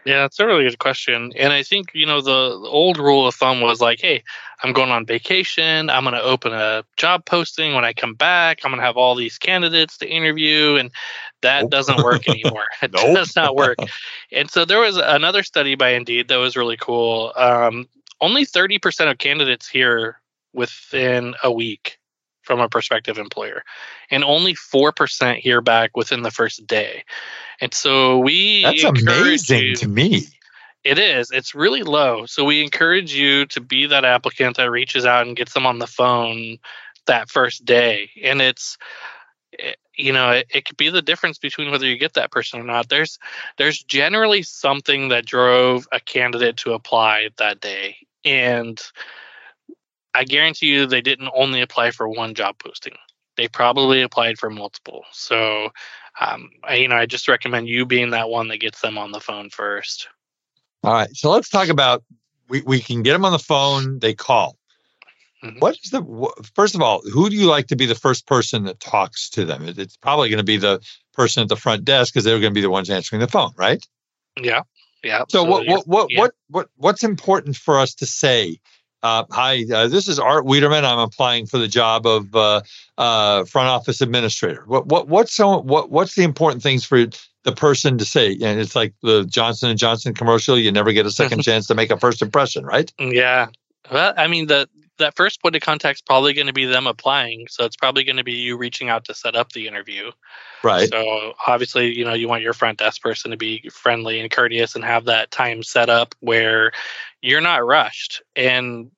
Yeah, 0.04 0.20
that's 0.20 0.38
a 0.38 0.46
really 0.46 0.64
good 0.64 0.78
question. 0.78 1.32
And 1.36 1.52
I 1.52 1.62
think, 1.62 1.88
you 1.94 2.04
know, 2.04 2.20
the, 2.20 2.60
the 2.60 2.68
old 2.68 2.98
rule 2.98 3.26
of 3.26 3.34
thumb 3.34 3.62
was 3.62 3.80
like, 3.80 4.00
hey, 4.02 4.22
I'm 4.62 4.74
going 4.74 4.90
on 4.90 5.06
vacation. 5.06 5.88
I'm 5.88 6.04
going 6.04 6.14
to 6.14 6.22
open 6.22 6.52
a 6.52 6.84
job 6.98 7.24
posting. 7.24 7.74
When 7.74 7.86
I 7.86 7.94
come 7.94 8.14
back, 8.14 8.60
I'm 8.62 8.70
going 8.70 8.80
to 8.80 8.86
have 8.86 8.98
all 8.98 9.14
these 9.14 9.38
candidates 9.38 9.96
to 9.98 10.08
interview. 10.08 10.76
And 10.76 10.90
that 11.44 11.70
doesn't 11.70 12.02
work 12.02 12.28
anymore. 12.28 12.66
it 12.82 12.92
nope. 12.92 13.14
does 13.14 13.36
not 13.36 13.54
work. 13.54 13.78
And 14.32 14.50
so 14.50 14.64
there 14.64 14.80
was 14.80 14.96
another 14.96 15.42
study 15.42 15.74
by 15.74 15.90
Indeed 15.90 16.28
that 16.28 16.36
was 16.36 16.56
really 16.56 16.76
cool. 16.76 17.32
Um, 17.36 17.88
only 18.20 18.44
30% 18.44 19.10
of 19.10 19.18
candidates 19.18 19.68
here 19.68 20.20
within 20.52 21.34
a 21.42 21.52
week 21.52 21.98
from 22.42 22.60
a 22.60 22.68
prospective 22.68 23.18
employer, 23.18 23.62
and 24.10 24.22
only 24.22 24.54
4% 24.54 25.36
hear 25.36 25.60
back 25.62 25.96
within 25.96 26.22
the 26.22 26.30
first 26.30 26.66
day. 26.66 27.04
And 27.60 27.72
so 27.72 28.18
we 28.18 28.62
That's 28.62 28.84
amazing 28.84 29.62
you, 29.62 29.76
to 29.76 29.88
me. 29.88 30.26
It 30.84 30.98
is. 30.98 31.30
It's 31.30 31.54
really 31.54 31.82
low. 31.82 32.26
So 32.26 32.44
we 32.44 32.62
encourage 32.62 33.14
you 33.14 33.46
to 33.46 33.60
be 33.60 33.86
that 33.86 34.04
applicant 34.04 34.58
that 34.58 34.70
reaches 34.70 35.06
out 35.06 35.26
and 35.26 35.36
gets 35.36 35.54
them 35.54 35.66
on 35.66 35.78
the 35.78 35.86
phone 35.86 36.58
that 37.06 37.30
first 37.30 37.64
day. 37.64 38.10
And 38.22 38.42
it's 38.42 38.76
you 39.96 40.12
know 40.12 40.30
it, 40.30 40.46
it 40.52 40.64
could 40.64 40.76
be 40.76 40.90
the 40.90 41.02
difference 41.02 41.38
between 41.38 41.70
whether 41.70 41.86
you 41.86 41.96
get 41.96 42.14
that 42.14 42.30
person 42.30 42.60
or 42.60 42.64
not 42.64 42.88
there's 42.88 43.18
there's 43.58 43.82
generally 43.82 44.42
something 44.42 45.08
that 45.08 45.26
drove 45.26 45.86
a 45.92 46.00
candidate 46.00 46.56
to 46.56 46.72
apply 46.72 47.28
that 47.36 47.60
day 47.60 47.96
and 48.24 48.80
I 50.14 50.24
guarantee 50.24 50.66
you 50.66 50.86
they 50.86 51.00
didn't 51.00 51.30
only 51.34 51.60
apply 51.60 51.90
for 51.90 52.08
one 52.08 52.34
job 52.34 52.58
posting. 52.58 52.94
They 53.36 53.48
probably 53.48 54.00
applied 54.00 54.38
for 54.38 54.48
multiple. 54.48 55.04
So, 55.10 55.70
um, 56.20 56.50
I, 56.62 56.76
you 56.76 56.88
know, 56.88 56.96
I 56.96 57.06
just 57.06 57.26
recommend 57.26 57.68
you 57.68 57.84
being 57.84 58.10
that 58.10 58.28
one 58.28 58.48
that 58.48 58.58
gets 58.58 58.80
them 58.80 58.96
on 58.96 59.10
the 59.10 59.20
phone 59.20 59.50
first. 59.50 60.08
All 60.84 60.92
right. 60.92 61.10
So 61.14 61.30
let's 61.30 61.48
talk 61.48 61.68
about 61.68 62.04
we, 62.48 62.60
we 62.62 62.80
can 62.80 63.02
get 63.02 63.12
them 63.12 63.24
on 63.24 63.32
the 63.32 63.38
phone. 63.38 63.98
They 63.98 64.14
call. 64.14 64.56
Mm-hmm. 65.44 65.58
What 65.58 65.76
is 65.82 65.90
the 65.90 66.44
first 66.54 66.74
of 66.74 66.80
all? 66.80 67.02
Who 67.12 67.28
do 67.28 67.36
you 67.36 67.46
like 67.46 67.66
to 67.68 67.76
be 67.76 67.86
the 67.86 67.94
first 67.94 68.26
person 68.26 68.64
that 68.64 68.80
talks 68.80 69.28
to 69.30 69.44
them? 69.44 69.64
It's 69.66 69.96
probably 69.96 70.30
going 70.30 70.38
to 70.38 70.44
be 70.44 70.56
the 70.56 70.80
person 71.12 71.42
at 71.42 71.48
the 71.48 71.56
front 71.56 71.84
desk 71.84 72.12
because 72.12 72.24
they're 72.24 72.40
going 72.40 72.52
to 72.52 72.54
be 72.54 72.62
the 72.62 72.70
ones 72.70 72.88
answering 72.90 73.20
the 73.20 73.28
phone, 73.28 73.52
right? 73.56 73.84
Yeah, 74.40 74.62
yeah. 75.02 75.24
So, 75.28 75.42
so 75.42 75.44
what 75.44 75.66
what 75.66 75.86
what, 75.86 76.06
yeah. 76.10 76.20
what 76.20 76.34
what 76.48 76.68
what's 76.76 77.04
important 77.04 77.56
for 77.56 77.78
us 77.78 77.94
to 77.96 78.06
say 78.06 78.58
uh, 79.04 79.22
hi, 79.30 79.66
uh, 79.70 79.86
this 79.86 80.08
is 80.08 80.18
Art 80.18 80.46
Wiederman. 80.46 80.82
I'm 80.82 80.98
applying 80.98 81.44
for 81.44 81.58
the 81.58 81.68
job 81.68 82.06
of 82.06 82.34
uh, 82.34 82.62
uh, 82.96 83.44
front 83.44 83.68
office 83.68 84.00
administrator. 84.00 84.64
What 84.66 84.86
what 84.86 85.08
what's 85.08 85.34
so 85.34 85.60
what 85.60 85.90
what's 85.90 86.14
the 86.14 86.22
important 86.22 86.62
things 86.62 86.86
for 86.86 87.04
the 87.42 87.52
person 87.52 87.98
to 87.98 88.06
say? 88.06 88.32
And 88.32 88.58
it's 88.58 88.74
like 88.74 88.94
the 89.02 89.26
Johnson 89.26 89.68
and 89.68 89.78
Johnson 89.78 90.14
commercial. 90.14 90.58
You 90.58 90.72
never 90.72 90.90
get 90.92 91.04
a 91.04 91.10
second 91.10 91.42
chance 91.44 91.66
to 91.66 91.74
make 91.74 91.90
a 91.90 91.98
first 91.98 92.22
impression, 92.22 92.64
right? 92.64 92.90
Yeah. 92.98 93.48
Well, 93.92 94.14
I 94.16 94.26
mean 94.26 94.46
the 94.46 94.70
that 94.98 95.16
first 95.16 95.42
point 95.42 95.56
of 95.56 95.62
contact 95.62 95.98
is 95.98 96.02
probably 96.02 96.32
going 96.32 96.46
to 96.46 96.52
be 96.52 96.64
them 96.64 96.86
applying. 96.86 97.46
So 97.48 97.64
it's 97.64 97.76
probably 97.76 98.04
going 98.04 98.16
to 98.16 98.24
be 98.24 98.32
you 98.32 98.56
reaching 98.56 98.88
out 98.88 99.04
to 99.06 99.14
set 99.14 99.34
up 99.34 99.52
the 99.52 99.66
interview. 99.66 100.10
Right. 100.62 100.88
So 100.88 101.34
obviously, 101.46 101.96
you 101.96 102.04
know, 102.04 102.14
you 102.14 102.28
want 102.28 102.42
your 102.42 102.52
front 102.52 102.78
desk 102.78 103.02
person 103.02 103.30
to 103.30 103.36
be 103.36 103.68
friendly 103.72 104.20
and 104.20 104.30
courteous 104.30 104.74
and 104.74 104.84
have 104.84 105.04
that 105.06 105.30
time 105.30 105.62
set 105.62 105.90
up 105.90 106.14
where 106.20 106.72
you're 107.20 107.40
not 107.40 107.66
rushed. 107.66 108.22
And 108.36 108.90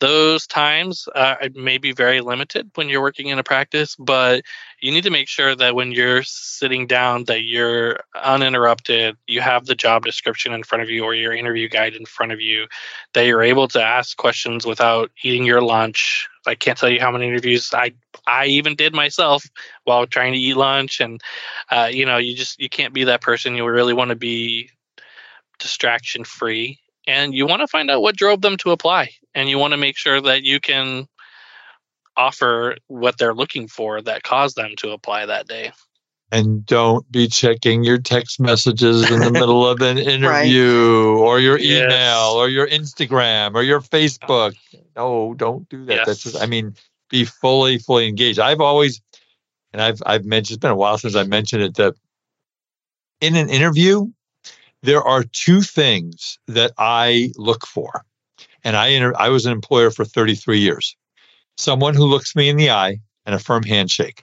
those 0.00 0.46
times 0.46 1.08
uh, 1.14 1.36
may 1.54 1.78
be 1.78 1.92
very 1.92 2.20
limited 2.20 2.70
when 2.74 2.88
you're 2.88 3.00
working 3.00 3.28
in 3.28 3.38
a 3.38 3.44
practice, 3.44 3.96
but 3.96 4.44
you 4.80 4.92
need 4.92 5.04
to 5.04 5.10
make 5.10 5.28
sure 5.28 5.54
that 5.56 5.74
when 5.74 5.92
you're 5.92 6.22
sitting 6.22 6.86
down 6.86 7.24
that 7.24 7.42
you're 7.42 7.98
uninterrupted, 8.14 9.16
you 9.26 9.40
have 9.40 9.66
the 9.66 9.74
job 9.74 10.04
description 10.04 10.52
in 10.52 10.62
front 10.62 10.82
of 10.82 10.90
you 10.90 11.04
or 11.04 11.14
your 11.14 11.32
interview 11.32 11.68
guide 11.68 11.94
in 11.94 12.06
front 12.06 12.32
of 12.32 12.40
you, 12.40 12.66
that 13.14 13.26
you're 13.26 13.42
able 13.42 13.66
to 13.68 13.82
ask 13.82 14.16
questions 14.16 14.64
without 14.64 15.10
eating 15.22 15.44
your 15.44 15.62
lunch. 15.62 16.28
I 16.46 16.54
can't 16.54 16.78
tell 16.78 16.88
you 16.88 17.00
how 17.00 17.10
many 17.10 17.26
interviews 17.28 17.74
I 17.74 17.92
I 18.26 18.46
even 18.46 18.76
did 18.76 18.94
myself 18.94 19.44
while 19.84 20.06
trying 20.06 20.32
to 20.32 20.38
eat 20.38 20.56
lunch, 20.56 21.00
and 21.00 21.20
uh, 21.70 21.90
you 21.90 22.06
know, 22.06 22.18
you 22.18 22.36
just 22.36 22.60
you 22.60 22.68
can't 22.68 22.94
be 22.94 23.04
that 23.04 23.20
person. 23.20 23.54
You 23.54 23.66
really 23.66 23.94
want 23.94 24.10
to 24.10 24.16
be 24.16 24.70
distraction 25.58 26.22
free 26.22 26.78
and 27.08 27.34
you 27.34 27.46
want 27.46 27.60
to 27.60 27.66
find 27.66 27.90
out 27.90 28.02
what 28.02 28.16
drove 28.16 28.42
them 28.42 28.56
to 28.58 28.70
apply 28.70 29.10
and 29.38 29.48
you 29.48 29.58
want 29.58 29.72
to 29.72 29.78
make 29.78 29.96
sure 29.96 30.20
that 30.20 30.42
you 30.42 30.60
can 30.60 31.06
offer 32.16 32.76
what 32.88 33.16
they're 33.18 33.34
looking 33.34 33.68
for 33.68 34.02
that 34.02 34.22
caused 34.22 34.56
them 34.56 34.72
to 34.76 34.90
apply 34.90 35.26
that 35.26 35.46
day 35.46 35.72
and 36.30 36.66
don't 36.66 37.10
be 37.10 37.26
checking 37.26 37.84
your 37.84 37.98
text 37.98 38.38
messages 38.38 39.10
in 39.10 39.20
the 39.20 39.30
middle 39.30 39.66
of 39.66 39.80
an 39.80 39.98
interview 39.98 41.14
right. 41.14 41.20
or 41.20 41.40
your 41.40 41.58
email 41.58 41.88
yes. 41.88 42.34
or 42.34 42.48
your 42.48 42.66
Instagram 42.66 43.54
or 43.54 43.62
your 43.62 43.80
Facebook. 43.80 44.54
No, 44.96 45.34
don't 45.34 45.68
do 45.68 45.84
that. 45.86 45.94
Yes. 45.94 46.06
That's 46.06 46.22
just, 46.22 46.42
I 46.42 46.46
mean, 46.46 46.74
be 47.08 47.24
fully, 47.24 47.78
fully 47.78 48.08
engaged. 48.08 48.38
I've 48.38 48.60
always, 48.60 49.00
and 49.72 49.80
I've, 49.80 50.02
I've 50.04 50.26
mentioned, 50.26 50.56
it's 50.56 50.60
been 50.60 50.70
a 50.70 50.76
while 50.76 50.98
since 50.98 51.16
I 51.16 51.24
mentioned 51.24 51.62
it 51.62 51.76
that 51.76 51.94
in 53.20 53.34
an 53.34 53.48
interview, 53.48 54.06
there 54.82 55.02
are 55.02 55.24
two 55.24 55.62
things 55.62 56.38
that 56.46 56.72
I 56.76 57.32
look 57.36 57.66
for. 57.66 58.04
And 58.64 58.76
I, 58.76 58.88
inter- 58.88 59.14
I 59.16 59.28
was 59.28 59.46
an 59.46 59.52
employer 59.52 59.90
for 59.90 60.04
33 60.04 60.58
years. 60.58 60.96
Someone 61.56 61.94
who 61.94 62.04
looks 62.04 62.36
me 62.36 62.48
in 62.48 62.56
the 62.56 62.70
eye 62.70 63.00
and 63.26 63.34
a 63.34 63.38
firm 63.38 63.62
handshake. 63.62 64.22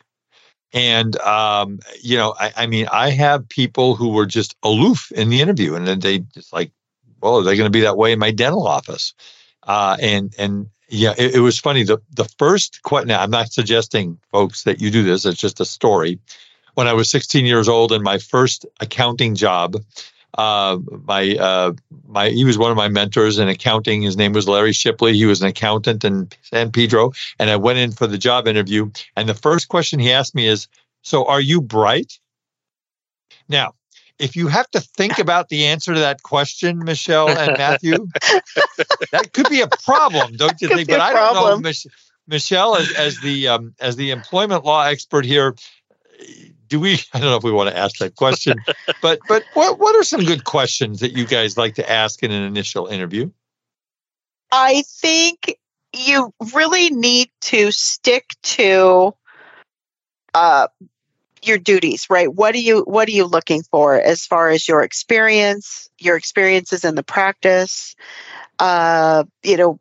And, 0.74 1.16
um, 1.22 1.80
you 2.02 2.18
know, 2.18 2.36
I, 2.38 2.52
I, 2.58 2.68
mean, 2.68 2.88
I 2.92 3.10
have 3.12 3.48
people 3.48 3.96
who 3.96 4.10
were 4.10 4.26
just 4.26 4.56
aloof 4.64 5.12
in 5.12 5.30
the 5.30 5.42
interview 5.42 5.76
and 5.76 5.88
then 5.88 6.00
they 6.00 6.20
just 6.20 6.52
like, 6.52 6.72
well, 7.22 7.40
are 7.40 7.44
they 7.44 7.56
going 7.56 7.68
to 7.68 7.72
be 7.72 7.82
that 7.82 7.98
way 7.98 8.12
in 8.12 8.20
my 8.20 8.32
dental 8.32 8.68
office? 8.68 9.14
Uh, 9.64 9.96
and, 10.02 10.34
and 10.38 10.68
yeah, 10.90 11.14
it, 11.18 11.36
it, 11.36 11.40
was 11.40 11.60
funny. 11.60 11.84
The, 11.84 12.00
the 12.12 12.30
first 12.38 12.82
question, 12.84 13.12
I'm 13.12 13.32
not 13.32 13.52
suggesting 13.52 14.20
folks 14.32 14.64
that 14.64 14.82
you 14.82 14.92
do 14.92 15.04
this. 15.04 15.26
It's 15.26 15.40
just 15.40 15.60
a 15.60 15.66
story. 15.66 16.20
When 16.74 16.88
I 16.88 16.94
was 16.94 17.10
16 17.10 17.46
years 17.46 17.70
old 17.70 17.92
and 17.92 18.04
my 18.04 18.18
first 18.18 18.66
accounting 18.82 19.36
job, 19.36 19.78
uh, 20.36 20.78
my 21.06 21.36
uh, 21.36 21.74
my 22.08 22.30
he 22.30 22.44
was 22.44 22.58
one 22.58 22.72
of 22.72 22.78
my 22.78 22.88
mentors 22.88 23.40
in 23.40 23.48
accounting. 23.48 24.02
His 24.02 24.18
name 24.18 24.34
was 24.34 24.48
Larry 24.48 24.74
Shipley. 24.74 25.14
He 25.14 25.26
was 25.26 25.42
an 25.42 25.48
accountant 25.48 26.04
in 26.04 26.30
San 26.42 26.72
Pedro, 26.72 27.14
and 27.40 27.50
I 27.50 27.56
went 27.56 27.80
in 27.80 27.92
for 27.92 28.08
the 28.08 28.18
job 28.18 28.48
interview. 28.48 28.92
And 29.16 29.28
the 29.30 29.34
first 29.34 29.70
question 29.70 30.00
he 30.00 30.12
asked 30.12 30.36
me 30.36 30.48
is, 30.48 30.68
"So 31.02 31.26
are 31.26 31.42
you 31.42 31.62
bright?" 31.62 32.20
Now, 33.48 33.74
if 34.20 34.36
you 34.36 34.48
have 34.48 34.70
to 34.72 34.82
think 34.82 35.20
about 35.20 35.50
the 35.50 35.66
answer 35.66 35.94
to 35.94 36.00
that 36.02 36.22
question, 36.24 36.80
Michelle 36.80 37.30
and 37.30 37.58
Matthew, 37.58 38.08
that 39.12 39.32
could 39.34 39.50
be 39.50 39.62
a 39.62 39.70
problem, 39.84 40.36
don't 40.36 40.62
you 40.62 40.68
think? 40.68 40.90
But 40.90 41.02
I 41.02 41.14
don't 41.14 41.34
know, 41.34 41.58
Mich- 41.60 41.88
Michelle, 42.28 42.76
as, 42.76 42.92
as 42.94 43.20
the 43.20 43.48
um, 43.50 43.74
as 43.80 43.96
the 43.96 44.12
employment 44.12 44.66
law 44.66 44.86
expert 44.86 45.26
here, 45.26 45.56
do 46.68 46.80
we 46.80 46.94
i 47.14 47.20
don't 47.20 47.30
know 47.30 47.38
if 47.38 47.44
we 47.44 47.52
want 47.52 47.70
to 47.70 47.78
ask 47.78 47.98
that 47.98 48.16
question 48.16 48.58
but 49.02 49.20
but 49.28 49.44
what 49.54 49.80
what 49.80 49.96
are 49.96 50.04
some 50.04 50.24
good 50.24 50.44
questions 50.44 51.00
that 51.00 51.14
you 51.14 51.26
guys 51.26 51.58
like 51.58 51.76
to 51.76 51.90
ask 51.90 52.24
in 52.24 52.32
an 52.32 52.44
initial 52.44 52.88
interview? 52.88 53.30
I 54.52 54.84
think 54.88 55.58
you 55.94 56.34
really 56.54 56.90
need 56.90 57.30
to 57.42 57.72
stick 57.72 58.36
to 58.44 59.14
uh, 60.34 60.68
your 61.44 61.58
duties 61.58 62.08
right? 62.10 62.34
What 62.34 62.56
are 62.56 62.60
you 62.60 62.82
what 62.82 63.08
are 63.08 63.12
you 63.12 63.26
looking 63.26 63.64
for 63.64 64.00
as 64.00 64.26
far 64.26 64.50
as 64.50 64.68
your 64.68 64.82
experience 64.82 65.90
your 66.00 66.18
experiences 66.18 66.84
in 66.84 66.96
the 66.96 67.04
practice? 67.04 67.96
Uh, 68.60 69.26
you 69.44 69.58
know 69.58 69.80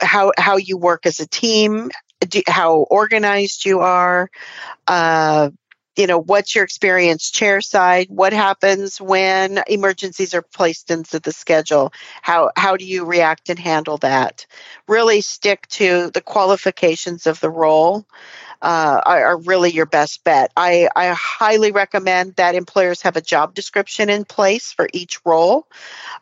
how 0.00 0.32
how 0.36 0.56
you 0.56 0.76
work 0.76 1.06
as 1.06 1.20
a 1.20 1.28
team 1.28 1.90
do, 2.20 2.42
how 2.46 2.78
organized 2.90 3.64
you 3.64 3.80
are 3.80 4.28
uh, 4.86 5.50
you 5.96 6.06
know 6.06 6.18
what's 6.18 6.54
your 6.54 6.64
experience 6.64 7.30
chair 7.30 7.60
side 7.60 8.06
what 8.10 8.32
happens 8.32 9.00
when 9.00 9.62
emergencies 9.66 10.34
are 10.34 10.42
placed 10.42 10.90
into 10.90 11.18
the 11.20 11.32
schedule? 11.32 11.92
How 12.22 12.50
how 12.56 12.76
do 12.76 12.84
you 12.84 13.04
react 13.04 13.48
and 13.48 13.58
handle 13.58 13.98
that? 13.98 14.46
Really 14.88 15.20
stick 15.20 15.66
to 15.68 16.10
the 16.12 16.20
qualifications 16.20 17.26
of 17.26 17.40
the 17.40 17.50
role 17.50 18.06
uh, 18.62 19.00
are, 19.04 19.24
are, 19.24 19.38
really 19.38 19.70
your 19.70 19.86
best 19.86 20.24
bet. 20.24 20.50
I, 20.56 20.88
I 20.96 21.08
highly 21.08 21.72
recommend 21.72 22.36
that 22.36 22.54
employers 22.54 23.02
have 23.02 23.16
a 23.16 23.20
job 23.20 23.54
description 23.54 24.10
in 24.10 24.24
place 24.24 24.72
for 24.72 24.88
each 24.92 25.20
role 25.24 25.66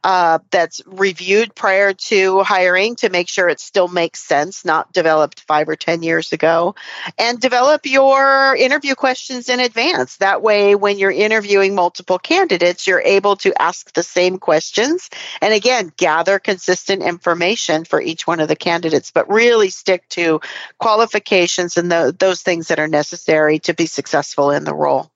uh, 0.03 0.41
that's 0.51 0.83
reviewed 0.87 1.55
prior 1.55 1.93
to 1.93 2.43
hiring 2.43 2.97
to 2.97 3.09
make 3.09 3.29
sure 3.29 3.49
it 3.49 3.61
still 3.61 3.89
makes 3.89 4.21
sense, 4.21 4.65
not 4.65 4.93
developed 4.93 5.41
five 5.43 5.69
or 5.69 5.77
10 5.77 6.03
years 6.03 6.33
ago. 6.33 6.75
And 7.19 7.41
develop 7.41 7.87
your 7.87 8.57
interview 8.57 8.95
questions 8.95 9.49
in 9.49 9.61
advance. 9.61 10.17
That 10.19 10.43
way, 10.43 10.75
when 10.75 10.99
you're 10.99 11.11
interviewing 11.11 11.75
multiple 11.75 12.19
candidates, 12.19 12.87
you're 12.87 13.01
able 13.01 13.37
to 13.37 13.61
ask 13.61 13.93
the 13.93 14.03
same 14.03 14.39
questions 14.39 15.09
and 15.41 15.55
again, 15.55 15.93
gather 15.97 16.39
consistent 16.39 17.03
information 17.03 17.85
for 17.85 18.01
each 18.01 18.27
one 18.27 18.41
of 18.41 18.49
the 18.49 18.57
candidates, 18.57 19.11
but 19.11 19.31
really 19.31 19.71
stick 19.71 20.09
to 20.11 20.41
qualifications 20.79 21.77
and 21.77 21.91
the, 21.91 22.15
those 22.25 22.43
things 22.43 22.69
that 22.69 22.81
are 22.81 22.89
necessary 22.89 23.59
to 23.61 23.75
be 23.75 23.87
successful 23.87 24.51
in 24.51 24.65
the 24.65 24.75
role. 24.75 25.11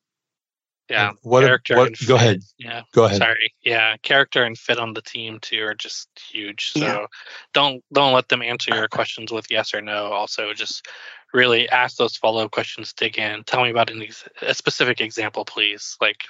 Yeah. 0.90 1.12
What, 1.22 1.44
character 1.44 1.76
what 1.76 1.92
go 2.06 2.16
ahead. 2.16 2.42
Yeah. 2.58 2.82
Go 2.92 3.04
ahead. 3.04 3.18
Sorry. 3.18 3.52
Yeah. 3.62 3.96
Character 4.02 4.44
and 4.44 4.56
fit 4.56 4.78
on 4.78 4.94
the 4.94 5.02
team 5.02 5.38
too 5.40 5.62
are 5.64 5.74
just 5.74 6.08
huge. 6.30 6.72
So 6.72 6.80
yeah. 6.80 7.06
don't 7.52 7.84
don't 7.92 8.14
let 8.14 8.28
them 8.28 8.42
answer 8.42 8.74
your 8.74 8.88
questions 8.88 9.30
with 9.30 9.46
yes 9.50 9.74
or 9.74 9.82
no. 9.82 10.06
Also 10.12 10.52
just 10.54 10.86
really 11.34 11.68
ask 11.68 11.98
those 11.98 12.16
follow-up 12.16 12.52
questions, 12.52 12.94
dig 12.94 13.18
in. 13.18 13.44
Tell 13.44 13.62
me 13.64 13.70
about 13.70 13.90
an 13.90 14.02
ex- 14.02 14.28
a 14.40 14.54
specific 14.54 15.02
example, 15.02 15.44
please. 15.44 15.96
Like 16.00 16.24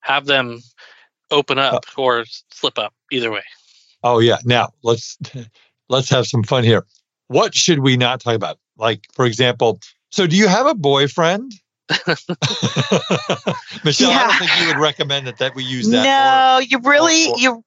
have 0.00 0.26
them 0.26 0.60
open 1.30 1.58
up 1.58 1.84
uh, 1.96 2.02
or 2.02 2.24
slip 2.52 2.78
up, 2.78 2.92
either 3.12 3.30
way. 3.30 3.44
Oh 4.02 4.18
yeah. 4.18 4.38
Now 4.44 4.70
let's 4.82 5.16
let's 5.88 6.10
have 6.10 6.26
some 6.26 6.42
fun 6.42 6.64
here. 6.64 6.84
What 7.28 7.54
should 7.54 7.80
we 7.80 7.96
not 7.96 8.20
talk 8.20 8.34
about? 8.34 8.58
Like, 8.76 9.06
for 9.14 9.26
example, 9.26 9.80
so, 10.16 10.26
do 10.26 10.34
you 10.34 10.48
have 10.48 10.66
a 10.66 10.74
boyfriend? 10.74 11.52
Michelle, 13.84 14.10
yeah. 14.10 14.18
I 14.18 14.26
don't 14.26 14.38
think 14.38 14.60
you 14.60 14.66
would 14.66 14.78
recommend 14.78 15.28
that 15.28 15.38
that 15.38 15.54
we 15.54 15.62
use 15.62 15.88
that. 15.90 16.02
No, 16.02 16.56
or, 16.58 16.62
you 16.62 16.80
really 16.80 17.30
or, 17.30 17.38
you 17.38 17.64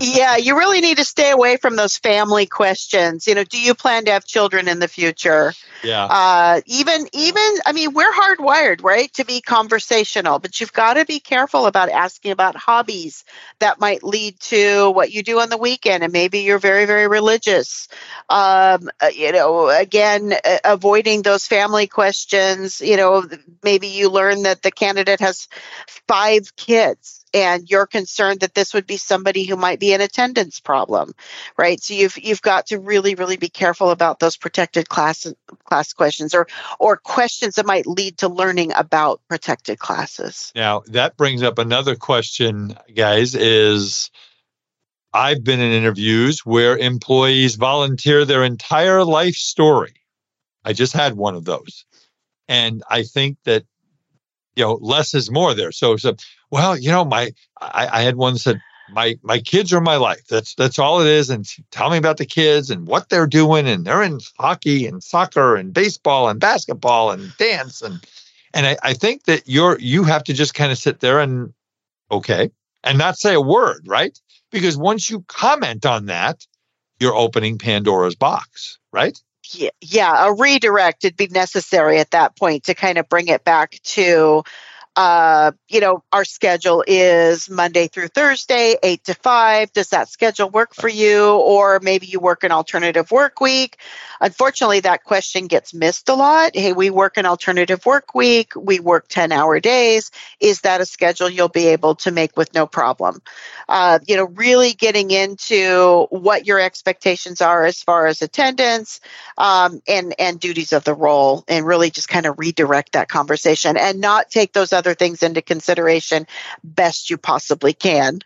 yeah, 0.00 0.36
you 0.36 0.56
really 0.56 0.80
need 0.80 0.98
to 0.98 1.04
stay 1.04 1.32
away 1.32 1.56
from 1.56 1.74
those 1.74 1.96
family 1.96 2.46
questions. 2.46 3.26
You 3.26 3.34
know, 3.34 3.42
do 3.42 3.60
you 3.60 3.74
plan 3.74 4.04
to 4.04 4.12
have 4.12 4.24
children 4.24 4.68
in 4.68 4.78
the 4.78 4.86
future? 4.86 5.54
Yeah. 5.82 6.04
Uh, 6.04 6.60
even 6.66 7.08
even 7.12 7.42
I 7.66 7.72
mean, 7.72 7.92
we're 7.94 8.12
hardwired, 8.12 8.84
right, 8.84 9.12
to 9.14 9.24
be 9.24 9.40
conversational, 9.40 10.38
but 10.38 10.60
you've 10.60 10.72
got 10.72 10.94
to 10.94 11.04
be 11.04 11.18
careful 11.18 11.66
about 11.66 11.88
asking 11.88 12.30
about 12.30 12.54
hobbies 12.54 13.24
that 13.58 13.80
might 13.80 14.04
lead 14.04 14.38
to 14.40 14.90
what 14.90 15.10
you 15.10 15.24
do 15.24 15.40
on 15.40 15.50
the 15.50 15.58
weekend, 15.58 16.04
and 16.04 16.12
maybe 16.12 16.40
you're 16.40 16.60
very 16.60 16.84
very 16.84 17.08
religious. 17.08 17.88
Um, 18.28 18.88
uh, 19.00 19.08
you 19.12 19.32
know, 19.32 19.68
again, 19.68 20.32
avoiding 20.62 21.22
those 21.22 21.46
family 21.48 21.88
questions. 21.88 22.80
You 22.80 22.96
know 22.96 23.31
maybe 23.62 23.88
you 23.88 24.08
learn 24.08 24.42
that 24.42 24.62
the 24.62 24.70
candidate 24.70 25.20
has 25.20 25.48
five 26.08 26.54
kids 26.56 27.24
and 27.34 27.70
you're 27.70 27.86
concerned 27.86 28.40
that 28.40 28.54
this 28.54 28.74
would 28.74 28.86
be 28.86 28.96
somebody 28.96 29.44
who 29.44 29.56
might 29.56 29.80
be 29.80 29.92
an 29.92 30.00
attendance 30.00 30.60
problem 30.60 31.12
right 31.58 31.82
so 31.82 31.94
you've 31.94 32.18
you've 32.18 32.42
got 32.42 32.66
to 32.66 32.78
really 32.78 33.14
really 33.14 33.36
be 33.36 33.48
careful 33.48 33.90
about 33.90 34.18
those 34.18 34.36
protected 34.36 34.88
class 34.88 35.26
class 35.64 35.92
questions 35.92 36.34
or 36.34 36.46
or 36.78 36.96
questions 36.96 37.56
that 37.56 37.66
might 37.66 37.86
lead 37.86 38.18
to 38.18 38.28
learning 38.28 38.72
about 38.74 39.20
protected 39.28 39.78
classes 39.78 40.52
now 40.54 40.82
that 40.86 41.16
brings 41.16 41.42
up 41.42 41.58
another 41.58 41.96
question 41.96 42.76
guys 42.94 43.34
is 43.34 44.10
I've 45.14 45.44
been 45.44 45.60
in 45.60 45.72
interviews 45.72 46.40
where 46.40 46.76
employees 46.78 47.56
volunteer 47.56 48.24
their 48.24 48.44
entire 48.44 49.04
life 49.04 49.34
story. 49.34 49.94
I 50.64 50.72
just 50.72 50.94
had 50.94 51.14
one 51.14 51.34
of 51.34 51.44
those. 51.44 51.84
And 52.52 52.82
I 52.90 53.02
think 53.02 53.38
that, 53.44 53.64
you 54.56 54.62
know, 54.62 54.74
less 54.82 55.14
is 55.14 55.30
more 55.30 55.54
there. 55.54 55.72
So, 55.72 55.96
so 55.96 56.16
well, 56.50 56.76
you 56.76 56.90
know, 56.90 57.02
my, 57.02 57.32
I, 57.62 57.88
I 57.90 58.02
had 58.02 58.16
one 58.16 58.36
said, 58.36 58.60
my, 58.90 59.18
my 59.22 59.38
kids 59.38 59.72
are 59.72 59.80
my 59.80 59.96
life. 59.96 60.26
That's, 60.28 60.54
that's 60.54 60.78
all 60.78 61.00
it 61.00 61.06
is. 61.06 61.30
And 61.30 61.46
tell 61.70 61.88
me 61.88 61.96
about 61.96 62.18
the 62.18 62.26
kids 62.26 62.68
and 62.68 62.86
what 62.86 63.08
they're 63.08 63.26
doing. 63.26 63.66
And 63.66 63.86
they're 63.86 64.02
in 64.02 64.20
hockey 64.38 64.86
and 64.86 65.02
soccer 65.02 65.56
and 65.56 65.72
baseball 65.72 66.28
and 66.28 66.38
basketball 66.38 67.10
and 67.10 67.34
dance. 67.38 67.80
And, 67.80 68.06
and 68.52 68.66
I, 68.66 68.76
I 68.82 68.92
think 68.92 69.24
that 69.24 69.44
you're, 69.46 69.78
you 69.78 70.04
have 70.04 70.24
to 70.24 70.34
just 70.34 70.52
kind 70.52 70.70
of 70.70 70.76
sit 70.76 71.00
there 71.00 71.20
and, 71.20 71.54
okay, 72.10 72.50
and 72.84 72.98
not 72.98 73.16
say 73.16 73.32
a 73.32 73.40
word, 73.40 73.86
right? 73.86 74.20
Because 74.50 74.76
once 74.76 75.08
you 75.08 75.24
comment 75.26 75.86
on 75.86 76.04
that, 76.06 76.46
you're 77.00 77.14
opening 77.14 77.56
Pandora's 77.56 78.14
box, 78.14 78.78
right? 78.92 79.18
Yeah, 79.80 80.26
a 80.28 80.34
redirect 80.34 81.04
would 81.04 81.16
be 81.16 81.28
necessary 81.28 81.98
at 81.98 82.12
that 82.12 82.36
point 82.36 82.64
to 82.64 82.74
kind 82.74 82.98
of 82.98 83.08
bring 83.08 83.28
it 83.28 83.44
back 83.44 83.78
to 83.82 84.42
uh, 84.94 85.52
you 85.68 85.80
know, 85.80 86.04
our 86.12 86.24
schedule 86.24 86.84
is 86.86 87.48
Monday 87.48 87.88
through 87.88 88.08
Thursday, 88.08 88.76
eight 88.82 89.04
to 89.04 89.14
five. 89.14 89.72
Does 89.72 89.88
that 89.88 90.08
schedule 90.08 90.50
work 90.50 90.74
for 90.74 90.88
you? 90.88 91.30
Or 91.30 91.80
maybe 91.80 92.06
you 92.06 92.20
work 92.20 92.44
an 92.44 92.52
alternative 92.52 93.10
work 93.10 93.40
week. 93.40 93.78
Unfortunately, 94.20 94.80
that 94.80 95.02
question 95.02 95.46
gets 95.46 95.72
missed 95.72 96.08
a 96.10 96.14
lot. 96.14 96.54
Hey, 96.54 96.74
we 96.74 96.90
work 96.90 97.16
an 97.16 97.24
alternative 97.24 97.86
work 97.86 98.14
week. 98.14 98.52
We 98.54 98.80
work 98.80 99.08
10 99.08 99.32
hour 99.32 99.60
days. 99.60 100.10
Is 100.40 100.60
that 100.60 100.82
a 100.82 100.86
schedule 100.86 101.30
you'll 101.30 101.48
be 101.48 101.68
able 101.68 101.94
to 101.96 102.10
make 102.10 102.36
with 102.36 102.52
no 102.52 102.66
problem? 102.66 103.22
Uh, 103.68 103.98
you 104.06 104.16
know, 104.16 104.26
really 104.26 104.74
getting 104.74 105.10
into 105.10 106.06
what 106.10 106.46
your 106.46 106.60
expectations 106.60 107.40
are 107.40 107.64
as 107.64 107.82
far 107.82 108.06
as 108.06 108.20
attendance 108.20 109.00
um, 109.38 109.80
and, 109.88 110.14
and 110.18 110.38
duties 110.38 110.74
of 110.74 110.84
the 110.84 110.94
role 110.94 111.44
and 111.48 111.66
really 111.66 111.90
just 111.90 112.08
kind 112.08 112.26
of 112.26 112.38
redirect 112.38 112.92
that 112.92 113.08
conversation 113.08 113.76
and 113.78 114.00
not 114.00 114.30
take 114.30 114.52
those 114.52 114.72
other 114.72 114.81
other 114.82 114.94
things 114.94 115.22
into 115.22 115.42
consideration 115.42 116.26
best 116.64 117.10
you 117.10 117.18
possibly 117.18 117.72
can 117.74 118.20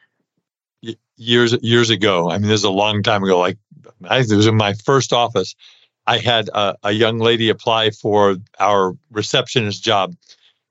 years 1.16 1.57
years 1.62 1.90
ago 1.90 2.30
i 2.30 2.38
mean 2.38 2.48
this 2.48 2.61
is 2.61 2.64
a 2.64 2.70
long 2.70 3.02
time 3.02 3.22
ago 3.24 3.38
like 3.38 3.59
I, 4.04 4.20
it 4.20 4.30
was 4.32 4.46
in 4.46 4.57
my 4.57 4.74
first 4.74 5.12
office 5.12 5.54
i 6.07 6.18
had 6.18 6.48
a, 6.54 6.76
a 6.84 6.92
young 6.92 7.18
lady 7.18 7.50
apply 7.50 7.90
for 7.90 8.36
our 8.61 8.96
receptionist 9.11 9.84
job 9.84 10.14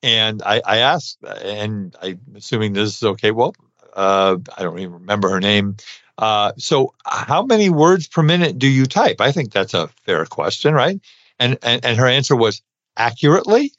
And 0.04 0.42
I, 0.44 0.62
I 0.66 0.78
asked, 0.78 1.20
and 1.44 1.96
I'm 2.02 2.22
assuming 2.36 2.74
this 2.74 2.98
is 2.98 3.04
okay. 3.04 3.32
Well, 3.32 3.56
uh, 3.96 4.38
I 4.58 4.64
don't 4.64 4.80
even 4.80 4.94
remember 4.94 5.30
her 5.30 5.42
name. 5.42 5.78
Uh, 6.18 6.54
so, 6.58 6.94
how 7.06 7.46
many 7.46 7.70
words 7.70 8.08
per 8.08 8.24
minute 8.24 8.60
do 8.60 8.68
you 8.68 8.86
type? 8.88 9.22
I 9.22 9.34
think 9.34 9.54
that's 9.54 9.74
a 9.74 9.90
fair 10.06 10.26
question, 10.28 10.74
right? 10.76 11.02
And 11.40 11.58
and, 11.64 11.86
and 11.86 11.98
her 11.98 12.08
answer 12.08 12.36
was 12.36 12.64
accurately. 12.98 13.74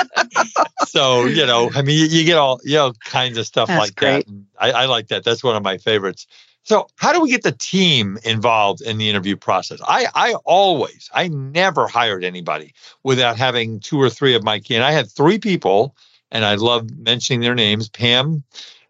so 0.86 1.26
you 1.26 1.46
know, 1.46 1.70
I 1.74 1.82
mean, 1.82 1.98
you, 1.98 2.06
you, 2.06 2.24
get 2.24 2.38
all 2.38 2.60
you 2.64 2.74
know 2.74 2.92
kinds 3.04 3.38
of 3.38 3.46
stuff 3.46 3.68
That's 3.68 3.78
like 3.78 3.96
great. 3.96 4.26
that. 4.26 4.44
I, 4.58 4.70
I, 4.72 4.84
like 4.86 5.08
that. 5.08 5.24
That's 5.24 5.42
one 5.42 5.56
of 5.56 5.62
my 5.62 5.78
favorites. 5.78 6.26
So, 6.62 6.88
how 6.96 7.12
do 7.12 7.20
we 7.20 7.30
get 7.30 7.42
the 7.42 7.52
team 7.52 8.18
involved 8.24 8.80
in 8.80 8.98
the 8.98 9.08
interview 9.08 9.36
process? 9.36 9.80
I, 9.86 10.06
I 10.14 10.34
always, 10.44 11.08
I 11.14 11.28
never 11.28 11.86
hired 11.86 12.24
anybody 12.24 12.74
without 13.04 13.36
having 13.36 13.78
two 13.78 14.00
or 14.00 14.10
three 14.10 14.34
of 14.34 14.42
my 14.42 14.58
key. 14.58 14.74
And 14.74 14.82
I 14.82 14.90
had 14.92 15.08
three 15.10 15.38
people, 15.38 15.94
and 16.32 16.44
I 16.44 16.56
love 16.56 16.90
mentioning 16.98 17.40
their 17.40 17.54
names: 17.54 17.88
Pam, 17.88 18.42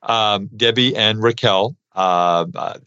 um, 0.02 0.48
Debbie, 0.56 0.96
and 0.96 1.22
Raquel. 1.22 1.76
Uh, 1.94 2.46
uh, 2.54 2.78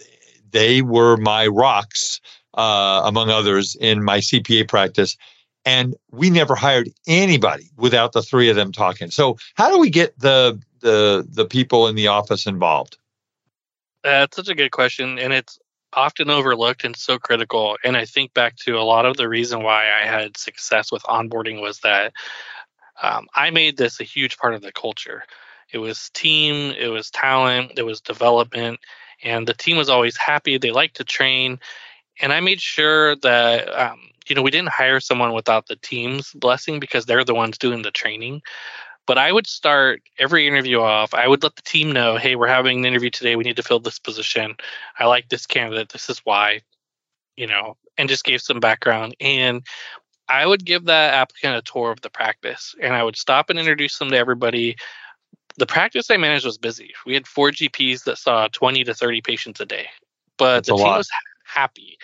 they 0.51 0.81
were 0.81 1.17
my 1.17 1.45
rocks, 1.47 2.19
uh, 2.55 3.03
among 3.05 3.29
others, 3.29 3.75
in 3.79 4.03
my 4.03 4.19
CPA 4.19 4.67
practice 4.67 5.17
and 5.65 5.95
we 6.11 6.29
never 6.29 6.55
hired 6.55 6.89
anybody 7.07 7.69
without 7.77 8.13
the 8.13 8.21
three 8.21 8.49
of 8.49 8.55
them 8.55 8.71
talking. 8.71 9.11
So 9.11 9.37
how 9.55 9.69
do 9.69 9.79
we 9.79 9.89
get 9.89 10.17
the 10.19 10.61
the 10.79 11.27
the 11.29 11.45
people 11.45 11.87
in 11.87 11.95
the 11.95 12.07
office 12.07 12.45
involved? 12.45 12.97
That's 14.03 14.35
such 14.35 14.49
a 14.49 14.55
good 14.55 14.71
question, 14.71 15.19
and 15.19 15.33
it's 15.33 15.59
often 15.93 16.29
overlooked 16.29 16.83
and 16.83 16.95
so 16.95 17.17
critical. 17.17 17.77
And 17.83 17.97
I 17.97 18.05
think 18.05 18.33
back 18.33 18.55
to 18.57 18.77
a 18.77 18.83
lot 18.83 19.05
of 19.05 19.17
the 19.17 19.27
reason 19.27 19.63
why 19.63 19.85
I 19.91 20.05
had 20.05 20.37
success 20.37 20.91
with 20.91 21.03
onboarding 21.03 21.61
was 21.61 21.79
that 21.79 22.13
um, 23.01 23.27
I 23.33 23.49
made 23.49 23.77
this 23.77 23.99
a 23.99 24.03
huge 24.03 24.37
part 24.37 24.53
of 24.53 24.61
the 24.61 24.71
culture. 24.71 25.23
It 25.71 25.79
was 25.79 26.09
team, 26.11 26.73
it 26.77 26.87
was 26.87 27.11
talent, 27.11 27.73
it 27.77 27.83
was 27.83 28.01
development, 28.01 28.79
and 29.23 29.47
the 29.47 29.53
team 29.53 29.77
was 29.77 29.89
always 29.89 30.17
happy. 30.17 30.57
They 30.57 30.71
liked 30.71 30.97
to 30.97 31.03
train, 31.03 31.59
and 32.21 32.33
I 32.33 32.39
made 32.39 32.61
sure 32.61 33.15
that 33.17 33.69
um, 33.77 33.99
you 34.29 34.35
know 34.35 34.41
we 34.41 34.51
didn't 34.51 34.69
hire 34.69 34.99
someone 34.99 35.33
without 35.33 35.67
the 35.67 35.75
team's 35.77 36.31
blessing 36.33 36.79
because 36.79 37.05
they're 37.05 37.23
the 37.23 37.35
ones 37.35 37.57
doing 37.57 37.81
the 37.81 37.91
training. 37.91 38.41
But 39.05 39.17
I 39.17 39.31
would 39.31 39.47
start 39.47 40.03
every 40.19 40.47
interview 40.47 40.81
off. 40.81 41.15
I 41.15 41.27
would 41.27 41.41
let 41.41 41.55
the 41.55 41.63
team 41.63 41.91
know, 41.91 42.17
hey, 42.17 42.35
we're 42.35 42.47
having 42.47 42.79
an 42.79 42.85
interview 42.85 43.09
today. 43.09 43.35
We 43.35 43.43
need 43.43 43.55
to 43.55 43.63
fill 43.63 43.79
this 43.79 43.97
position. 43.97 44.55
I 44.99 45.07
like 45.07 45.29
this 45.29 45.47
candidate. 45.47 45.89
This 45.89 46.11
is 46.11 46.19
why, 46.19 46.61
you 47.35 47.47
know, 47.47 47.75
and 47.97 48.07
just 48.07 48.23
gave 48.23 48.39
some 48.39 48.59
background. 48.59 49.15
And 49.19 49.63
I 50.27 50.45
would 50.45 50.63
give 50.63 50.85
that 50.85 51.15
applicant 51.15 51.55
a 51.55 51.61
tour 51.63 51.91
of 51.91 52.01
the 52.01 52.11
practice 52.11 52.75
and 52.79 52.93
I 52.93 53.03
would 53.03 53.17
stop 53.17 53.49
and 53.49 53.57
introduce 53.57 53.97
them 53.97 54.11
to 54.11 54.17
everybody. 54.17 54.75
The 55.57 55.65
practice 55.65 56.11
I 56.11 56.17
managed 56.17 56.45
was 56.45 56.59
busy. 56.59 56.93
We 57.07 57.15
had 57.15 57.25
four 57.25 57.49
GPs 57.49 58.03
that 58.03 58.19
saw 58.19 58.47
20 58.47 58.83
to 58.83 58.93
30 58.93 59.21
patients 59.21 59.59
a 59.59 59.65
day, 59.65 59.87
but 60.37 60.57
That's 60.57 60.67
the 60.67 60.75
team 60.75 60.85
lot. 60.85 60.97
was 60.97 61.09
happy. 61.45 61.97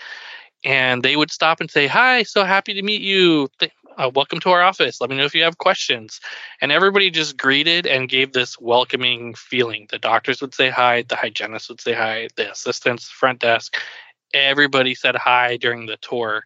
And 0.66 1.04
they 1.04 1.16
would 1.16 1.32
stop 1.32 1.62
and 1.62 1.70
say, 1.70 1.88
Hi, 1.88 2.24
so 2.24 2.44
happy 2.44 2.74
to 2.74 2.82
meet 2.82 3.02
you. 3.02 3.50
Uh, 3.98 4.12
welcome 4.14 4.42
to 4.42 4.50
our 4.50 4.62
office. 4.62 5.00
Let 5.00 5.10
me 5.10 5.16
know 5.16 5.24
if 5.24 5.36
you 5.36 5.44
have 5.44 5.60
questions. 5.60 6.20
And 6.60 6.72
everybody 6.72 7.10
just 7.10 7.38
greeted 7.38 7.88
and 7.88 8.10
gave 8.10 8.34
this 8.34 8.60
welcoming 8.60 9.36
feeling. 9.36 9.88
The 9.90 10.00
doctors 10.00 10.42
would 10.42 10.54
say 10.54 10.70
hi, 10.70 11.04
the 11.04 11.16
hygienists 11.16 11.70
would 11.70 11.80
say 11.80 11.94
hi, 11.94 12.28
the 12.36 12.52
assistants, 12.52 13.08
front 13.10 13.40
desk, 13.40 13.78
everybody 14.34 14.96
said 14.96 15.16
hi 15.16 15.56
during 15.58 15.86
the 15.86 15.98
tour. 15.98 16.44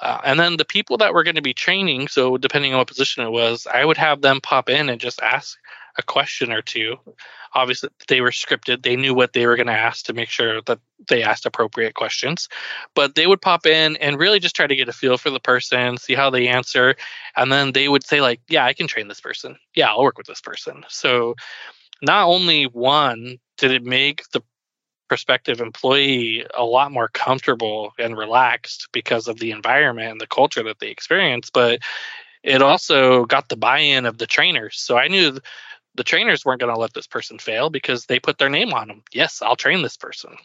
Uh, 0.00 0.20
and 0.24 0.38
then 0.40 0.56
the 0.56 0.64
people 0.64 0.96
that 0.98 1.12
were 1.12 1.24
going 1.24 1.36
to 1.36 1.42
be 1.42 1.54
training, 1.54 2.08
so 2.08 2.36
depending 2.36 2.72
on 2.72 2.78
what 2.78 2.88
position 2.88 3.24
it 3.24 3.30
was, 3.30 3.66
I 3.66 3.84
would 3.84 3.96
have 3.96 4.22
them 4.22 4.40
pop 4.40 4.68
in 4.70 4.88
and 4.88 5.00
just 5.00 5.20
ask 5.20 5.58
a 5.98 6.02
question 6.02 6.52
or 6.52 6.62
two. 6.62 6.96
Obviously, 7.54 7.88
they 8.08 8.20
were 8.20 8.30
scripted. 8.30 8.82
They 8.82 8.96
knew 8.96 9.14
what 9.14 9.32
they 9.32 9.46
were 9.46 9.56
going 9.56 9.66
to 9.66 9.72
ask 9.72 10.04
to 10.06 10.12
make 10.12 10.28
sure 10.28 10.60
that 10.62 10.78
they 11.08 11.22
asked 11.22 11.46
appropriate 11.46 11.94
questions. 11.94 12.48
But 12.94 13.14
they 13.14 13.26
would 13.26 13.40
pop 13.40 13.66
in 13.66 13.96
and 13.96 14.18
really 14.18 14.38
just 14.38 14.56
try 14.56 14.66
to 14.66 14.76
get 14.76 14.88
a 14.88 14.92
feel 14.92 15.16
for 15.16 15.30
the 15.30 15.40
person, 15.40 15.96
see 15.96 16.14
how 16.14 16.30
they 16.30 16.48
answer. 16.48 16.96
And 17.36 17.50
then 17.50 17.72
they 17.72 17.88
would 17.88 18.04
say, 18.04 18.20
like, 18.20 18.40
yeah, 18.48 18.64
I 18.64 18.72
can 18.72 18.86
train 18.86 19.08
this 19.08 19.20
person. 19.20 19.56
Yeah, 19.74 19.88
I'll 19.88 20.02
work 20.02 20.18
with 20.18 20.26
this 20.26 20.40
person. 20.40 20.84
So 20.88 21.34
not 22.02 22.26
only 22.26 22.64
one, 22.64 23.38
did 23.56 23.70
it 23.70 23.84
make 23.84 24.28
the 24.32 24.42
prospective 25.08 25.60
employee 25.60 26.44
a 26.54 26.64
lot 26.64 26.92
more 26.92 27.08
comfortable 27.08 27.92
and 27.98 28.18
relaxed 28.18 28.88
because 28.92 29.28
of 29.28 29.38
the 29.38 29.52
environment 29.52 30.10
and 30.10 30.20
the 30.20 30.26
culture 30.26 30.62
that 30.64 30.80
they 30.80 30.88
experience, 30.88 31.48
but 31.48 31.80
it 32.42 32.62
also 32.62 33.24
got 33.24 33.48
the 33.48 33.56
buy-in 33.56 34.06
of 34.06 34.18
the 34.18 34.26
trainers. 34.26 34.78
So 34.78 34.96
I 34.96 35.08
knew 35.08 35.38
the 35.96 36.04
trainers 36.04 36.44
weren't 36.44 36.60
going 36.60 36.74
to 36.74 36.80
let 36.80 36.94
this 36.94 37.06
person 37.06 37.38
fail 37.38 37.70
because 37.70 38.06
they 38.06 38.18
put 38.18 38.38
their 38.38 38.48
name 38.48 38.72
on 38.72 38.88
them. 38.88 39.02
Yes, 39.12 39.42
I'll 39.42 39.56
train 39.56 39.82
this 39.82 39.96
person. 39.96 40.36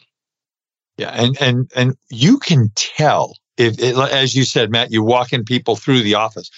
Yeah, 0.97 1.09
and 1.09 1.37
and 1.41 1.71
and 1.75 1.95
you 2.09 2.37
can 2.37 2.71
tell 2.75 3.35
if, 3.57 3.79
it, 3.79 3.95
as 3.95 4.35
you 4.35 4.43
said, 4.43 4.71
Matt, 4.71 4.91
you 4.91 5.03
walk 5.03 5.33
in 5.33 5.43
people 5.43 5.75
through 5.75 6.01
the 6.01 6.15
office. 6.15 6.49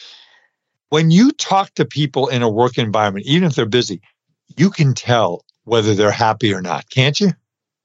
When 0.89 1.11
you 1.11 1.31
talk 1.31 1.73
to 1.75 1.85
people 1.85 2.27
in 2.27 2.41
a 2.41 2.49
work 2.49 2.77
environment, 2.77 3.25
even 3.25 3.47
if 3.47 3.55
they're 3.55 3.65
busy, 3.65 4.01
you 4.57 4.69
can 4.69 4.93
tell 4.93 5.43
whether 5.63 5.95
they're 5.95 6.11
happy 6.11 6.53
or 6.53 6.61
not, 6.61 6.89
can't 6.89 7.19
you? 7.19 7.31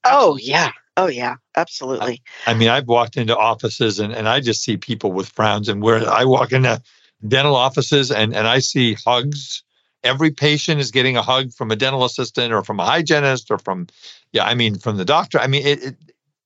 Oh 0.04 0.36
yeah. 0.36 0.72
Oh 0.96 1.06
yeah. 1.06 1.36
Absolutely. 1.56 2.22
I 2.46 2.54
mean, 2.54 2.68
I've 2.68 2.88
walked 2.88 3.16
into 3.16 3.36
offices 3.36 3.98
and, 3.98 4.12
and 4.12 4.28
I 4.28 4.40
just 4.40 4.62
see 4.62 4.76
people 4.76 5.12
with 5.12 5.28
frowns. 5.28 5.68
And 5.68 5.82
where 5.82 6.09
I 6.09 6.24
walk 6.24 6.52
into 6.52 6.82
dental 7.26 7.56
offices 7.56 8.11
and, 8.11 8.34
and 8.34 8.46
I 8.46 8.59
see 8.59 8.94
hugs. 8.94 9.62
Every 10.05 10.30
patient 10.30 10.80
is 10.80 10.90
getting 10.90 11.16
a 11.16 11.22
hug 11.22 11.53
from 11.53 11.70
a 11.70 11.76
dental 11.76 12.05
assistant 12.05 12.53
or 12.53 12.62
from 12.62 12.80
a 12.80 12.84
hygienist 12.84 13.51
or 13.51 13.59
from, 13.59 13.88
yeah, 14.32 14.44
I 14.44 14.55
mean, 14.55 14.78
from 14.78 14.96
the 14.96 15.05
doctor. 15.05 15.38
I 15.38 15.46
mean, 15.49 15.66
it, 15.66 15.82
it 15.82 15.96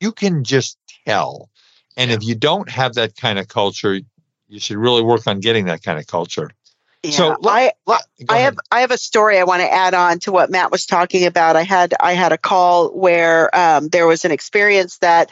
you 0.00 0.12
can 0.12 0.44
just 0.44 0.78
tell. 1.07 1.50
And 1.96 2.11
if 2.11 2.24
you 2.24 2.34
don't 2.34 2.68
have 2.70 2.94
that 2.94 3.16
kind 3.16 3.38
of 3.38 3.48
culture, 3.48 4.00
you 4.48 4.61
should 4.61 4.76
really 4.76 5.03
work 5.03 5.26
on 5.26 5.40
getting 5.40 5.66
that 5.66 5.82
kind 5.82 5.98
of 5.98 6.07
culture. 6.07 6.50
Yeah. 7.03 7.11
So, 7.11 7.36
I 7.44 7.72
I 8.28 8.38
have 8.38 8.57
I 8.70 8.80
have 8.80 8.92
a 8.92 8.98
story 8.98 9.38
I 9.38 9.44
want 9.44 9.61
to 9.61 9.72
add 9.72 9.92
on 9.92 10.20
to 10.20 10.32
what 10.32 10.50
Matt 10.50 10.70
was 10.70 10.86
talking 10.86 11.26
about. 11.26 11.57
I 11.57 11.64
had 11.64 11.94
I 11.98 12.12
had 12.12 12.32
a 12.32 12.38
call 12.38 12.90
where 12.90 13.55
um, 13.57 13.88
there 13.88 14.07
was 14.07 14.24
an 14.24 14.30
experience 14.30 14.98
that 14.98 15.30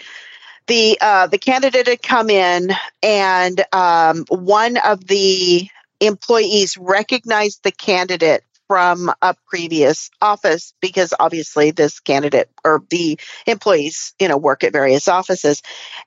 the 0.66 0.98
uh, 1.00 1.28
the 1.28 1.38
candidate 1.38 1.86
had 1.86 2.02
come 2.02 2.28
in 2.28 2.72
and 3.02 3.64
um, 3.72 4.24
one 4.28 4.78
of 4.78 5.06
the 5.06 5.68
employees 6.00 6.76
recognized 6.78 7.62
the 7.62 7.72
candidate 7.72 8.42
from 8.66 9.12
a 9.20 9.34
previous 9.48 10.10
office 10.22 10.74
because 10.80 11.12
obviously 11.18 11.72
this 11.72 11.98
candidate 11.98 12.48
or 12.64 12.84
the 12.88 13.18
employees 13.46 14.14
you 14.20 14.28
know 14.28 14.36
work 14.36 14.62
at 14.62 14.72
various 14.72 15.08
offices 15.08 15.60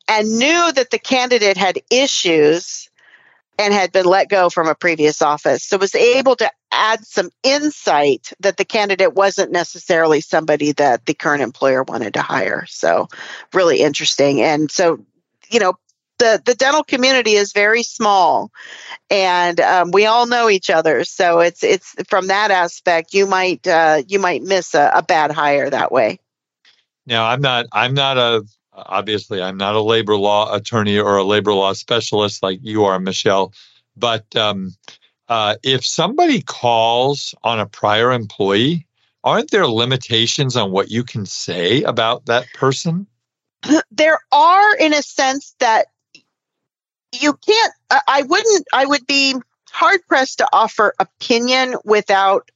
and 0.07 0.39
knew 0.39 0.71
that 0.71 0.89
the 0.89 0.97
candidate 0.97 1.57
had 1.57 1.77
issues 1.91 2.89
and 3.59 3.73
had 3.73 3.91
been 3.91 4.05
let 4.05 4.29
go 4.29 4.49
from 4.49 4.67
a 4.67 4.75
previous 4.75 5.21
office. 5.21 5.63
So 5.63 5.77
was 5.77 5.95
able 5.95 6.35
to 6.37 6.51
add 6.71 7.05
some 7.05 7.29
insight 7.43 8.33
that 8.39 8.57
the 8.57 8.65
candidate 8.65 9.13
wasn't 9.13 9.51
necessarily 9.51 10.21
somebody 10.21 10.71
that 10.73 11.05
the 11.05 11.13
current 11.13 11.43
employer 11.43 11.83
wanted 11.83 12.15
to 12.15 12.21
hire. 12.21 12.65
So 12.67 13.09
really 13.53 13.79
interesting. 13.81 14.41
And 14.41 14.71
so, 14.71 15.05
you 15.49 15.59
know, 15.59 15.73
the, 16.23 16.41
the 16.45 16.55
dental 16.55 16.83
community 16.83 17.33
is 17.33 17.51
very 17.51 17.83
small 17.83 18.51
and 19.09 19.59
um, 19.59 19.91
we 19.91 20.05
all 20.05 20.25
know 20.25 20.49
each 20.49 20.69
other. 20.69 21.03
So 21.03 21.39
it's 21.39 21.63
it's 21.63 21.95
from 22.07 22.27
that 22.27 22.49
aspect 22.51 23.13
you 23.13 23.27
might 23.27 23.67
uh, 23.67 24.03
you 24.07 24.19
might 24.19 24.41
miss 24.41 24.73
a, 24.73 24.91
a 24.95 25.03
bad 25.03 25.31
hire 25.31 25.69
that 25.69 25.91
way. 25.91 26.19
Now, 27.05 27.25
I'm 27.25 27.41
not. 27.41 27.65
I'm 27.71 27.93
not 27.93 28.17
a. 28.17 28.43
Obviously, 28.73 29.41
I'm 29.41 29.57
not 29.57 29.75
a 29.75 29.81
labor 29.81 30.15
law 30.15 30.53
attorney 30.53 30.97
or 30.97 31.17
a 31.17 31.23
labor 31.23 31.53
law 31.53 31.73
specialist 31.73 32.41
like 32.41 32.59
you 32.61 32.85
are, 32.85 32.99
Michelle. 32.99 33.53
But 33.95 34.35
um, 34.35 34.71
uh, 35.27 35.55
if 35.61 35.85
somebody 35.85 36.41
calls 36.41 37.35
on 37.43 37.59
a 37.59 37.67
prior 37.67 38.11
employee, 38.11 38.87
aren't 39.23 39.51
there 39.51 39.67
limitations 39.67 40.55
on 40.55 40.71
what 40.71 40.89
you 40.89 41.03
can 41.03 41.25
say 41.25 41.83
about 41.83 42.25
that 42.25 42.47
person? 42.53 43.05
there 43.91 44.19
are 44.31 44.75
in 44.77 44.93
a 44.93 45.01
sense 45.01 45.55
that 45.59 45.87
you 47.21 47.33
can't 47.33 47.73
I- 47.91 48.23
wouldn't 48.23 48.67
i 48.73 48.85
would 48.85 49.05
be 49.07 49.35
hard 49.71 50.01
pressed 50.07 50.39
to 50.39 50.47
offer 50.53 50.93
opinion 50.99 51.75
without 51.83 52.49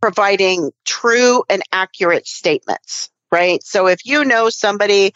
providing 0.00 0.70
true 0.84 1.44
and 1.48 1.62
accurate 1.72 2.26
statements 2.26 3.10
right? 3.32 3.62
So 3.62 3.86
if 3.86 4.04
you 4.04 4.24
know 4.24 4.50
somebody 4.50 5.12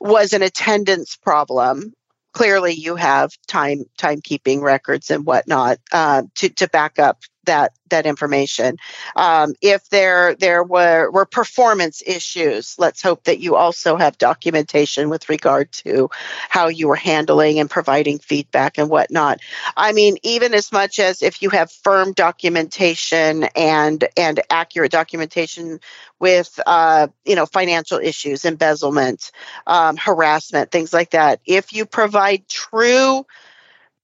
was 0.00 0.32
an 0.32 0.42
attendance 0.42 1.16
problem 1.16 1.92
clearly 2.34 2.72
you 2.72 2.94
have 2.94 3.32
time 3.48 3.84
timekeeping 3.98 4.60
records 4.60 5.10
and 5.10 5.24
whatnot 5.26 5.78
uh, 5.92 6.22
to, 6.36 6.48
to 6.50 6.68
back 6.68 6.98
up 6.98 7.22
that 7.48 7.72
that 7.90 8.06
information. 8.06 8.76
Um, 9.16 9.54
if 9.60 9.88
there 9.88 10.34
there 10.34 10.62
were 10.62 11.10
were 11.10 11.24
performance 11.24 12.02
issues, 12.06 12.74
let's 12.78 13.02
hope 13.02 13.24
that 13.24 13.40
you 13.40 13.56
also 13.56 13.96
have 13.96 14.18
documentation 14.18 15.08
with 15.08 15.28
regard 15.28 15.72
to 15.84 16.10
how 16.48 16.68
you 16.68 16.88
were 16.88 16.96
handling 16.96 17.58
and 17.58 17.68
providing 17.70 18.18
feedback 18.18 18.78
and 18.78 18.90
whatnot. 18.90 19.40
I 19.76 19.92
mean, 19.92 20.18
even 20.22 20.54
as 20.54 20.70
much 20.70 20.98
as 20.98 21.22
if 21.22 21.42
you 21.42 21.50
have 21.50 21.72
firm 21.72 22.12
documentation 22.12 23.44
and 23.56 24.04
and 24.16 24.40
accurate 24.50 24.92
documentation 24.92 25.80
with 26.18 26.60
uh, 26.66 27.08
you 27.24 27.34
know 27.34 27.46
financial 27.46 27.98
issues, 27.98 28.44
embezzlement, 28.44 29.32
um, 29.66 29.96
harassment, 29.96 30.70
things 30.70 30.92
like 30.92 31.10
that. 31.10 31.40
If 31.46 31.72
you 31.72 31.86
provide 31.86 32.46
true 32.48 33.24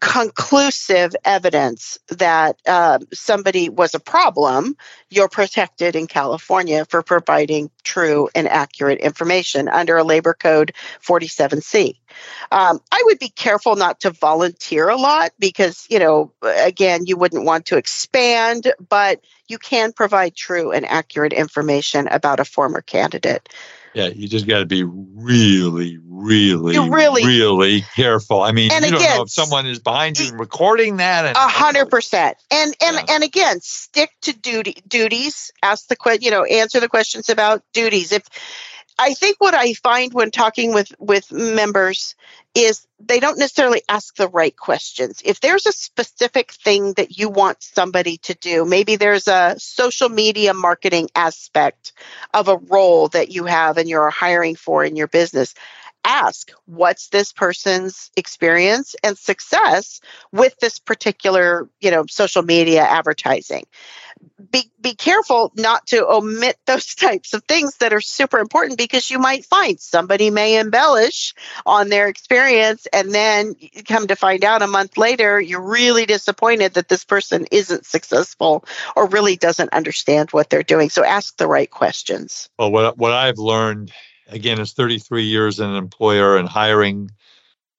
conclusive 0.05 1.17
evidence 1.25 1.99
that 2.09 2.61
uh, 2.67 2.99
somebody 3.13 3.71
was 3.71 3.95
a 3.95 4.01
problem, 4.01 4.77
you're 5.09 5.29
protected 5.29 5.97
in 5.97 6.07
California 6.07 6.85
for 6.85 7.03
providing 7.03 7.71
true 7.83 8.29
and 8.35 8.47
accurate 8.47 9.01
information 9.01 9.67
under 9.67 9.97
a 9.97 10.05
labor 10.05 10.35
code 10.35 10.73
47C. 11.03 11.95
Um, 12.53 12.81
I 12.93 13.03
would 13.07 13.19
be 13.19 13.31
careful 13.31 13.77
not 13.77 14.01
to 14.01 14.11
volunteer 14.11 14.89
a 14.89 14.97
lot 14.97 15.33
because, 15.39 15.87
you 15.89 15.99
know, 15.99 16.33
again, 16.43 17.07
you 17.07 17.17
wouldn't 17.17 17.45
want 17.45 17.67
to 17.67 17.79
expand, 17.79 18.73
but 18.89 19.21
you 19.49 19.59
can 19.59 19.93
provide 19.93 20.37
true 20.37 20.71
and 20.71 20.85
accurate 20.85 21.33
information 21.33 22.09
about 22.09 22.41
a 22.41 22.45
former 22.45 22.83
candidate. 22.83 23.49
Yeah, 23.95 24.09
you 24.09 24.29
just 24.29 24.47
got 24.47 24.59
to 24.59 24.67
be 24.67 24.83
really, 24.83 25.99
really, 26.05 26.75
You 26.75 26.93
really- 26.93 27.25
really 27.25 27.85
careful. 27.95 28.43
I 28.43 28.51
mean, 28.53 28.73
And 28.73 28.85
you 28.85 28.91
don't 28.91 29.03
know 29.03 29.23
if 29.23 29.31
someone 29.31 29.67
is 29.67 29.79
behind 29.79 30.19
you 30.19 30.29
and 30.31 30.41
recording 30.41 30.97
that. 30.97 31.37
A 31.37 31.39
hundred 31.39 31.87
percent. 31.91 32.37
And 32.51 32.75
and 32.81 32.97
Yeah. 32.97 33.15
and 33.15 33.23
again, 33.25 33.61
stick 33.61 34.11
to 34.23 34.33
duty 34.33 34.77
duties. 34.89 35.53
Ask 35.63 35.87
the 35.89 35.97
que- 35.97 36.19
you 36.21 36.31
know, 36.31 36.45
answer 36.45 36.81
the 36.81 36.89
questions 36.89 37.29
about 37.29 37.63
duties. 37.73 38.11
If 38.13 38.25
I 38.99 39.15
think 39.15 39.37
what 39.41 39.55
I 39.55 39.73
find 39.75 40.15
when 40.15 40.31
talking 40.31 40.73
with 40.73 40.93
with 40.99 41.33
members 41.33 42.15
is 42.55 42.87
they 43.01 43.19
don't 43.19 43.39
necessarily 43.39 43.83
ask 43.89 44.15
the 44.15 44.29
right 44.29 44.57
questions. 44.57 45.21
If 45.25 45.41
there's 45.41 45.67
a 45.67 45.73
specific 45.73 46.53
thing 46.53 46.93
that 46.93 47.19
you 47.19 47.29
want 47.29 47.63
somebody 47.63 48.19
to 48.19 48.35
do, 48.35 48.65
maybe 48.65 48.95
there's 48.95 49.27
a 49.27 49.57
social 49.59 50.09
media 50.09 50.55
marketing 50.55 51.09
aspect 51.17 51.93
of 52.33 52.47
a 52.47 52.57
role 52.57 53.09
that 53.09 53.33
you 53.33 53.45
have 53.45 53.79
and 53.79 53.89
you're 53.89 54.11
hiring 54.11 54.55
for 54.55 54.85
in 54.85 54.95
your 54.95 55.09
business. 55.09 55.55
Ask 56.05 56.53
what's 56.67 57.09
this 57.09 57.33
person's 57.33 58.11
experience 58.17 58.95
and 59.03 59.17
success 59.17 60.01
with 60.33 60.55
this 60.61 60.79
particular, 60.79 61.69
you 61.81 61.91
know, 61.91 62.05
social 62.09 62.43
media 62.43 62.83
advertising. 62.83 63.65
Be 64.51 64.71
be 64.81 64.95
careful 64.95 65.53
not 65.57 65.87
to 65.89 66.07
omit 66.07 66.57
those 66.67 66.95
types 66.95 67.33
of 67.33 67.45
things 67.45 67.77
that 67.79 67.93
are 67.93 68.01
super 68.01 68.39
important 68.39 68.79
because 68.79 69.11
you 69.11 69.19
might 69.19 69.47
find 69.47 69.81
somebody 69.81 70.31
may 70.31 70.59
embellish 70.59 71.35
on 71.65 71.89
their 71.89 72.09
experience 72.09 72.87
and 72.93 73.13
then 73.13 73.55
come 73.87 74.07
to 74.07 74.17
find 74.17 74.45
out 74.45 74.63
a 74.63 74.67
month 74.67 74.97
later 74.99 75.41
you're 75.41 75.61
really 75.61 76.07
disappointed 76.07 76.75
that 76.75 76.89
this 76.89 77.05
person 77.05 77.47
isn't 77.51 77.87
successful 77.87 78.65
or 78.95 79.07
really 79.09 79.37
doesn't 79.37 79.73
understand 79.73 80.31
what 80.31 80.51
they're 80.51 80.63
doing. 80.63 80.91
So 80.91 81.05
ask 81.05 81.37
the 81.37 81.49
right 81.49 81.71
questions. 81.71 82.49
Well, 82.59 82.71
what 82.71 82.99
what 82.99 83.13
I've 83.13 83.39
learned 83.39 83.93
again 84.29 84.61
is 84.61 84.73
33 84.73 85.25
years 85.25 85.61
as 85.61 85.67
an 85.67 85.75
employer 85.77 86.37
and 86.37 86.49
hiring 86.49 87.11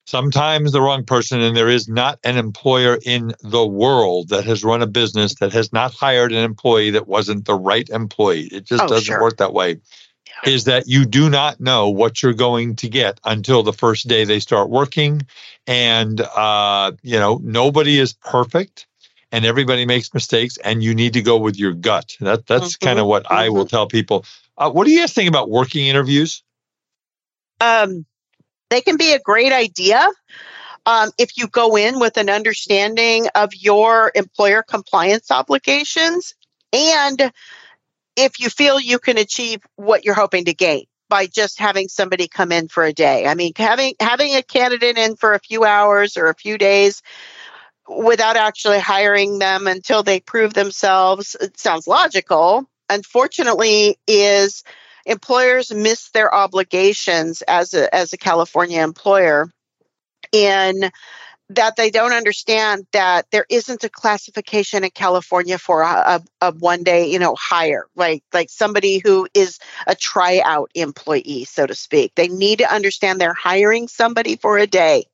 sometimes 0.05 0.71
the 0.71 0.81
wrong 0.81 1.03
person, 1.03 1.41
and 1.41 1.55
there 1.55 1.69
is 1.69 1.87
not 1.87 2.19
an 2.23 2.37
employer 2.37 2.97
in 3.05 3.33
the 3.41 3.65
world 3.65 4.29
that 4.29 4.45
has 4.45 4.63
run 4.63 4.81
a 4.81 4.87
business 4.87 5.35
that 5.35 5.53
has 5.53 5.73
not 5.73 5.93
hired 5.93 6.31
an 6.31 6.43
employee 6.43 6.91
that 6.91 7.07
wasn't 7.07 7.45
the 7.45 7.55
right 7.55 7.89
employee. 7.89 8.47
It 8.51 8.65
just 8.65 8.83
Oh, 8.83 8.87
doesn't 8.87 9.05
sure. 9.05 9.17
work 9.17 9.37
that 9.37 9.53
way. 9.53 9.79
Is 10.45 10.65
that 10.65 10.87
you 10.87 11.05
do 11.05 11.29
not 11.29 11.59
know 11.59 11.89
what 11.89 12.21
you're 12.21 12.33
going 12.33 12.75
to 12.77 12.89
get 12.89 13.19
until 13.25 13.63
the 13.63 13.73
first 13.73 14.07
day 14.07 14.25
they 14.25 14.39
start 14.39 14.69
working, 14.69 15.23
and 15.67 16.21
uh, 16.21 16.91
you 17.01 17.17
know 17.19 17.39
nobody 17.43 17.99
is 17.99 18.13
perfect 18.13 18.87
and 19.31 19.45
everybody 19.45 19.85
makes 19.85 20.13
mistakes 20.13 20.57
and 20.57 20.83
you 20.83 20.93
need 20.95 21.13
to 21.13 21.21
go 21.21 21.37
with 21.37 21.57
your 21.57 21.73
gut 21.73 22.15
that 22.21 22.45
that's 22.45 22.75
Mhm, 22.75 22.79
kind 22.79 22.99
of 22.99 23.07
what 23.07 23.29
i 23.31 23.49
will 23.49 23.65
tell 23.65 23.87
people 23.87 24.23
uh, 24.57 24.69
what 24.69 24.85
do 24.85 24.91
you 24.91 24.99
guys 24.99 25.13
think 25.13 25.29
about 25.29 25.49
working 25.49 25.87
interviews 25.87 26.43
um, 27.61 28.05
they 28.69 28.81
can 28.81 28.97
be 28.97 29.13
a 29.13 29.19
great 29.19 29.53
idea 29.53 30.07
um, 30.85 31.11
if 31.17 31.37
you 31.37 31.47
go 31.47 31.77
in 31.77 31.99
with 31.99 32.17
an 32.17 32.29
understanding 32.29 33.27
of 33.33 33.53
your 33.55 34.11
employer 34.13 34.61
compliance 34.61 35.31
obligations 35.31 36.35
and 36.73 37.31
if 38.15 38.39
you 38.39 38.49
feel 38.49 38.79
you 38.79 38.99
can 38.99 39.17
achieve 39.17 39.61
what 39.75 40.05
you're 40.05 40.15
hoping 40.15 40.45
to 40.45 40.53
gain 40.53 40.85
by 41.09 41.27
just 41.27 41.59
having 41.59 41.87
somebody 41.87 42.27
come 42.27 42.51
in 42.51 42.67
for 42.67 42.83
a 42.83 42.93
day. 42.93 43.27
I 43.27 43.35
mean, 43.35 43.53
having 43.55 43.93
having 43.99 44.35
a 44.35 44.41
candidate 44.41 44.97
in 44.97 45.15
for 45.15 45.33
a 45.33 45.39
few 45.39 45.63
hours 45.63 46.17
or 46.17 46.27
a 46.27 46.35
few 46.35 46.57
days 46.57 47.01
without 47.87 48.35
actually 48.35 48.79
hiring 48.79 49.37
them 49.37 49.67
until 49.67 50.01
they 50.01 50.19
prove 50.19 50.53
themselves 50.53 51.35
it 51.39 51.59
sounds 51.59 51.87
logical. 51.87 52.67
Unfortunately, 52.89 53.97
is 54.07 54.63
employers 55.05 55.73
miss 55.73 56.09
their 56.11 56.33
obligations 56.33 57.41
as 57.43 57.73
a 57.73 57.93
as 57.93 58.13
a 58.13 58.17
California 58.17 58.81
employer 58.81 59.47
in 60.31 60.91
that 61.49 61.75
they 61.75 61.91
don't 61.91 62.13
understand 62.13 62.87
that 62.91 63.27
there 63.31 63.45
isn't 63.49 63.83
a 63.83 63.89
classification 63.89 64.83
in 64.83 64.89
California 64.89 65.59
for 65.59 65.81
a, 65.81 66.21
a, 66.41 66.47
a 66.47 66.51
one 66.53 66.83
day, 66.83 67.11
you 67.11 67.19
know, 67.19 67.35
hire, 67.35 67.85
like 67.95 68.23
like 68.33 68.49
somebody 68.49 68.99
who 69.03 69.27
is 69.33 69.59
a 69.85 69.95
tryout 69.95 70.71
employee, 70.73 71.45
so 71.45 71.67
to 71.67 71.75
speak. 71.75 72.13
They 72.15 72.27
need 72.27 72.59
to 72.59 72.73
understand 72.73 73.21
they're 73.21 73.33
hiring 73.33 73.87
somebody 73.87 74.37
for 74.37 74.57
a 74.57 74.67
day. 74.67 75.05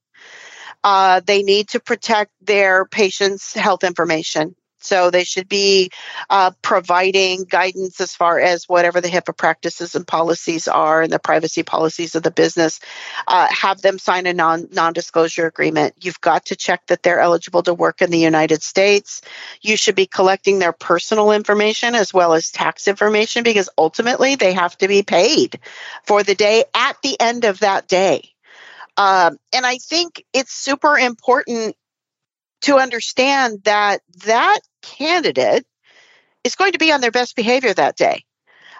Uh, 0.83 1.19
they 1.25 1.43
need 1.43 1.69
to 1.69 1.79
protect 1.79 2.31
their 2.41 2.85
patients' 2.85 3.53
health 3.53 3.83
information. 3.83 4.55
So 4.81 5.09
they 5.09 5.23
should 5.23 5.47
be 5.47 5.91
uh, 6.29 6.51
providing 6.61 7.43
guidance 7.43 8.01
as 8.01 8.15
far 8.15 8.39
as 8.39 8.67
whatever 8.67 9.01
the 9.01 9.07
HIPAA 9.07 9.37
practices 9.37 9.95
and 9.95 10.07
policies 10.07 10.67
are 10.67 11.01
and 11.01 11.11
the 11.11 11.19
privacy 11.19 11.63
policies 11.63 12.15
of 12.15 12.23
the 12.23 12.31
business. 12.31 12.79
Uh, 13.27 13.47
have 13.49 13.81
them 13.81 13.99
sign 13.99 14.25
a 14.25 14.33
non 14.33 14.67
non 14.71 14.93
disclosure 14.93 15.45
agreement. 15.45 15.95
You've 16.01 16.21
got 16.21 16.45
to 16.45 16.55
check 16.55 16.87
that 16.87 17.03
they're 17.03 17.19
eligible 17.19 17.63
to 17.63 17.73
work 17.73 18.01
in 18.01 18.11
the 18.11 18.19
United 18.19 18.63
States. 18.63 19.21
You 19.61 19.77
should 19.77 19.95
be 19.95 20.07
collecting 20.07 20.59
their 20.59 20.73
personal 20.73 21.31
information 21.31 21.95
as 21.95 22.13
well 22.13 22.33
as 22.33 22.51
tax 22.51 22.87
information 22.87 23.43
because 23.43 23.69
ultimately 23.77 24.35
they 24.35 24.53
have 24.53 24.77
to 24.79 24.87
be 24.87 25.03
paid 25.03 25.59
for 26.03 26.23
the 26.23 26.35
day 26.35 26.65
at 26.73 27.01
the 27.01 27.19
end 27.19 27.45
of 27.45 27.59
that 27.59 27.87
day. 27.87 28.29
Um, 28.97 29.37
and 29.53 29.65
I 29.65 29.77
think 29.77 30.23
it's 30.33 30.53
super 30.53 30.97
important 30.97 31.75
to 32.61 32.77
understand 32.77 33.63
that 33.63 34.01
that 34.25 34.59
candidate 34.81 35.65
is 36.43 36.55
going 36.55 36.73
to 36.73 36.79
be 36.79 36.91
on 36.91 37.01
their 37.01 37.11
best 37.11 37.35
behavior 37.35 37.73
that 37.73 37.95
day. 37.95 38.23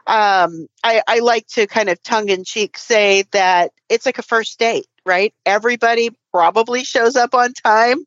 Um, 0.08 0.68
I, 0.84 1.04
I 1.08 1.20
like 1.20 1.45
to 1.49 1.68
kind 1.68 1.89
of 1.89 2.02
tongue 2.02 2.30
in 2.30 2.43
cheek 2.43 2.78
say 2.78 3.24
that 3.32 3.72
it's 3.88 4.06
like 4.06 4.18
a 4.18 4.24
first 4.24 4.58
date, 4.58 4.88
right? 5.06 5.34
Everybody 5.45 6.10
probably 6.32 6.84
shows 6.84 7.16
up 7.16 7.36
on 7.36 7.54
time, 7.54 8.04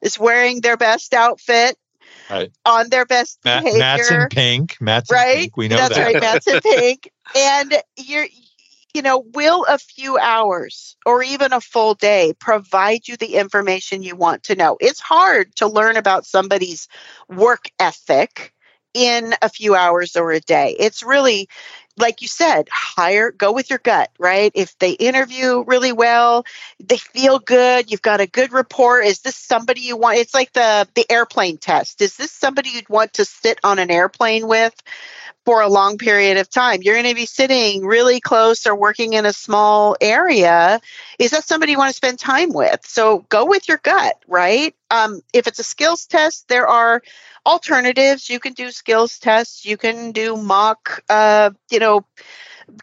is 0.00 0.18
wearing 0.18 0.60
their 0.60 0.76
best 0.76 1.12
outfit, 1.12 1.76
Right. 2.30 2.50
on 2.64 2.88
their 2.90 3.04
best 3.06 3.38
Matt, 3.44 3.64
behavior 3.64 3.80
matt's 3.80 4.10
in 4.10 4.28
pink 4.28 4.76
matt's 4.80 5.10
in 5.10 5.16
right? 5.16 5.36
pink 5.36 5.56
we 5.56 5.68
know 5.68 5.76
That's 5.76 5.96
that 5.96 6.04
right, 6.04 6.20
Matt's 6.20 6.46
in 6.46 6.60
pink. 6.64 7.10
And 7.36 7.74
you're, 7.96 8.26
you 8.94 9.02
know, 9.02 9.18
will 9.34 9.64
a 9.68 9.78
few 9.78 10.18
hours 10.18 10.96
or 11.06 11.22
even 11.22 11.52
a 11.52 11.60
full 11.60 11.94
day 11.94 12.32
provide 12.38 13.08
you 13.08 13.16
the 13.16 13.34
information 13.36 14.02
you 14.02 14.16
want 14.16 14.44
to 14.44 14.54
know? 14.56 14.76
It's 14.80 15.00
hard 15.00 15.54
to 15.56 15.68
learn 15.68 15.96
about 15.96 16.26
somebody's 16.26 16.88
work 17.28 17.70
ethic 17.78 18.52
in 18.92 19.34
a 19.40 19.48
few 19.48 19.74
hours 19.74 20.16
or 20.16 20.32
a 20.32 20.40
day. 20.40 20.74
It's 20.78 21.02
really, 21.04 21.48
like 21.96 22.22
you 22.22 22.28
said, 22.28 22.68
hire, 22.72 23.30
go 23.30 23.52
with 23.52 23.70
your 23.70 23.78
gut, 23.78 24.10
right? 24.18 24.50
If 24.54 24.76
they 24.78 24.92
interview 24.92 25.62
really 25.66 25.92
well, 25.92 26.44
they 26.80 26.96
feel 26.96 27.38
good, 27.38 27.90
you've 27.90 28.02
got 28.02 28.20
a 28.20 28.26
good 28.26 28.52
rapport. 28.52 29.00
Is 29.00 29.20
this 29.20 29.36
somebody 29.36 29.82
you 29.82 29.96
want? 29.96 30.18
It's 30.18 30.34
like 30.34 30.52
the 30.52 30.88
the 30.94 31.06
airplane 31.10 31.58
test. 31.58 32.00
Is 32.02 32.16
this 32.16 32.32
somebody 32.32 32.70
you'd 32.70 32.88
want 32.88 33.14
to 33.14 33.24
sit 33.24 33.60
on 33.62 33.78
an 33.78 33.90
airplane 33.90 34.48
with? 34.48 34.74
For 35.44 35.62
a 35.62 35.68
long 35.68 35.98
period 35.98 36.36
of 36.36 36.50
time. 36.50 36.82
You're 36.82 36.94
going 36.94 37.08
to 37.08 37.14
be 37.14 37.26
sitting 37.26 37.84
really 37.84 38.20
close 38.20 38.66
or 38.66 38.74
working 38.74 39.14
in 39.14 39.26
a 39.26 39.32
small 39.32 39.96
area. 40.00 40.80
Is 41.18 41.30
that 41.30 41.44
somebody 41.46 41.72
you 41.72 41.78
want 41.78 41.90
to 41.90 41.96
spend 41.96 42.18
time 42.18 42.52
with? 42.52 42.80
So 42.84 43.24
go 43.28 43.46
with 43.46 43.68
your 43.68 43.78
gut, 43.78 44.16
right? 44.28 44.74
Um, 44.90 45.22
if 45.32 45.46
it's 45.46 45.58
a 45.58 45.64
skills 45.64 46.06
test, 46.06 46.48
there 46.48 46.68
are 46.68 47.02
alternatives. 47.46 48.28
You 48.28 48.38
can 48.38 48.52
do 48.52 48.70
skills 48.70 49.18
tests. 49.18 49.64
You 49.64 49.76
can 49.76 50.12
do 50.12 50.36
mock, 50.36 51.02
uh, 51.08 51.50
you 51.70 51.78
know, 51.78 52.04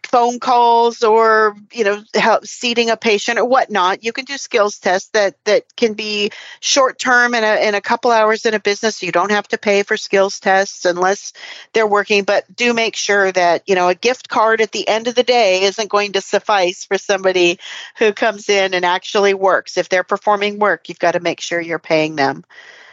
phone 0.04 0.40
calls 0.40 1.04
or 1.04 1.56
you 1.72 1.84
know 1.84 2.02
help 2.14 2.46
seating 2.46 2.90
a 2.90 2.98
patient 2.98 3.40
or 3.40 3.46
whatnot 3.46 4.04
you 4.04 4.14
can 4.14 4.26
do 4.26 4.38
skills 4.38 4.80
tests 4.80 5.10
that 5.10 5.36
that 5.46 5.64
can 5.76 5.94
be 5.94 6.32
short 6.60 7.00
term 7.00 7.34
in 7.34 7.44
a, 7.44 7.68
in 7.68 7.76
a 7.76 7.82
couple 7.82 8.12
hours 8.12 8.46
in 8.46 8.54
a 8.54 8.60
business. 8.60 9.04
You 9.04 9.12
don't 9.12 9.32
have 9.32 9.48
to 9.50 9.58
pay 9.58 9.84
for 9.84 9.98
skills 9.98 10.40
tests 10.40 10.86
unless 10.86 11.34
they're 11.74 11.88
working 11.88 12.24
but 12.24 12.44
do 12.56 12.74
make 12.74 12.96
sure 12.96 13.32
that 13.32 13.64
you 13.68 13.76
know 13.76 13.90
a 13.90 13.96
gift 13.96 14.30
card 14.30 14.62
at 14.62 14.72
the 14.72 14.88
end 14.88 15.08
of 15.08 15.16
the 15.16 15.24
day 15.24 15.64
isn't 15.64 15.90
going 15.90 16.14
to 16.14 16.22
suffice 16.22 16.86
for 16.86 16.98
somebody 16.98 17.60
who 17.98 18.14
comes 18.14 18.50
in 18.50 18.74
and 18.74 18.86
actually 18.86 19.34
works. 19.34 19.78
If 19.78 19.90
they're 19.90 20.04
performing 20.04 20.60
work 20.60 20.90
you've 20.90 21.00
got 21.00 21.14
to 21.14 21.20
make 21.20 21.42
sure 21.42 21.60
you're 21.60 21.80
paying 21.80 22.16
them. 22.16 22.44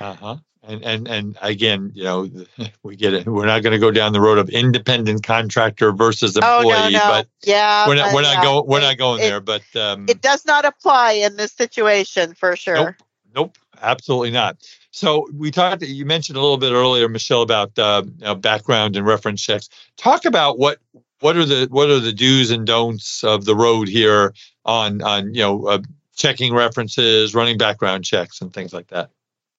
Uh-huh 0.00 0.36
and 0.66 0.82
and 0.84 1.08
and 1.08 1.38
again, 1.42 1.92
you 1.94 2.04
know, 2.04 2.28
we 2.82 2.96
get 2.96 3.14
it. 3.14 3.26
We're 3.26 3.46
not 3.46 3.62
going 3.62 3.72
to 3.72 3.78
go 3.78 3.90
down 3.90 4.12
the 4.12 4.20
road 4.20 4.38
of 4.38 4.48
independent 4.48 5.22
contractor 5.22 5.92
versus 5.92 6.36
employee, 6.36 6.72
oh, 6.74 6.88
no, 6.88 6.90
no. 6.90 7.08
but 7.08 7.28
yeah, 7.42 7.86
we're 7.86 7.96
not 7.96 8.14
we're 8.14 8.22
yeah. 8.22 8.34
not 8.34 8.42
going 8.42 8.66
we're 8.66 8.80
not 8.80 8.98
going 8.98 9.20
it, 9.20 9.24
there. 9.24 9.40
But 9.40 9.62
um, 9.76 10.06
it 10.08 10.20
does 10.20 10.44
not 10.46 10.64
apply 10.64 11.12
in 11.12 11.36
this 11.36 11.52
situation 11.52 12.34
for 12.34 12.56
sure. 12.56 12.74
Nope, 12.74 12.94
nope, 13.34 13.58
absolutely 13.82 14.30
not. 14.30 14.56
So 14.90 15.26
we 15.32 15.50
talked. 15.50 15.82
You 15.82 16.06
mentioned 16.06 16.36
a 16.36 16.40
little 16.40 16.58
bit 16.58 16.72
earlier, 16.72 17.08
Michelle, 17.08 17.42
about 17.42 17.78
uh, 17.78 18.02
you 18.04 18.24
know, 18.24 18.34
background 18.34 18.96
and 18.96 19.06
reference 19.06 19.42
checks. 19.42 19.68
Talk 19.96 20.24
about 20.24 20.58
what 20.58 20.78
what 21.20 21.36
are 21.36 21.44
the 21.44 21.68
what 21.70 21.90
are 21.90 22.00
the 22.00 22.12
do's 22.12 22.50
and 22.50 22.66
don'ts 22.66 23.24
of 23.24 23.44
the 23.44 23.56
road 23.56 23.88
here 23.88 24.34
on 24.64 25.02
on 25.02 25.34
you 25.34 25.40
know 25.40 25.66
uh, 25.66 25.78
checking 26.16 26.54
references, 26.54 27.34
running 27.34 27.58
background 27.58 28.04
checks, 28.04 28.40
and 28.40 28.52
things 28.52 28.72
like 28.72 28.88
that 28.88 29.10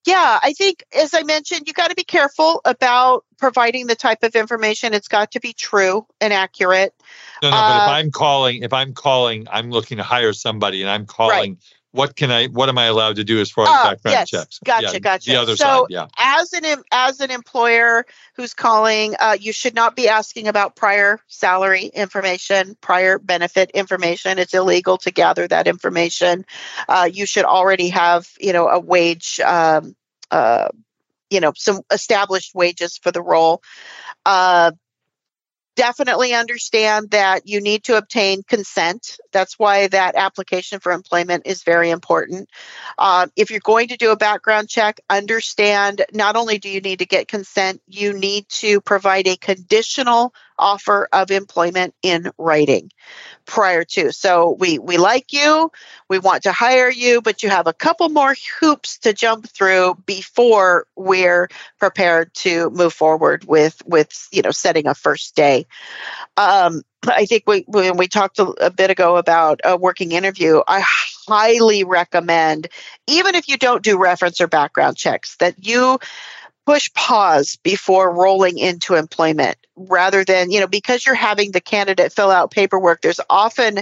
yeah, 0.05 0.39
I 0.41 0.53
think, 0.53 0.83
as 0.97 1.13
I 1.13 1.23
mentioned, 1.23 1.67
you 1.67 1.73
got 1.73 1.89
to 1.89 1.95
be 1.95 2.03
careful 2.03 2.61
about 2.65 3.25
providing 3.37 3.87
the 3.87 3.95
type 3.95 4.23
of 4.23 4.35
information. 4.35 4.93
It's 4.93 5.07
got 5.07 5.31
to 5.31 5.39
be 5.39 5.53
true 5.53 6.05
and 6.21 6.31
accurate. 6.31 6.93
No, 7.41 7.49
no, 7.49 7.57
uh, 7.57 7.67
but 7.67 7.75
if 7.83 7.87
uh, 7.87 7.91
I'm 7.91 8.11
calling, 8.11 8.63
if 8.63 8.73
I'm 8.73 8.93
calling, 8.93 9.47
I'm 9.51 9.71
looking 9.71 9.97
to 9.97 10.03
hire 10.03 10.33
somebody 10.33 10.81
and 10.81 10.89
I'm 10.89 11.05
calling 11.05 11.35
right 11.35 11.57
what 11.95 12.15
can 12.15 12.29
I 12.29 12.47
what 12.47 12.67
am 12.69 12.77
I 12.77 12.85
allowed 12.85 13.15
to 13.15 13.23
do 13.23 13.39
as 13.39 13.49
far 13.49 13.65
as 13.65 13.69
uh, 13.69 13.83
background 13.91 14.13
yes, 14.13 14.29
checks? 14.29 14.59
Gotcha, 14.63 14.93
yeah, 14.93 14.99
gotcha. 14.99 15.29
The 15.29 15.37
other 15.37 15.55
so 15.55 15.63
side, 15.65 15.85
yeah. 15.89 16.07
As 16.17 16.53
an 16.53 16.83
as 16.91 17.21
an 17.21 17.31
employer 17.31 18.05
who's 18.35 18.53
calling, 18.53 19.15
uh, 19.19 19.37
you 19.39 19.53
should 19.53 19.75
not 19.75 19.95
be 19.95 20.09
asking 20.09 20.47
about 20.47 20.75
prior 20.75 21.19
salary 21.27 21.85
information, 21.85 22.75
prior 22.81 23.17
benefit 23.17 23.71
information. 23.71 24.39
It's 24.39 24.53
illegal 24.53 24.97
to 24.99 25.11
gather 25.11 25.47
that 25.47 25.67
information. 25.67 26.45
Uh, 26.89 27.09
you 27.11 27.25
should 27.25 27.45
already 27.45 27.89
have 27.89 28.27
you 28.39 28.53
know 28.53 28.67
a 28.67 28.79
wage. 28.79 29.39
Um, 29.39 29.95
uh, 30.31 30.69
you 31.29 31.39
know 31.39 31.53
some 31.55 31.81
established 31.91 32.53
wages 32.53 32.97
for 32.97 33.11
the 33.11 33.21
role 33.21 33.61
uh, 34.25 34.71
definitely 35.75 36.33
understand 36.33 37.11
that 37.11 37.47
you 37.47 37.61
need 37.61 37.83
to 37.85 37.97
obtain 37.97 38.43
consent. 38.43 39.17
That's 39.31 39.59
why 39.59 39.87
that 39.87 40.15
application 40.15 40.79
for 40.79 40.91
employment 40.91 41.43
is 41.45 41.63
very 41.63 41.89
important. 41.89 42.49
Uh, 42.97 43.27
if 43.35 43.51
you're 43.51 43.59
going 43.59 43.89
to 43.89 43.97
do 43.97 44.11
a 44.11 44.17
background 44.17 44.69
check, 44.69 45.01
understand 45.09 46.03
not 46.13 46.35
only 46.35 46.57
do 46.57 46.69
you 46.69 46.81
need 46.81 46.99
to 46.99 47.05
get 47.05 47.27
consent, 47.27 47.81
you 47.87 48.13
need 48.13 48.47
to 48.49 48.81
provide 48.81 49.27
a 49.27 49.37
conditional 49.37 50.33
offer 50.57 51.07
of 51.11 51.31
employment 51.31 51.93
in 52.01 52.31
writing 52.37 52.91
prior 53.45 53.83
to. 53.83 54.11
So 54.11 54.55
we 54.59 54.79
we 54.79 54.97
like 54.97 55.33
you, 55.33 55.71
we 56.09 56.19
want 56.19 56.43
to 56.43 56.51
hire 56.51 56.89
you, 56.89 57.21
but 57.21 57.43
you 57.43 57.49
have 57.49 57.67
a 57.67 57.73
couple 57.73 58.09
more 58.09 58.35
hoops 58.59 58.99
to 58.99 59.13
jump 59.13 59.47
through 59.49 59.95
before 60.05 60.87
we're 60.95 61.49
prepared 61.79 62.33
to 62.35 62.69
move 62.71 62.93
forward 62.93 63.45
with 63.45 63.81
with 63.85 64.27
you 64.31 64.41
know 64.41 64.51
setting 64.51 64.87
a 64.87 64.95
first 64.95 65.35
day. 65.35 65.65
Um, 66.37 66.81
I 67.07 67.25
think 67.25 67.43
we 67.47 67.63
when 67.67 67.97
we 67.97 68.07
talked 68.07 68.39
a, 68.39 68.45
a 68.45 68.71
bit 68.71 68.89
ago 68.89 69.17
about 69.17 69.61
a 69.63 69.77
working 69.77 70.11
interview, 70.11 70.61
I 70.67 70.83
highly 71.27 71.83
recommend 71.83 72.67
even 73.07 73.35
if 73.35 73.47
you 73.47 73.57
don't 73.57 73.83
do 73.83 73.97
reference 73.97 74.41
or 74.41 74.47
background 74.47 74.97
checks 74.97 75.35
that 75.37 75.65
you 75.65 75.99
push 76.65 76.91
pause 76.93 77.57
before 77.63 78.13
rolling 78.13 78.57
into 78.57 78.95
employment 78.95 79.57
rather 79.75 80.23
than 80.23 80.51
you 80.51 80.59
know 80.59 80.67
because 80.67 81.05
you're 81.05 81.15
having 81.15 81.51
the 81.51 81.61
candidate 81.61 82.11
fill 82.11 82.31
out 82.31 82.51
paperwork 82.51 83.01
there's 83.01 83.19
often 83.29 83.79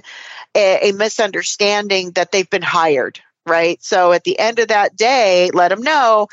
a, 0.55 0.89
a, 0.89 0.91
misunderstanding 0.91 2.11
that 2.11 2.31
they've 2.31 2.49
been 2.49 2.61
hired 2.61 3.19
right? 3.45 3.83
So 3.83 4.11
at 4.11 4.23
the 4.23 4.39
end 4.39 4.59
of 4.59 4.69
that 4.69 4.95
day 4.95 5.51
let 5.53 5.69
them 5.69 5.81
know 5.81 6.27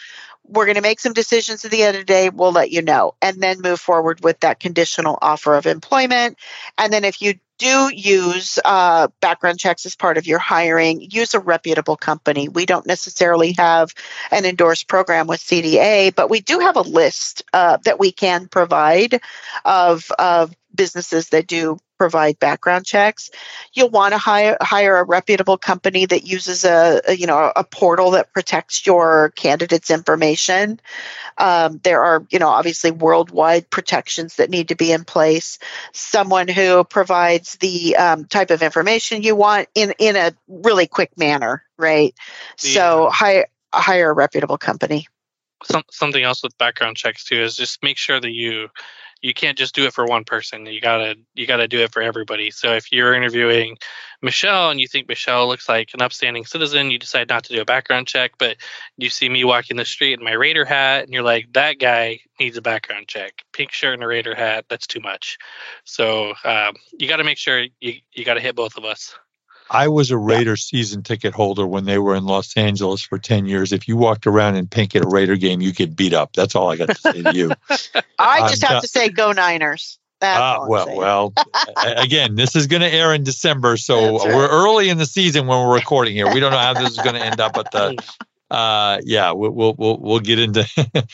we're 0.51 0.67
going 0.67 0.77
to 0.77 0.83
make 0.83 1.01
some 1.01 1.13
decisions 1.13 1.65
at 1.65 1.71
the 1.71 1.83
end 1.83 1.97
of 1.97 2.03
the 2.03 2.07
day 2.07 2.29
we'll 2.29 2.53
let 2.53 2.71
you 2.71 2.83
know 2.83 3.15
and 3.23 3.41
then 3.41 3.61
move 3.61 3.81
forward 3.81 4.23
with 4.23 4.41
that 4.41 4.61
conditional 4.61 5.19
offer 5.23 5.55
of 5.55 5.67
employment 5.67 6.37
and 6.79 6.93
then 6.93 7.05
if 7.05 7.23
you 7.23 7.35
do 7.61 7.91
use 7.95 8.59
uh, 8.65 9.09
background 9.21 9.59
checks 9.59 9.85
as 9.85 9.95
part 9.95 10.17
of 10.17 10.27
your 10.27 10.39
hiring, 10.39 11.03
use 11.03 11.35
a 11.35 11.41
reputable 11.41 11.97
company. 11.97 12.49
We 12.49 12.65
don't 12.65 12.87
necessarily 12.87 13.55
have 13.59 13.95
an 14.31 14.47
endorsed 14.47 14.89
program 14.89 15.27
with 15.27 15.41
CDA, 15.41 16.15
but 16.15 16.31
we 16.31 16.41
do 16.41 16.59
have 16.61 16.77
a 16.77 16.81
list 16.81 17.45
uh, 17.53 17.77
that 17.85 18.01
we 18.01 18.13
can 18.13 18.49
provide 18.49 19.21
of, 19.67 20.11
of 20.19 20.57
businesses 20.75 21.29
that 21.29 21.47
do 21.47 21.79
provide 22.01 22.39
background 22.39 22.87
checks. 22.87 23.31
You'll 23.75 23.91
want 23.91 24.15
to 24.15 24.19
hire 24.19 24.57
hire 24.63 24.97
a 24.97 25.05
reputable 25.05 25.59
company 25.59 26.07
that 26.07 26.27
uses 26.27 26.65
a, 26.65 27.03
a 27.07 27.13
you 27.13 27.27
know 27.27 27.53
a 27.55 27.63
portal 27.63 28.13
that 28.13 28.33
protects 28.33 28.87
your 28.87 29.33
candidate's 29.37 29.91
information. 29.91 30.81
Um, 31.37 31.79
there 31.85 32.03
are 32.03 32.27
you 32.31 32.39
know 32.39 32.49
obviously 32.49 32.91
worldwide 32.91 33.69
protections 33.69 34.37
that 34.37 34.49
need 34.49 34.69
to 34.69 34.77
be 34.77 34.93
in 34.93 35.05
place. 35.05 35.59
Someone 35.93 36.49
who 36.49 36.85
provides 36.85 37.57
the 37.57 37.97
um, 37.97 38.25
type 38.25 38.51
of 38.51 38.63
information 38.63 39.23
you 39.23 39.37
want 39.37 39.69
in 39.75 39.93
in 39.99 40.17
a 40.17 40.33
really 40.49 40.87
quick 40.87 41.19
manner, 41.19 41.63
right? 41.77 42.15
Yeah. 42.63 42.71
So 42.71 43.11
hire 43.11 43.47
hire 43.75 44.09
a 44.09 44.15
reputable 44.15 44.57
company. 44.57 45.07
Some, 45.65 45.83
something 45.91 46.23
else 46.23 46.43
with 46.43 46.57
background 46.57 46.97
checks 46.97 47.25
too 47.25 47.43
is 47.43 47.57
just 47.57 47.83
make 47.83 47.99
sure 47.99 48.19
that 48.19 48.33
you 48.33 48.71
you 49.23 49.35
can't 49.35 49.59
just 49.59 49.75
do 49.75 49.85
it 49.85 49.93
for 49.93 50.07
one 50.07 50.25
person. 50.25 50.67
You 50.67 50.81
gotta 50.81 51.17
you 51.35 51.47
gotta 51.47 51.69
do 51.69 51.81
it 51.81 51.93
for 51.93 52.03
everybody. 52.03 52.51
So 52.51 52.75
if 52.75 52.91
you're 52.93 53.15
interviewing 53.15 53.77
Michelle 54.23 54.71
and 54.71 54.81
you 54.81 54.89
think 54.89 55.09
Michelle 55.09 55.47
looks 55.49 55.69
like 55.69 55.91
an 55.95 56.03
upstanding 56.03 56.45
citizen, 56.45 56.91
you 56.91 56.99
decide 56.99 57.29
not 57.29 57.45
to 57.45 57.55
do 57.55 57.61
a 57.61 57.65
background 57.65 58.07
check, 58.07 58.33
but 58.39 58.57
you 58.97 59.11
see 59.11 59.29
me 59.29 59.45
walking 59.45 59.77
the 59.77 59.85
street 59.85 60.19
in 60.19 60.25
my 60.25 60.33
Raider 60.33 60.65
hat 60.65 61.05
and 61.05 61.13
you're 61.13 61.23
like, 61.23 61.53
that 61.53 61.79
guy 61.79 62.21
needs 62.39 62.57
a 62.57 62.63
background 62.63 63.09
check. 63.09 63.43
Pink 63.53 63.73
shirt 63.73 63.95
and 63.95 64.03
a 64.03 64.07
Raider 64.07 64.35
hat, 64.35 64.67
that's 64.69 64.87
too 64.87 65.01
much. 65.01 65.39
So 65.85 66.35
um, 66.45 66.75
you 66.99 67.09
got 67.09 67.17
to 67.17 67.25
make 67.25 67.39
sure 67.39 67.67
you 67.81 67.95
you 68.13 68.25
got 68.25 68.35
to 68.35 68.41
hit 68.41 68.57
both 68.57 68.77
of 68.77 68.85
us. 68.85 69.15
I 69.71 69.87
was 69.87 70.11
a 70.11 70.19
Raider 70.19 70.57
season 70.57 71.05
ticket 71.05 71.33
holder 71.33 71.65
when 71.65 71.85
they 71.85 71.99
were 71.99 72.17
in 72.17 72.25
Los 72.25 72.57
Angeles 72.57 73.03
for 73.03 73.19
10 73.19 73.47
years. 73.47 73.73
If 73.73 73.87
you 73.87 73.97
walked 73.97 74.27
around 74.27 74.57
in 74.57 74.67
pink 74.67 74.97
at 74.97 75.05
a 75.05 75.09
Raider 75.09 75.37
game, 75.37 75.61
you 75.61 75.73
get 75.73 75.95
beat 75.95 76.13
up. 76.13 76.33
That's 76.33 76.57
all 76.57 76.71
I 76.71 76.77
got 76.77 76.89
to 76.89 76.95
say 76.97 77.23
to 77.23 77.35
you. 77.35 77.53
I 78.19 78.49
just 78.49 78.65
have 78.65 78.83
to 78.83 78.89
say, 78.89 79.09
go 79.09 79.31
Niners. 79.31 79.99
Uh, 80.23 80.67
well, 80.69 80.97
well, 80.97 81.33
again, 81.97 82.35
this 82.35 82.55
is 82.55 82.67
going 82.67 82.83
to 82.83 82.93
air 82.93 83.15
in 83.15 83.25
December, 83.25 83.79
so 83.79 84.19
right. 84.19 84.35
we're 84.35 84.51
early 84.51 84.91
in 84.91 84.99
the 84.99 85.07
season 85.07 85.47
when 85.47 85.67
we're 85.67 85.75
recording 85.75 86.15
here. 86.15 86.31
We 86.35 86.41
don't 86.41 86.51
know 86.51 86.59
how 86.59 86.75
this 86.75 86.91
is 86.91 86.99
going 86.99 87.15
to 87.15 87.25
end 87.25 87.41
up, 87.41 87.55
but 87.55 87.71
the, 87.71 87.97
uh, 88.55 89.01
yeah, 89.03 89.33
we'll, 89.33 89.51
we'll 89.51 89.75
we'll 89.79 89.99
we'll 89.99 90.21
get 90.21 90.39
into. 90.39 90.69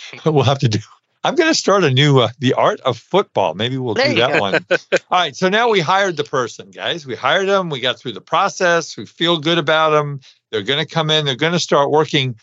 we'll 0.25 0.43
have 0.43 0.59
to 0.59 0.69
do 0.69 0.81
I'm 1.27 1.35
going 1.35 1.51
to 1.51 1.55
start 1.55 1.83
a 1.83 1.91
new 1.91 2.21
uh, 2.21 2.29
the 2.39 2.55
art 2.55 2.81
of 2.83 2.97
football. 2.97 3.55
Maybe 3.55 3.79
we'll 3.79 3.95
there 3.95 4.11
do 4.11 4.21
that 4.21 4.35
go. 4.35 4.41
one. 4.41 4.55
All 4.71 4.79
right. 5.11 5.35
So 5.35 5.49
now 5.49 5.69
we 5.69 5.81
hired 5.81 6.17
the 6.17 6.23
person, 6.23 6.71
guys. 6.71 7.05
We 7.05 7.17
hired 7.17 7.49
them. 7.49 7.69
We 7.69 7.81
got 7.81 7.99
through 7.99 8.13
the 8.13 8.21
process. 8.21 8.97
We 8.97 9.07
feel 9.07 9.39
good 9.39 9.59
about 9.59 9.91
them. 9.91 10.21
They're 10.53 10.63
going 10.63 10.79
to 10.79 10.87
come 10.87 11.11
in. 11.11 11.25
They're 11.25 11.35
going 11.35 11.53
to 11.53 11.59
start 11.59 11.91
working. 11.91 12.37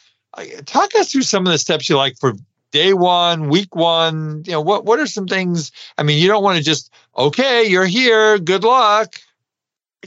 Talk 0.66 0.96
us 0.96 1.14
through 1.14 1.22
some 1.22 1.46
of 1.46 1.54
the 1.54 1.58
steps 1.58 1.88
you 1.88 1.96
like 1.96 2.18
for 2.20 2.34
day 2.72 2.94
one, 2.94 3.48
week 3.48 3.74
one. 3.74 4.44
You 4.46 4.52
know, 4.52 4.62
what 4.62 4.84
what 4.84 5.00
are 5.00 5.08
some 5.08 5.28
things? 5.28 5.72
I 5.98 6.04
mean, 6.04 6.22
you 6.22 6.28
don't 6.28 6.44
want 6.44 6.58
to 6.58 6.64
just 6.64 6.92
okay, 7.18 7.64
you're 7.66 7.86
here. 7.86 8.38
Good 8.38 8.66
luck. 8.66 9.16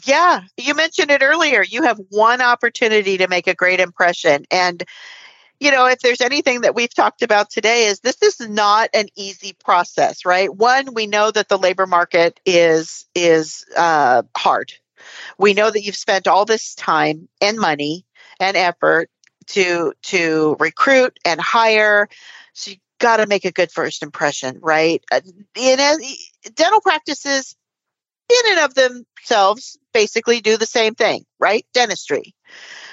Yeah, 0.05 0.43
you 0.59 0.75
mentioned 0.75 1.11
it 1.11 1.23
earlier. 1.23 1.65
You 1.67 1.85
have 1.85 1.99
one 2.11 2.43
opportunity 2.43 3.17
to 3.17 3.29
make 3.29 3.47
a 3.47 3.55
great 3.55 3.81
impression, 3.81 4.45
and 4.51 4.85
you 5.61 5.71
know, 5.71 5.87
if 5.87 6.01
there's 6.01 6.21
anything 6.21 6.63
that 6.63 6.75
we've 6.75 6.95
talked 6.95 7.23
about 7.23 7.51
today 7.51 7.87
is 7.87 8.01
this 8.01 8.23
is 8.23 8.41
not 8.41 8.91
an 8.93 9.07
easy 9.17 9.55
process, 9.65 10.25
right? 10.25 10.55
One, 10.55 10.95
we 10.95 11.07
know 11.07 11.31
that 11.31 11.49
the 11.49 11.59
labor 11.59 11.87
market 11.87 12.41
is 12.45 13.07
is 13.15 13.65
uh, 13.77 14.23
hard. 14.37 14.73
We 15.39 15.55
know 15.55 15.71
that 15.71 15.83
you've 15.83 15.97
spent 15.97 16.27
all 16.27 16.45
this 16.45 16.75
time 16.75 17.29
and 17.41 17.59
money 17.59 18.05
and 18.39 18.57
effort 18.57 19.09
to 19.49 19.95
to 20.05 20.57
recruit 20.59 21.19
and 21.25 21.41
hire. 21.41 22.09
So 22.53 22.73
you 22.73 22.77
got 22.99 23.19
to 23.19 23.27
make 23.27 23.45
a 23.45 23.53
good 23.53 23.71
first 23.71 24.03
impression, 24.03 24.59
right? 24.63 25.03
Uh, 25.11 25.21
in 25.57 25.81
a, 25.81 25.97
dental 26.55 26.81
practices, 26.81 27.57
in 28.31 28.53
and 28.53 28.61
of 28.61 28.75
themselves, 28.75 29.79
basically 29.95 30.41
do 30.41 30.57
the 30.57 30.67
same 30.67 30.95
thing, 30.95 31.25
right? 31.39 31.65
Dentistry. 31.73 32.35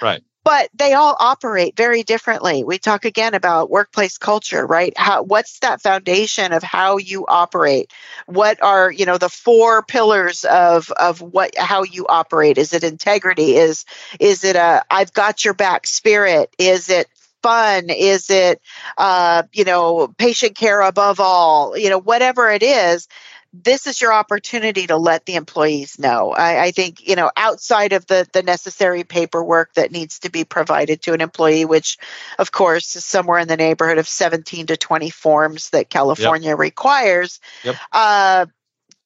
Right 0.01 0.23
but 0.43 0.69
they 0.73 0.93
all 0.93 1.15
operate 1.19 1.75
very 1.77 2.03
differently. 2.03 2.63
We 2.63 2.77
talk 2.77 3.05
again 3.05 3.33
about 3.33 3.69
workplace 3.69 4.17
culture, 4.17 4.65
right? 4.65 4.93
How 4.97 5.23
what's 5.23 5.59
that 5.59 5.81
foundation 5.81 6.51
of 6.51 6.63
how 6.63 6.97
you 6.97 7.25
operate? 7.27 7.91
What 8.25 8.61
are, 8.61 8.91
you 8.91 9.05
know, 9.05 9.17
the 9.17 9.29
four 9.29 9.83
pillars 9.83 10.43
of 10.45 10.91
of 10.91 11.21
what 11.21 11.57
how 11.57 11.83
you 11.83 12.07
operate? 12.07 12.57
Is 12.57 12.73
it 12.73 12.83
integrity? 12.83 13.55
Is 13.55 13.85
is 14.19 14.43
it 14.43 14.55
a 14.55 14.83
I've 14.89 15.13
got 15.13 15.45
your 15.45 15.53
back 15.53 15.87
spirit? 15.87 16.53
Is 16.57 16.89
it 16.89 17.07
fun? 17.43 17.89
Is 17.89 18.29
it, 18.29 18.61
uh, 18.97 19.43
you 19.51 19.65
know, 19.65 20.07
patient 20.17 20.55
care 20.55 20.81
above 20.81 21.19
all? 21.19 21.77
You 21.77 21.89
know, 21.89 21.99
whatever 21.99 22.49
it 22.49 22.63
is, 22.63 23.07
this 23.53 23.85
is 23.85 24.01
your 24.01 24.11
opportunity 24.11 24.87
to 24.87 24.97
let 24.97 25.25
the 25.25 25.35
employees 25.35 25.99
know. 25.99 26.31
I, 26.31 26.65
I, 26.65 26.71
think, 26.71 27.07
you 27.07 27.15
know, 27.15 27.31
outside 27.37 27.93
of 27.93 28.07
the, 28.07 28.27
the 28.33 28.41
necessary 28.41 29.03
paperwork 29.03 29.75
that 29.75 29.91
needs 29.91 30.19
to 30.19 30.31
be 30.31 30.43
provided 30.43 31.03
to 31.03 31.13
an 31.13 31.21
employee, 31.21 31.65
which 31.65 31.99
of 32.39 32.51
course 32.51 32.95
is 32.95 33.05
somewhere 33.05 33.37
in 33.37 33.47
the 33.47 33.55
neighborhood 33.55 33.99
of 33.99 34.07
17 34.07 34.67
to 34.67 34.77
20 34.77 35.11
forms 35.11 35.69
that 35.69 35.91
California 35.91 36.49
yep. 36.49 36.57
requires. 36.57 37.39
Yep. 37.63 37.75
Uh, 37.91 38.45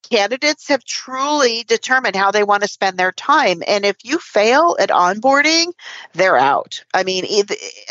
candidates 0.09 0.67
have 0.69 0.83
truly 0.83 1.63
determined 1.63 2.15
how 2.15 2.31
they 2.31 2.43
want 2.43 2.63
to 2.63 2.69
spend 2.69 2.97
their 2.97 3.11
time. 3.11 3.61
And 3.67 3.85
if 3.85 3.97
you 4.03 4.19
fail 4.19 4.75
at 4.79 4.89
onboarding, 4.89 5.73
they're 6.13 6.37
out. 6.37 6.83
I 6.93 7.03
mean, 7.03 7.25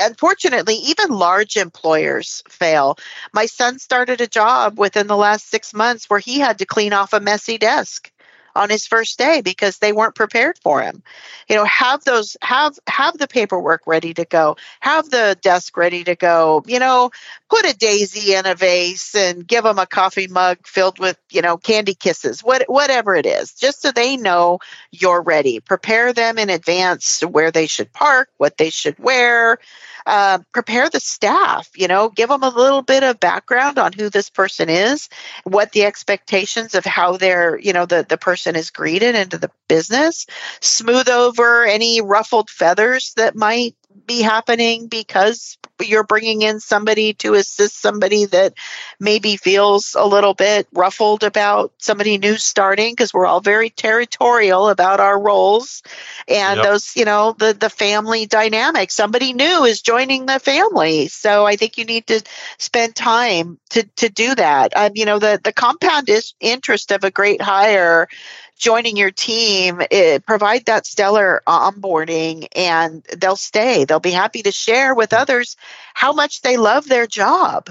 unfortunately, 0.00 0.76
even 0.76 1.10
large 1.10 1.56
employers 1.56 2.42
fail. 2.48 2.98
My 3.32 3.46
son 3.46 3.78
started 3.78 4.20
a 4.20 4.26
job 4.26 4.78
within 4.78 5.06
the 5.06 5.16
last 5.16 5.48
six 5.48 5.74
months 5.74 6.08
where 6.10 6.20
he 6.20 6.38
had 6.38 6.58
to 6.58 6.66
clean 6.66 6.92
off 6.92 7.12
a 7.12 7.20
messy 7.20 7.58
desk 7.58 8.10
on 8.56 8.70
his 8.70 8.86
first 8.86 9.18
day 9.18 9.40
because 9.42 9.78
they 9.78 9.92
weren't 9.92 10.14
prepared 10.14 10.58
for 10.62 10.82
him. 10.82 11.02
You 11.48 11.56
know, 11.56 11.64
have 11.64 12.02
those 12.04 12.36
have 12.42 12.78
have 12.88 13.16
the 13.18 13.28
paperwork 13.28 13.82
ready 13.86 14.14
to 14.14 14.24
go, 14.24 14.56
have 14.80 15.08
the 15.10 15.38
desk 15.42 15.76
ready 15.76 16.04
to 16.04 16.16
go. 16.16 16.64
You 16.66 16.80
know, 16.80 17.10
put 17.48 17.64
a 17.64 17.76
daisy 17.76 18.34
in 18.34 18.46
a 18.46 18.54
vase 18.54 19.14
and 19.14 19.46
give 19.46 19.64
them 19.64 19.78
a 19.78 19.86
coffee 19.86 20.26
mug 20.26 20.58
filled 20.66 20.98
with 20.98 21.18
you 21.30 21.42
know 21.42 21.56
candy 21.56 21.94
kisses, 21.94 22.40
what 22.40 22.64
whatever 22.68 23.14
it 23.14 23.26
is, 23.26 23.52
just 23.52 23.82
so 23.82 23.92
they 23.92 24.16
know 24.16 24.58
you're 24.90 25.22
ready. 25.22 25.60
Prepare 25.60 26.12
them 26.12 26.38
in 26.38 26.50
advance 26.50 27.20
where 27.20 27.50
they 27.50 27.66
should 27.66 27.92
park, 27.92 28.28
what 28.38 28.56
they 28.56 28.70
should 28.70 28.98
wear. 28.98 29.58
Uh, 30.06 30.38
prepare 30.52 30.88
the 30.88 31.00
staff, 31.00 31.68
you 31.74 31.88
know, 31.88 32.08
give 32.08 32.28
them 32.28 32.44
a 32.44 32.48
little 32.48 32.80
bit 32.80 33.02
of 33.02 33.18
background 33.18 33.76
on 33.76 33.92
who 33.92 34.08
this 34.08 34.30
person 34.30 34.68
is, 34.68 35.08
what 35.42 35.72
the 35.72 35.84
expectations 35.84 36.76
of 36.76 36.84
how 36.84 37.16
they're, 37.16 37.58
you 37.58 37.72
know, 37.72 37.86
the, 37.86 38.06
the 38.08 38.16
person 38.16 38.54
is 38.54 38.70
greeted 38.70 39.16
into 39.16 39.36
the 39.36 39.50
business, 39.68 40.26
smooth 40.60 41.08
over 41.08 41.64
any 41.64 42.00
ruffled 42.00 42.48
feathers 42.48 43.14
that 43.16 43.34
might 43.34 43.74
be 44.06 44.20
happening 44.20 44.88
because 44.88 45.58
you're 45.84 46.04
bringing 46.04 46.42
in 46.42 46.60
somebody 46.60 47.12
to 47.14 47.34
assist 47.34 47.80
somebody 47.80 48.24
that 48.26 48.54
maybe 48.98 49.36
feels 49.36 49.94
a 49.98 50.06
little 50.06 50.34
bit 50.34 50.66
ruffled 50.72 51.22
about 51.22 51.72
somebody 51.78 52.18
new 52.18 52.36
starting 52.36 52.92
because 52.92 53.12
we're 53.12 53.26
all 53.26 53.40
very 53.40 53.70
territorial 53.70 54.68
about 54.68 55.00
our 55.00 55.20
roles 55.20 55.82
and 56.28 56.56
yep. 56.56 56.64
those 56.64 56.96
you 56.96 57.04
know 57.04 57.34
the 57.38 57.52
the 57.52 57.70
family 57.70 58.26
dynamic. 58.26 58.90
Somebody 58.90 59.32
new 59.32 59.64
is 59.64 59.82
joining 59.82 60.26
the 60.26 60.40
family. 60.40 61.08
So 61.08 61.44
i 61.44 61.56
think 61.56 61.78
you 61.78 61.84
need 61.84 62.06
to 62.06 62.22
spend 62.58 62.94
time 62.94 63.58
to 63.70 63.82
to 63.96 64.08
do 64.08 64.34
that. 64.34 64.76
Um, 64.76 64.92
you 64.94 65.04
know 65.04 65.18
the 65.18 65.40
the 65.42 65.52
compound 65.52 66.08
is 66.08 66.34
interest 66.40 66.90
of 66.90 67.04
a 67.04 67.10
great 67.10 67.42
hire 67.42 68.08
joining 68.56 68.96
your 68.96 69.10
team, 69.10 69.80
it, 69.80 69.88
eh, 69.92 70.18
provide 70.18 70.64
that 70.66 70.86
stellar 70.86 71.42
onboarding 71.46 72.48
and 72.56 73.04
they'll 73.16 73.36
stay. 73.36 73.84
They'll 73.84 74.00
be 74.00 74.10
happy 74.10 74.42
to 74.42 74.52
share 74.52 74.94
with 74.94 75.12
others 75.12 75.56
how 75.94 76.12
much 76.12 76.42
they 76.42 76.56
love 76.56 76.86
their 76.88 77.06
job. 77.06 77.70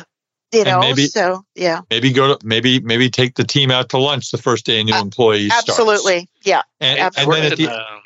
You 0.54 0.64
know, 0.64 0.80
maybe, 0.80 1.08
so 1.08 1.44
yeah. 1.56 1.82
Maybe 1.90 2.14
go 2.14 2.36
to 2.36 2.48
maybe 2.48 2.80
maybe 2.80 3.10
take 3.10 3.36
the 3.36 3.44
team 3.44 3.72
out 3.72 3.90
to 3.90 3.98
lunch 3.98 4.32
the 4.32 4.38
first 4.38 4.66
day 4.66 4.80
a 4.80 4.84
new 4.84 4.94
uh, 4.94 5.02
employee 5.02 5.50
Absolutely, 5.52 6.20
starts. 6.20 6.46
yeah. 6.46 6.62
And, 6.80 7.00
absolutely. 7.00 7.36
and 7.36 7.44
then 7.44 7.52
at 7.52 7.58
the, 7.58 7.68
um, 7.68 8.02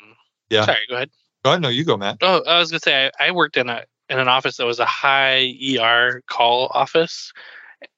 yeah. 0.48 0.64
Sorry, 0.64 0.78
go 0.88 0.96
ahead. 0.96 1.10
Go 1.44 1.50
ahead. 1.50 1.62
No, 1.62 1.68
you 1.68 1.84
go, 1.84 1.96
Matt. 1.96 2.18
Oh, 2.22 2.42
I 2.44 2.58
was 2.58 2.70
gonna 2.70 2.80
say 2.80 3.10
I, 3.20 3.28
I 3.28 3.30
worked 3.30 3.56
in 3.56 3.68
a 3.68 3.84
in 4.08 4.18
an 4.18 4.26
office 4.26 4.56
that 4.56 4.66
was 4.66 4.80
a 4.80 4.84
high 4.84 5.54
ER 5.78 6.22
call 6.26 6.70
office, 6.74 7.32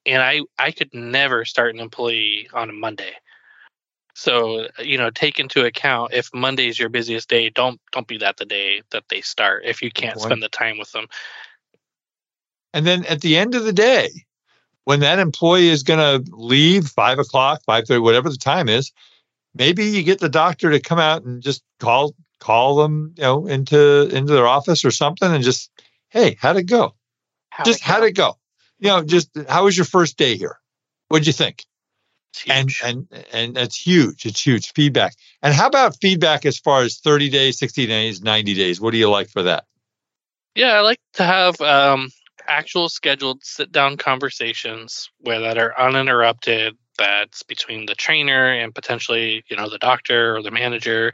and 0.05 0.21
I 0.21 0.41
I 0.59 0.71
could 0.73 0.93
never 0.93 1.47
start 1.47 1.75
an 1.75 1.81
employee 1.81 2.49
on 2.53 2.69
a 2.69 2.75
Monday. 2.75 3.15
So 4.15 4.69
you 4.79 4.99
know, 4.99 5.11
take 5.11 5.41
into 5.41 5.65
account 5.65 6.13
if 6.13 6.29
Monday 6.35 6.69
is 6.69 6.79
your 6.79 6.89
busiest 6.89 7.29
day, 7.29 7.51
don't 7.51 7.81
don't 7.93 8.07
be 8.07 8.19
that 8.19 8.37
the 8.37 8.45
day 8.45 8.83
that 8.91 9.05
they 9.09 9.21
start 9.21 9.65
if 9.65 9.83
you 9.83 9.91
can't 9.91 10.21
spend 10.21 10.43
the 10.43 10.49
time 10.49 10.79
with 10.79 10.93
them. 10.93 11.07
And 12.75 12.87
then 12.87 13.05
at 13.07 13.21
the 13.21 13.37
end 13.37 13.55
of 13.55 13.65
the 13.65 13.73
day, 13.73 14.11
when 14.85 15.01
that 15.01 15.19
employee 15.19 15.69
is 15.69 15.83
going 15.83 15.99
to 15.99 16.31
leave 16.35 16.89
five 16.89 17.19
o'clock, 17.19 17.63
five 17.65 17.87
thirty, 17.87 18.01
whatever 18.01 18.29
the 18.29 18.37
time 18.37 18.69
is, 18.69 18.93
maybe 19.55 19.85
you 19.85 20.03
get 20.03 20.21
the 20.21 20.29
doctor 20.29 20.71
to 20.71 20.81
come 20.81 20.99
out 20.99 21.25
and 21.25 21.43
just 21.43 21.63
call 21.79 22.15
call 22.39 22.77
them, 22.77 23.15
you 23.17 23.23
know, 23.23 23.47
into 23.47 24.09
into 24.15 24.33
their 24.33 24.47
office 24.47 24.85
or 24.85 24.91
something, 24.91 25.33
and 25.33 25.45
just, 25.45 25.71
hey, 26.11 26.37
how'd 26.41 26.57
it 26.57 26.65
go? 26.65 26.95
How'd 27.51 27.67
just 27.67 27.81
it 27.81 27.87
go? 27.87 27.93
how'd 27.93 28.05
it 28.05 28.13
go? 28.13 28.39
You 28.79 28.89
know, 28.89 29.03
just 29.05 29.31
how 29.49 29.65
was 29.65 29.77
your 29.77 29.87
first 29.87 30.17
day 30.17 30.37
here? 30.37 30.59
What'd 31.09 31.27
you 31.27 31.33
think? 31.33 31.65
And 32.49 32.71
and 32.85 33.07
and 33.33 33.55
that's 33.55 33.77
huge. 33.77 34.27
It's 34.27 34.45
huge 34.45 34.73
feedback. 34.73 35.15
And 35.43 35.55
how 35.55 35.67
about 35.67 36.01
feedback 36.01 36.47
as 36.47 36.59
far 36.59 36.83
as 36.83 36.99
30 36.99 37.29
days, 37.31 37.59
60 37.59 37.87
days, 37.87 38.23
90 38.23 38.55
days? 38.55 38.81
What 38.81 38.93
do 38.93 38.99
you 38.99 39.11
like 39.11 39.29
for 39.29 39.43
that? 39.43 39.65
Yeah, 40.55 40.73
I 40.73 40.81
like 40.81 40.99
to 41.15 41.25
have 41.25 41.61
um, 41.61 42.11
actual 42.47 42.89
scheduled 42.89 43.45
sit 43.45 43.73
down 43.73 43.97
conversations 43.97 45.11
where 45.21 45.41
that 45.41 45.59
are 45.59 45.79
uninterrupted. 45.79 46.77
That's 46.99 47.43
between 47.43 47.87
the 47.87 47.95
trainer 47.95 48.53
and 48.53 48.75
potentially, 48.75 49.45
you 49.49 49.57
know, 49.57 49.69
the 49.69 49.79
doctor 49.79 50.37
or 50.37 50.43
the 50.43 50.51
manager. 50.51 51.13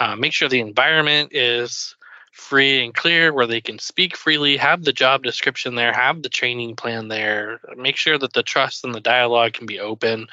Uh, 0.00 0.16
make 0.16 0.32
sure 0.32 0.48
the 0.48 0.60
environment 0.60 1.30
is 1.32 1.94
free 2.32 2.82
and 2.84 2.94
clear 2.94 3.32
where 3.32 3.46
they 3.46 3.60
can 3.60 3.78
speak 3.78 4.16
freely, 4.16 4.56
have 4.56 4.82
the 4.82 4.92
job 4.92 5.22
description 5.22 5.74
there, 5.74 5.92
have 5.92 6.22
the 6.22 6.28
training 6.28 6.74
plan 6.76 7.08
there, 7.08 7.60
make 7.76 7.96
sure 7.96 8.18
that 8.18 8.32
the 8.32 8.42
trust 8.42 8.84
and 8.84 8.94
the 8.94 9.00
dialogue 9.00 9.52
can 9.52 9.66
be 9.66 9.78
open. 9.78 10.26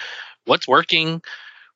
What's 0.45 0.67
working? 0.67 1.21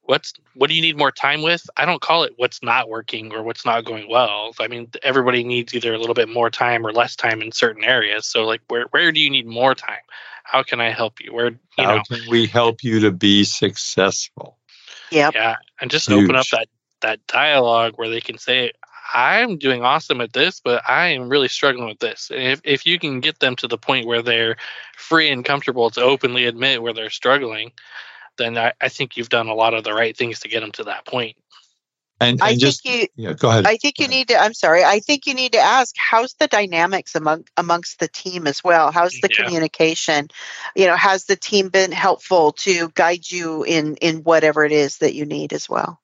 What's 0.01 0.34
what 0.55 0.69
do 0.69 0.76
you 0.76 0.82
need 0.82 0.97
more 0.97 1.11
time 1.11 1.43
with? 1.43 1.69
I 1.78 1.86
don't 1.86 2.01
call 2.01 2.24
it 2.24 2.34
what's 2.36 2.61
not 2.61 2.89
working 2.89 3.34
or 3.34 3.43
what's 3.43 3.65
not 3.65 3.86
going 3.86 4.09
well. 4.09 4.53
I 4.59 4.67
mean, 4.67 4.89
everybody 5.01 5.43
needs 5.43 5.74
either 5.74 5.93
a 5.93 5.97
little 5.97 6.15
bit 6.15 6.28
more 6.28 6.49
time 6.49 6.86
or 6.86 6.91
less 6.91 7.15
time 7.15 7.41
in 7.41 7.51
certain 7.51 7.84
areas. 7.84 8.26
So 8.26 8.45
like 8.45 8.61
where 8.67 8.88
where 8.91 9.11
do 9.11 9.19
you 9.19 9.30
need 9.30 9.45
more 9.45 9.76
time? 9.76 10.01
How 10.43 10.63
can 10.63 10.82
I 10.82 10.91
help 10.91 11.21
you? 11.21 11.34
Where 11.34 11.51
you 11.51 11.59
How 11.78 11.97
know, 11.97 12.03
can 12.09 12.19
we 12.30 12.47
help 12.47 12.84
you 12.84 13.01
to 13.01 13.11
be 13.11 13.43
successful? 13.45 14.57
Yeah. 15.11 15.32
Yeah. 15.34 15.55
And 15.80 15.89
just 15.89 16.09
Huge. 16.09 16.24
open 16.24 16.36
up 16.36 16.47
that 16.51 16.67
that 17.01 17.26
dialogue 17.28 17.93
where 17.95 18.09
they 18.09 18.21
can 18.21 18.38
say, 18.38 18.74
I'm 19.14 19.58
doing 19.58 19.84
awesome 19.84 20.22
at 20.22 20.34
this, 20.34 20.60
but 20.60 20.84
I 20.88 21.10
am 21.10 21.30
really 21.30 21.47
struggling 21.47 21.88
with 21.88 21.99
this. 21.99 22.30
And 22.32 22.43
if, 22.43 22.62
if 22.64 22.86
you 22.86 22.99
can 22.99 23.20
get 23.20 23.39
them 23.39 23.56
to 23.58 23.68
the 23.68 23.78
point 23.78 24.08
where 24.08 24.22
they're 24.22 24.58
free 24.97 25.30
and 25.30 25.43
comfortable 25.43 25.89
to 25.91 26.01
openly 26.01 26.45
admit 26.45 26.82
where 26.82 26.93
they're 26.93 27.10
struggling, 27.10 27.72
then 28.38 28.58
I, 28.58 28.74
I 28.80 28.89
think 28.89 29.18
you've 29.18 29.30
done 29.30 29.47
a 29.47 29.56
lot 29.56 29.74
of 29.74 29.84
the 29.84 29.93
right 29.93 30.16
things 30.16 30.41
to 30.41 30.47
get 30.47 30.62
them 30.62 30.72
to 30.74 30.86
that 30.86 31.06
point. 31.06 31.38
And, 32.20 32.39
and 32.39 32.43
I 32.43 32.56
just, 32.56 32.84
think 32.84 33.12
you, 33.18 33.26
yeah, 33.26 33.34
go 33.34 33.49
ahead. 33.49 33.66
I 33.66 33.78
think 33.78 33.99
you 33.99 34.08
need 34.08 34.30
to. 34.30 34.38
I'm 34.38 34.54
sorry. 34.54 34.84
I 34.84 34.99
think 34.99 35.26
you 35.26 35.34
need 35.34 35.54
to 35.54 35.60
ask 35.60 35.93
how's 35.97 36.34
the 36.36 36.47
dynamics 36.47 37.16
among 37.16 37.45
amongst 37.58 37.99
the 37.99 38.08
team 38.08 38.47
as 38.47 38.64
well. 38.64 38.91
How's 38.91 39.14
the 39.14 39.30
yeah. 39.30 39.43
communication? 39.43 40.30
You 40.76 40.88
know, 40.88 40.95
has 40.95 41.26
the 41.26 41.36
team 41.36 41.70
been 41.70 41.91
helpful 41.91 42.54
to 42.54 42.89
guide 42.89 43.30
you 43.30 43.64
in 43.64 43.97
in 43.97 44.18
whatever 44.18 44.64
it 44.64 44.72
is 44.72 44.99
that 44.99 45.16
you 45.16 45.26
need 45.26 45.51
as 45.51 45.68
well? 45.68 45.99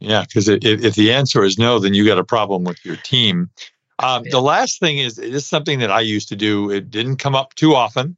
Yeah, 0.00 0.22
because 0.22 0.48
if, 0.48 0.64
if 0.64 0.94
the 0.94 1.12
answer 1.12 1.42
is 1.42 1.58
no, 1.58 1.78
then 1.78 1.94
you 1.94 2.04
got 2.04 2.18
a 2.18 2.24
problem 2.24 2.64
with 2.64 2.84
your 2.84 2.96
team. 2.96 3.50
Um, 3.98 4.24
yeah. 4.24 4.30
The 4.30 4.40
last 4.40 4.78
thing 4.78 4.98
is 4.98 5.16
this 5.16 5.34
is 5.34 5.46
something 5.46 5.80
that 5.80 5.90
I 5.90 6.00
used 6.00 6.28
to 6.28 6.36
do. 6.36 6.70
It 6.70 6.90
didn't 6.90 7.16
come 7.16 7.34
up 7.34 7.54
too 7.54 7.74
often, 7.74 8.16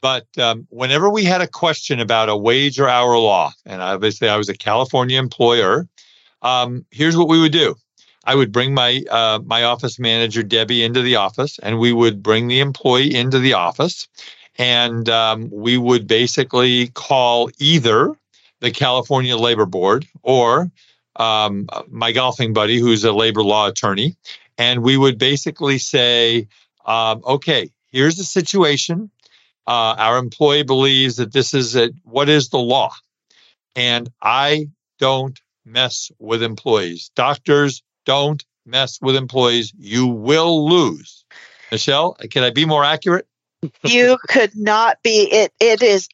but 0.00 0.26
um, 0.38 0.66
whenever 0.70 1.10
we 1.10 1.24
had 1.24 1.42
a 1.42 1.46
question 1.46 2.00
about 2.00 2.30
a 2.30 2.36
wage 2.36 2.80
or 2.80 2.88
hour 2.88 3.18
law, 3.18 3.52
and 3.66 3.82
obviously 3.82 4.28
I 4.28 4.36
was 4.36 4.48
a 4.48 4.54
California 4.54 5.18
employer, 5.18 5.86
um, 6.42 6.86
here's 6.90 7.16
what 7.16 7.28
we 7.28 7.40
would 7.40 7.52
do. 7.52 7.74
I 8.24 8.34
would 8.34 8.52
bring 8.52 8.72
my 8.74 9.02
uh, 9.10 9.40
my 9.44 9.64
office 9.64 9.98
manager 9.98 10.42
Debbie 10.42 10.82
into 10.82 11.02
the 11.02 11.16
office, 11.16 11.58
and 11.58 11.78
we 11.78 11.92
would 11.92 12.22
bring 12.22 12.48
the 12.48 12.60
employee 12.60 13.14
into 13.14 13.38
the 13.38 13.54
office, 13.54 14.08
and 14.56 15.08
um, 15.08 15.50
we 15.50 15.76
would 15.76 16.06
basically 16.06 16.88
call 16.88 17.50
either 17.58 18.14
the 18.60 18.70
California 18.70 19.36
Labor 19.36 19.66
Board 19.66 20.06
or 20.22 20.70
um, 21.20 21.68
my 21.88 22.12
golfing 22.12 22.54
buddy, 22.54 22.78
who's 22.78 23.04
a 23.04 23.12
labor 23.12 23.42
law 23.42 23.68
attorney, 23.68 24.16
and 24.56 24.82
we 24.82 24.96
would 24.96 25.18
basically 25.18 25.76
say, 25.76 26.48
um, 26.86 27.22
okay, 27.26 27.70
here's 27.92 28.16
the 28.16 28.24
situation. 28.24 29.10
Uh, 29.66 29.94
our 29.98 30.16
employee 30.16 30.62
believes 30.62 31.16
that 31.16 31.32
this 31.32 31.52
is 31.52 31.76
a, 31.76 31.90
what 32.04 32.30
is 32.30 32.48
the 32.48 32.58
law, 32.58 32.90
and 33.76 34.10
I 34.22 34.70
don't 34.98 35.38
mess 35.66 36.10
with 36.18 36.42
employees. 36.42 37.10
Doctors 37.14 37.82
don't 38.06 38.42
mess 38.64 38.98
with 39.02 39.14
employees, 39.14 39.72
you 39.78 40.06
will 40.06 40.68
lose. 40.68 41.24
Michelle, 41.70 42.14
can 42.30 42.42
I 42.42 42.50
be 42.50 42.64
more 42.64 42.82
accurate? 42.82 43.26
you 43.84 44.16
could 44.26 44.56
not 44.56 44.96
be 45.02 45.28
it 45.30 45.52
it 45.60 45.82
is 45.82 46.08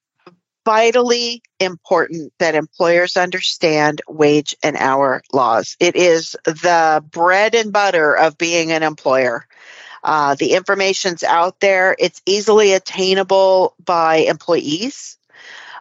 vitally 0.66 1.42
important 1.60 2.32
that 2.40 2.56
employers 2.56 3.16
understand 3.16 4.02
wage 4.08 4.56
and 4.64 4.76
hour 4.76 5.22
laws. 5.32 5.76
It 5.78 5.94
is 5.94 6.36
the 6.44 7.04
bread 7.08 7.54
and 7.54 7.72
butter 7.72 8.14
of 8.14 8.36
being 8.36 8.72
an 8.72 8.82
employer. 8.82 9.46
Uh, 10.02 10.34
the 10.34 10.54
information's 10.54 11.22
out 11.22 11.60
there. 11.60 11.94
It's 11.98 12.20
easily 12.26 12.72
attainable 12.72 13.74
by 13.82 14.16
employees. 14.16 15.15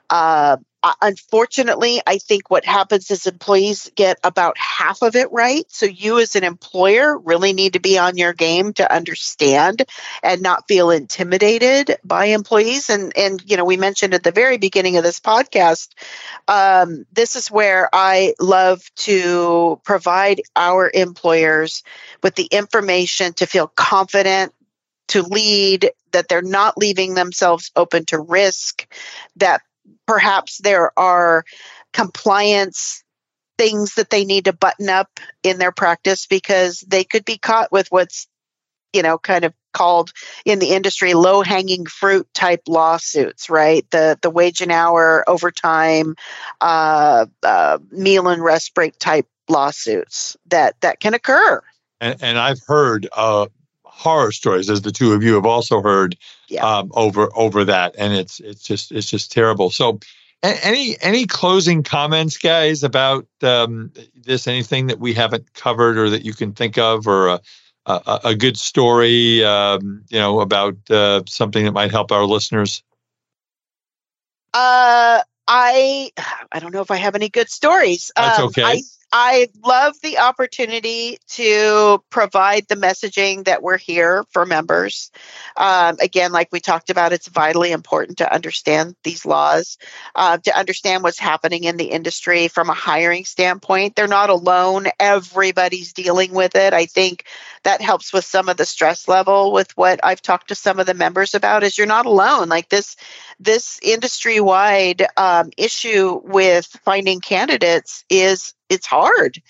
Uh, 0.10 0.58
uh, 0.86 0.94
unfortunately, 1.02 2.00
I 2.06 2.20
think 2.20 2.52
what 2.52 2.64
happens 2.64 3.10
is 3.10 3.26
employees 3.26 3.90
get 3.96 4.20
about 4.24 4.56
half 4.56 5.02
of 5.02 5.16
it 5.16 5.32
right. 5.32 5.66
So 5.70 5.88
you, 5.88 6.20
as 6.20 6.36
an 6.36 6.44
employer, 6.44 7.18
really 7.18 7.54
need 7.54 7.74
to 7.74 7.80
be 7.80 7.98
on 7.98 8.18
your 8.18 8.34
game 8.34 8.72
to 8.74 8.94
understand 8.94 9.82
and 10.22 10.44
not 10.44 10.68
feel 10.68 10.92
intimidated 10.92 11.98
by 12.04 12.26
employees. 12.26 12.92
And 12.92 13.18
and 13.18 13.42
you 13.50 13.58
know, 13.58 13.66
we 13.66 13.78
mentioned 13.78 14.14
at 14.14 14.22
the 14.22 14.32
very 14.32 14.58
beginning 14.58 14.98
of 14.98 15.04
this 15.04 15.20
podcast, 15.20 15.88
um, 16.48 17.08
this 17.12 17.36
is 17.36 17.50
where 17.50 17.90
I 17.92 18.36
love 18.40 18.84
to 18.98 19.82
provide 19.84 20.42
our 20.56 20.92
employers 20.94 21.82
with 22.22 22.36
the 22.36 22.46
information 22.46 23.34
to 23.34 23.48
feel 23.48 23.68
confident 23.76 24.54
to 25.08 25.24
lead, 25.24 25.92
that 26.12 26.28
they're 26.28 26.42
not 26.42 26.78
leaving 26.78 27.14
themselves 27.16 27.72
open 27.76 28.06
to 28.06 28.20
risk, 28.20 28.88
that 29.38 29.62
perhaps 30.08 30.60
there 30.60 30.98
are 30.98 31.44
compliance 31.94 33.04
things 33.58 33.96
that 33.96 34.10
they 34.10 34.26
need 34.26 34.46
to 34.46 34.54
button 34.54 34.90
up 34.90 35.20
in 35.44 35.58
their 35.58 35.72
practice 35.72 36.28
because 36.28 36.84
they 36.88 37.04
could 37.04 37.26
be 37.26 37.38
caught 37.38 37.72
with 37.72 37.88
what's 37.90 38.28
you 38.94 39.02
know 39.02 39.18
kind 39.18 39.46
of 39.46 39.54
called 39.74 40.12
in 40.46 40.60
the 40.60 40.72
industry 40.72 41.14
low 41.14 41.42
hanging 41.42 41.86
fruit 41.86 42.28
type 42.34 42.62
lawsuits 42.68 43.50
right? 43.50 43.86
The 43.92 44.18
the 44.22 44.30
wage 44.30 44.62
and 44.62 44.72
hour 44.72 45.24
overtime 45.28 46.16
uh, 46.62 47.26
uh, 47.44 47.80
meal 47.92 48.28
and 48.30 48.44
rest 48.44 48.74
break 48.74 48.98
type 48.98 49.28
lawsuits 49.50 50.38
that 50.48 50.80
that 50.82 51.00
can 51.00 51.14
occur. 51.14 51.62
And, 52.02 52.22
and 52.22 52.38
i've 52.38 52.60
heard 52.68 53.08
uh, 53.16 53.48
horror 53.96 54.32
stories, 54.32 54.70
as 54.70 54.82
the 54.82 54.92
two 54.92 55.14
of 55.14 55.24
you 55.24 55.34
have 55.36 55.46
also 55.46 55.82
heard 55.82 56.18
yeah. 56.50 56.66
um, 56.66 56.92
over 56.94 57.30
over 57.36 57.64
that, 57.66 57.96
and 57.98 58.14
it's 58.14 58.40
it's 58.40 58.64
just 58.64 58.92
it's 58.92 59.10
just 59.10 59.32
terrible. 59.32 59.70
So, 59.70 60.00
any 60.44 60.98
any 61.02 61.26
closing 61.26 61.82
comments, 61.82 62.38
guys, 62.38 62.84
about 62.84 63.26
um, 63.42 63.92
this? 64.14 64.48
Anything 64.48 64.88
that 64.88 65.00
we 65.00 65.14
haven't 65.14 65.54
covered, 65.54 65.98
or 65.98 66.10
that 66.10 66.26
you 66.26 66.34
can 66.34 66.52
think 66.54 66.78
of, 66.78 67.08
or 67.08 67.30
a, 67.30 67.42
a, 67.86 68.20
a 68.26 68.36
good 68.36 68.58
story, 68.58 69.44
um, 69.44 70.04
you 70.10 70.20
know, 70.20 70.42
about 70.42 70.76
uh, 70.90 71.22
something 71.28 71.64
that 71.64 71.72
might 71.72 71.92
help 71.92 72.12
our 72.12 72.26
listeners? 72.26 72.84
Uh, 74.54 75.22
I 75.48 76.12
I 76.52 76.60
don't 76.60 76.74
know 76.74 76.82
if 76.82 76.92
I 76.92 76.98
have 76.98 77.16
any 77.16 77.30
good 77.30 77.50
stories. 77.50 78.12
That's 78.16 78.40
um, 78.40 78.48
okay. 78.48 78.64
I, 78.64 78.82
I 79.18 79.48
love 79.64 79.96
the 80.04 80.18
opportunity 80.18 81.20
to 81.30 82.04
provide 82.10 82.68
the 82.68 82.76
messaging 82.76 83.46
that 83.46 83.64
we're 83.64 83.78
here 83.78 84.26
for 84.32 84.46
members. 84.46 85.10
Um, 85.56 85.96
again, 86.02 86.34
like 86.34 86.50
we 86.52 86.60
talked 86.60 86.90
about, 86.90 87.14
it's 87.14 87.30
vitally 87.30 87.72
important 87.72 88.18
to 88.18 88.34
understand 88.34 88.94
these 89.06 89.26
laws, 89.26 89.78
uh, 90.16 90.40
to 90.40 90.60
understand 90.60 91.04
what's 91.04 91.18
happening 91.18 91.64
in 91.64 91.78
the 91.78 91.92
industry 91.92 92.50
from 92.50 92.70
a 92.70 92.74
hiring 92.74 93.24
standpoint. 93.24 93.96
They're 93.96 94.08
not 94.10 94.30
alone, 94.30 94.88
everybody's 95.00 95.94
dealing 95.94 96.34
with 96.34 96.54
it. 96.56 96.74
I 96.74 96.86
think 96.86 97.24
that 97.64 97.82
helps 97.82 98.12
with 98.12 98.26
some 98.26 98.50
of 98.50 98.58
the 98.58 98.66
stress 98.66 99.08
level 99.08 99.54
with 99.54 99.72
what 99.78 100.02
I've 100.04 100.22
talked 100.22 100.50
to 100.50 100.56
some 100.56 100.78
of 100.78 100.88
the 100.88 100.94
members 100.94 101.34
about 101.34 101.64
is 101.64 101.78
you're 101.78 101.88
not 101.88 102.06
alone. 102.06 102.50
Like 102.50 102.68
this, 102.68 102.98
this 103.40 103.80
industry 103.82 104.42
wide 104.42 105.08
um, 105.16 105.52
issue 105.56 106.20
with 106.22 106.66
finding 106.84 107.22
candidates 107.22 108.04
is 108.10 108.54
it's 108.70 108.86
hard. 108.86 109.42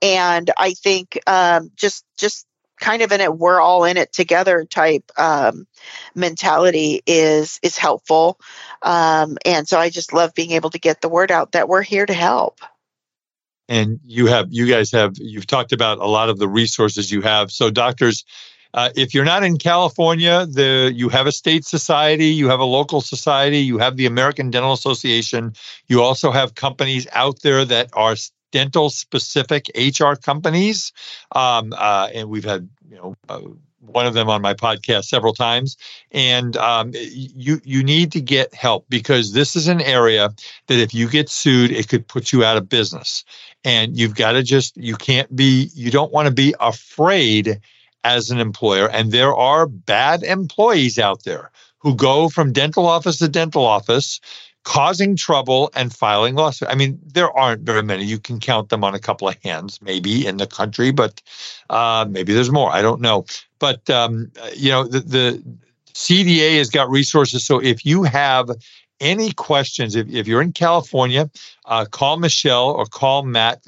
And 0.00 0.50
i 0.58 0.72
think 0.72 1.18
um, 1.26 1.70
just 1.76 2.04
just 2.16 2.46
kind 2.80 3.02
of 3.02 3.12
in 3.12 3.20
it 3.20 3.38
we're 3.38 3.60
all 3.60 3.84
in 3.84 3.96
it 3.96 4.12
together 4.12 4.64
type 4.64 5.10
um, 5.16 5.66
mentality 6.14 7.02
is 7.06 7.60
is 7.62 7.76
helpful. 7.76 8.38
Um, 8.82 9.38
and 9.44 9.68
so 9.68 9.78
i 9.78 9.90
just 9.90 10.12
love 10.12 10.34
being 10.34 10.52
able 10.52 10.70
to 10.70 10.78
get 10.78 11.00
the 11.00 11.08
word 11.08 11.30
out 11.30 11.52
that 11.52 11.68
we're 11.68 11.82
here 11.82 12.06
to 12.06 12.14
help. 12.14 12.60
And 13.68 14.00
you 14.04 14.26
have 14.26 14.48
you 14.50 14.66
guys 14.66 14.90
have 14.92 15.14
you've 15.16 15.46
talked 15.46 15.72
about 15.72 15.98
a 15.98 16.06
lot 16.06 16.28
of 16.28 16.38
the 16.38 16.48
resources 16.48 17.12
you 17.12 17.22
have. 17.22 17.52
So 17.52 17.70
doctors 17.70 18.24
uh, 18.74 18.88
if 18.96 19.12
you're 19.12 19.24
not 19.24 19.44
in 19.44 19.58
California, 19.58 20.46
the 20.46 20.90
you 20.94 21.08
have 21.10 21.26
a 21.26 21.32
state 21.32 21.64
society, 21.64 22.26
you 22.26 22.48
have 22.48 22.60
a 22.60 22.64
local 22.64 23.00
society, 23.00 23.58
you 23.58 23.78
have 23.78 23.96
the 23.96 24.06
American 24.06 24.50
Dental 24.50 24.72
Association. 24.72 25.52
You 25.88 26.02
also 26.02 26.30
have 26.30 26.54
companies 26.54 27.06
out 27.12 27.42
there 27.42 27.64
that 27.66 27.90
are 27.92 28.16
dental 28.52 28.90
specific 28.90 29.70
HR 29.74 30.14
companies. 30.14 30.92
Um, 31.34 31.74
uh, 31.76 32.08
and 32.14 32.28
we've 32.28 32.44
had, 32.44 32.68
you 32.88 32.96
know, 32.96 33.14
uh, 33.28 33.40
one 33.80 34.06
of 34.06 34.14
them 34.14 34.30
on 34.30 34.40
my 34.40 34.54
podcast 34.54 35.06
several 35.06 35.34
times. 35.34 35.76
And 36.12 36.56
um, 36.56 36.92
you 36.94 37.60
you 37.64 37.82
need 37.82 38.12
to 38.12 38.20
get 38.20 38.54
help 38.54 38.86
because 38.88 39.32
this 39.32 39.56
is 39.56 39.66
an 39.66 39.80
area 39.80 40.32
that 40.68 40.78
if 40.78 40.94
you 40.94 41.08
get 41.08 41.28
sued, 41.28 41.72
it 41.72 41.88
could 41.88 42.06
put 42.06 42.32
you 42.32 42.44
out 42.44 42.56
of 42.56 42.68
business. 42.68 43.24
And 43.64 43.96
you've 43.96 44.14
got 44.14 44.32
to 44.32 44.42
just 44.42 44.76
you 44.76 44.94
can't 44.96 45.34
be 45.34 45.70
you 45.74 45.90
don't 45.90 46.12
want 46.12 46.28
to 46.28 46.34
be 46.34 46.54
afraid 46.60 47.60
as 48.04 48.30
an 48.30 48.38
employer. 48.38 48.88
And 48.88 49.10
there 49.10 49.34
are 49.34 49.66
bad 49.66 50.22
employees 50.22 50.98
out 50.98 51.24
there 51.24 51.50
who 51.78 51.96
go 51.96 52.28
from 52.28 52.52
dental 52.52 52.86
office 52.86 53.18
to 53.18 53.28
dental 53.28 53.64
office 53.64 54.20
causing 54.64 55.16
trouble 55.16 55.70
and 55.74 55.92
filing 55.92 56.34
lawsuits. 56.34 56.70
I 56.70 56.74
mean, 56.74 56.98
there 57.04 57.30
aren't 57.32 57.62
very 57.62 57.82
many. 57.82 58.04
You 58.04 58.18
can 58.18 58.40
count 58.40 58.68
them 58.68 58.84
on 58.84 58.94
a 58.94 58.98
couple 58.98 59.28
of 59.28 59.36
hands, 59.42 59.80
maybe 59.82 60.26
in 60.26 60.36
the 60.36 60.46
country, 60.46 60.92
but 60.92 61.20
uh, 61.70 62.06
maybe 62.08 62.32
there's 62.32 62.50
more. 62.50 62.70
I 62.70 62.82
don't 62.82 63.00
know. 63.00 63.24
But 63.58 63.88
um, 63.90 64.30
you 64.54 64.70
know, 64.70 64.84
the, 64.84 65.00
the 65.00 65.42
CDA 65.94 66.58
has 66.58 66.70
got 66.70 66.88
resources. 66.90 67.44
So 67.44 67.60
if 67.60 67.84
you 67.84 68.02
have 68.04 68.50
any 69.00 69.32
questions, 69.32 69.96
if, 69.96 70.08
if 70.08 70.26
you're 70.26 70.40
in 70.40 70.52
California, 70.52 71.28
uh, 71.66 71.84
call 71.84 72.18
Michelle 72.18 72.70
or 72.70 72.86
call 72.86 73.24
Matt. 73.24 73.62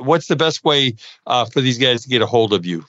What's 0.00 0.26
the 0.26 0.36
best 0.36 0.64
way 0.64 0.94
uh, 1.26 1.44
for 1.44 1.60
these 1.60 1.78
guys 1.78 2.02
to 2.02 2.08
get 2.08 2.22
a 2.22 2.26
hold 2.26 2.52
of 2.52 2.64
you? 2.64 2.84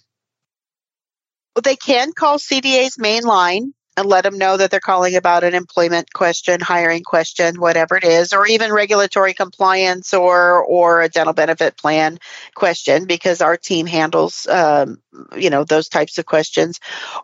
Well, 1.55 1.61
they 1.61 1.76
can 1.76 2.13
call 2.13 2.38
CDA's 2.38 2.97
main 2.97 3.24
line 3.24 3.74
and 4.00 4.08
let 4.08 4.24
them 4.24 4.38
know 4.38 4.56
that 4.56 4.72
they're 4.72 4.80
calling 4.80 5.16
about 5.16 5.43
an 5.43 5.54
employment 5.54 6.14
question, 6.14 6.62
hiring 6.62 7.04
question, 7.04 7.60
whatever 7.60 7.97
it 7.97 8.06
is, 8.06 8.32
or 8.32 8.47
even 8.47 8.72
regulatory 8.72 9.34
compliance 9.34 10.14
or 10.14 10.64
or 10.64 11.02
a 11.02 11.10
dental 11.10 11.34
benefit 11.34 11.76
plan 11.78 12.18
question, 12.56 13.06
because 13.06 13.41
our 13.41 13.58
team 13.58 13.86
handles 13.86 14.47
um, 14.47 15.02
you 15.36 15.50
know 15.50 15.66
those 15.66 15.89
types 15.89 16.18
of 16.18 16.26
questions. 16.26 16.80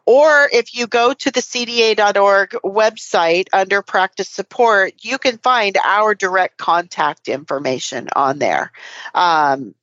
Or 0.05 0.49
if 0.51 0.76
you 0.76 0.86
go 0.88 1.13
to 1.13 1.32
the 1.32 1.41
CDA.org 1.41 2.51
website 2.65 3.47
under 3.53 3.82
practice 3.82 4.30
support, 4.30 4.93
you 5.01 5.17
can 5.17 5.38
find 5.38 5.78
our 5.84 6.13
direct 6.13 6.57
contact 6.57 7.30
information 7.30 8.09
on 8.15 8.38
there. 8.38 8.73
Um, 9.13 9.76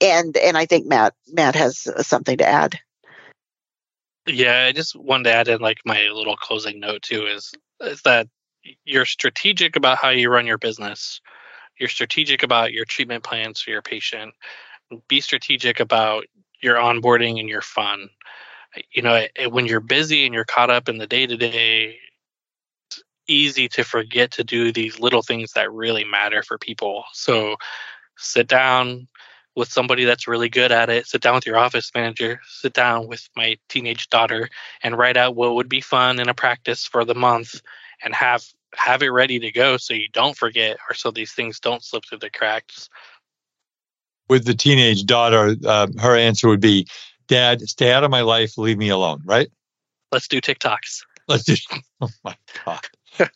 and 0.00 0.36
and 0.36 0.56
I 0.56 0.66
think 0.66 0.86
Matt 0.86 1.14
Matt 1.32 1.56
has 1.56 1.88
something 2.06 2.38
to 2.38 2.48
add. 2.48 2.78
Yeah, 4.32 4.66
I 4.68 4.72
just 4.72 4.94
wanted 4.94 5.24
to 5.24 5.32
add 5.32 5.48
in 5.48 5.60
like 5.60 5.80
my 5.84 6.08
little 6.08 6.36
closing 6.36 6.78
note 6.80 7.02
too 7.02 7.26
is 7.26 7.52
is 7.80 8.02
that 8.02 8.28
you're 8.84 9.06
strategic 9.06 9.76
about 9.76 9.98
how 9.98 10.10
you 10.10 10.30
run 10.30 10.46
your 10.46 10.58
business. 10.58 11.20
You're 11.78 11.88
strategic 11.88 12.42
about 12.42 12.72
your 12.72 12.84
treatment 12.84 13.24
plans 13.24 13.60
for 13.60 13.70
your 13.70 13.82
patient. 13.82 14.34
Be 15.08 15.20
strategic 15.20 15.80
about 15.80 16.26
your 16.62 16.76
onboarding 16.76 17.40
and 17.40 17.48
your 17.48 17.62
fun. 17.62 18.10
You 18.92 19.02
know, 19.02 19.26
when 19.48 19.66
you're 19.66 19.80
busy 19.80 20.26
and 20.26 20.34
you're 20.34 20.44
caught 20.44 20.70
up 20.70 20.88
in 20.88 20.98
the 20.98 21.06
day 21.06 21.26
to 21.26 21.36
day, 21.36 21.96
it's 22.90 23.02
easy 23.26 23.68
to 23.70 23.82
forget 23.82 24.30
to 24.32 24.44
do 24.44 24.72
these 24.72 25.00
little 25.00 25.22
things 25.22 25.52
that 25.52 25.72
really 25.72 26.04
matter 26.04 26.42
for 26.42 26.58
people. 26.58 27.04
So 27.14 27.56
sit 28.18 28.46
down, 28.46 29.08
with 29.56 29.70
somebody 29.70 30.04
that's 30.04 30.28
really 30.28 30.48
good 30.48 30.72
at 30.72 30.90
it. 30.90 31.06
Sit 31.06 31.20
down 31.20 31.34
with 31.34 31.46
your 31.46 31.58
office 31.58 31.90
manager, 31.94 32.40
sit 32.46 32.72
down 32.72 33.08
with 33.08 33.28
my 33.36 33.56
teenage 33.68 34.08
daughter 34.08 34.48
and 34.82 34.96
write 34.96 35.16
out 35.16 35.36
what 35.36 35.54
would 35.54 35.68
be 35.68 35.80
fun 35.80 36.20
in 36.20 36.28
a 36.28 36.34
practice 36.34 36.86
for 36.86 37.04
the 37.04 37.14
month 37.14 37.60
and 38.02 38.14
have 38.14 38.44
have 38.76 39.02
it 39.02 39.08
ready 39.08 39.40
to 39.40 39.50
go 39.50 39.76
so 39.76 39.94
you 39.94 40.08
don't 40.12 40.36
forget 40.36 40.78
or 40.88 40.94
so 40.94 41.10
these 41.10 41.32
things 41.32 41.58
don't 41.58 41.82
slip 41.82 42.04
through 42.08 42.18
the 42.18 42.30
cracks. 42.30 42.88
With 44.28 44.44
the 44.44 44.54
teenage 44.54 45.06
daughter, 45.06 45.56
uh, 45.66 45.88
her 46.00 46.16
answer 46.16 46.46
would 46.48 46.60
be, 46.60 46.86
Dad, 47.26 47.60
stay 47.62 47.92
out 47.92 48.04
of 48.04 48.12
my 48.12 48.20
life, 48.20 48.56
leave 48.56 48.78
me 48.78 48.88
alone, 48.88 49.22
right? 49.24 49.48
Let's 50.12 50.28
do 50.28 50.40
TikToks. 50.40 51.02
Let's 51.28 51.44
do. 51.44 51.54
Oh 52.02 52.08
my 52.24 52.34
God. 52.64 52.80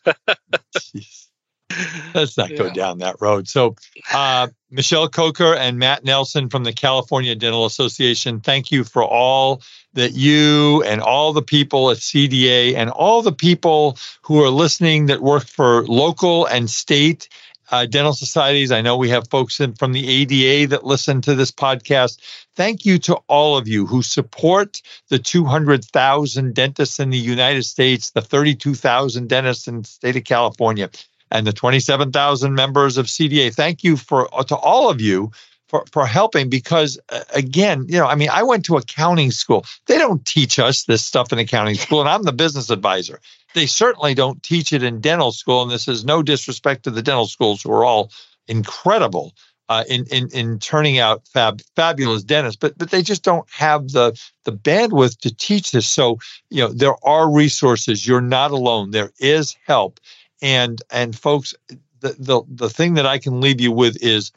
let's 2.13 2.37
not 2.37 2.51
yeah. 2.51 2.57
go 2.57 2.69
down 2.71 2.99
that 2.99 3.15
road. 3.19 3.47
So, 3.47 3.75
uh, 4.13 4.47
Michelle 4.71 5.07
Coker 5.07 5.55
and 5.55 5.79
Matt 5.79 6.03
Nelson 6.03 6.49
from 6.49 6.63
the 6.63 6.73
California 6.73 7.35
Dental 7.35 7.65
Association, 7.65 8.41
thank 8.41 8.71
you 8.71 8.83
for 8.83 9.03
all 9.03 9.61
that 9.93 10.13
you 10.13 10.83
and 10.83 11.01
all 11.01 11.31
the 11.31 11.41
people 11.41 11.91
at 11.91 11.97
CDA 11.97 12.75
and 12.75 12.89
all 12.89 13.21
the 13.21 13.31
people 13.31 13.97
who 14.21 14.43
are 14.43 14.49
listening 14.49 15.05
that 15.05 15.21
work 15.21 15.45
for 15.45 15.85
local 15.85 16.45
and 16.45 16.69
state 16.69 17.29
uh, 17.71 17.85
dental 17.85 18.13
societies. 18.13 18.71
I 18.71 18.81
know 18.81 18.97
we 18.97 19.09
have 19.09 19.29
folks 19.29 19.59
in, 19.59 19.73
from 19.73 19.91
the 19.91 20.07
ADA 20.07 20.69
that 20.69 20.85
listen 20.85 21.21
to 21.21 21.35
this 21.35 21.51
podcast. 21.51 22.19
Thank 22.55 22.85
you 22.85 22.99
to 22.99 23.15
all 23.27 23.57
of 23.57 23.67
you 23.67 23.85
who 23.85 24.01
support 24.01 24.81
the 25.09 25.19
200,000 25.19 26.53
dentists 26.53 26.99
in 26.99 27.09
the 27.09 27.17
United 27.17 27.63
States, 27.63 28.11
the 28.11 28.21
32,000 28.21 29.27
dentists 29.27 29.67
in 29.67 29.81
the 29.81 29.87
state 29.87 30.15
of 30.15 30.23
California, 30.23 30.89
and 31.31 31.45
the 31.45 31.53
27,000 31.53 32.53
members 32.53 32.97
of 32.97 33.07
CDA. 33.07 33.53
Thank 33.53 33.83
you 33.83 33.97
for 33.97 34.27
to 34.47 34.55
all 34.55 34.89
of 34.89 35.01
you 35.01 35.31
for, 35.67 35.83
for 35.91 36.05
helping 36.05 36.49
because 36.49 36.99
uh, 37.09 37.21
again 37.33 37.85
you 37.89 37.97
know 37.97 38.05
i 38.05 38.13
mean 38.13 38.29
i 38.31 38.43
went 38.43 38.63
to 38.63 38.77
accounting 38.77 39.31
school 39.31 39.65
they 39.87 39.97
don't 39.97 40.23
teach 40.23 40.59
us 40.59 40.83
this 40.83 41.03
stuff 41.03 41.33
in 41.33 41.39
accounting 41.39 41.73
school 41.73 42.01
and 42.01 42.07
i'm 42.07 42.21
the 42.21 42.31
business 42.31 42.69
advisor 42.69 43.19
they 43.55 43.65
certainly 43.65 44.13
don't 44.13 44.43
teach 44.43 44.71
it 44.73 44.83
in 44.83 45.01
dental 45.01 45.31
school, 45.31 45.63
and 45.63 45.71
this 45.71 45.87
is 45.87 46.05
no 46.05 46.21
disrespect 46.21 46.83
to 46.83 46.91
the 46.91 47.01
dental 47.01 47.25
schools 47.25 47.63
who 47.63 47.71
are 47.71 47.85
all 47.85 48.11
incredible 48.47 49.33
uh, 49.67 49.83
in, 49.89 50.05
in 50.11 50.29
in 50.31 50.59
turning 50.59 50.99
out 50.99 51.27
fab 51.33 51.59
fabulous 51.75 52.23
dentists, 52.23 52.59
but 52.59 52.77
but 52.77 52.91
they 52.91 53.01
just 53.01 53.23
don't 53.23 53.49
have 53.49 53.89
the 53.89 54.15
the 54.43 54.51
bandwidth 54.51 55.17
to 55.21 55.33
teach 55.33 55.71
this. 55.71 55.87
So 55.87 56.19
you 56.51 56.61
know 56.61 56.67
there 56.71 56.95
are 57.03 57.31
resources. 57.31 58.05
You're 58.05 58.21
not 58.21 58.51
alone. 58.51 58.91
There 58.91 59.11
is 59.19 59.55
help, 59.65 59.99
and 60.45 60.79
and 60.91 61.17
folks, 61.17 61.55
the 62.01 62.15
the 62.19 62.41
the 62.47 62.69
thing 62.69 62.93
that 62.93 63.07
I 63.07 63.17
can 63.17 63.41
leave 63.41 63.59
you 63.59 63.71
with 63.71 63.97
is 64.01 64.31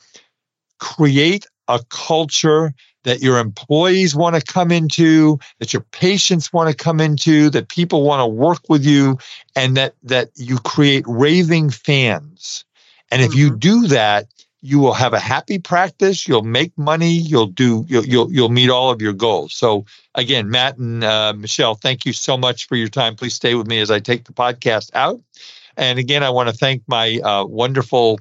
create 0.78 1.46
a 1.68 1.80
culture 1.90 2.72
that 3.04 3.20
your 3.20 3.38
employees 3.38 4.14
want 4.14 4.34
to 4.36 4.42
come 4.42 4.72
into, 4.72 5.38
that 5.58 5.74
your 5.74 5.82
patients 5.92 6.50
want 6.50 6.70
to 6.70 6.84
come 6.84 6.98
into, 6.98 7.50
that 7.50 7.68
people 7.68 8.04
want 8.04 8.20
to 8.20 8.26
work 8.26 8.70
with 8.70 8.86
you, 8.86 9.18
and 9.54 9.76
that 9.76 9.94
that 10.02 10.30
you 10.34 10.56
create 10.56 11.04
raving 11.06 11.68
fans. 11.68 12.64
And 13.10 13.20
if 13.20 13.32
mm-hmm. 13.32 13.38
you 13.38 13.56
do 13.56 13.86
that, 13.88 14.28
you 14.62 14.78
will 14.78 14.94
have 14.94 15.12
a 15.12 15.20
happy 15.20 15.58
practice. 15.58 16.26
You'll 16.26 16.42
make 16.42 16.76
money. 16.78 17.12
You'll 17.12 17.46
do. 17.46 17.84
You'll 17.86 18.06
you'll, 18.06 18.32
you'll 18.32 18.48
meet 18.48 18.70
all 18.70 18.90
of 18.90 19.02
your 19.02 19.12
goals. 19.12 19.52
So 19.52 19.84
again, 20.14 20.48
Matt 20.48 20.78
and 20.78 21.04
uh, 21.04 21.34
Michelle, 21.36 21.74
thank 21.74 22.06
you 22.06 22.14
so 22.14 22.38
much 22.38 22.66
for 22.66 22.76
your 22.76 22.88
time. 22.88 23.14
Please 23.14 23.34
stay 23.34 23.54
with 23.54 23.66
me 23.66 23.78
as 23.80 23.90
I 23.90 24.00
take 24.00 24.24
the 24.24 24.32
podcast 24.32 24.90
out. 24.94 25.20
And 25.78 25.98
again, 25.98 26.22
I 26.22 26.30
want 26.30 26.48
to 26.48 26.54
thank 26.54 26.82
my 26.88 27.20
uh, 27.22 27.44
wonderful 27.44 28.18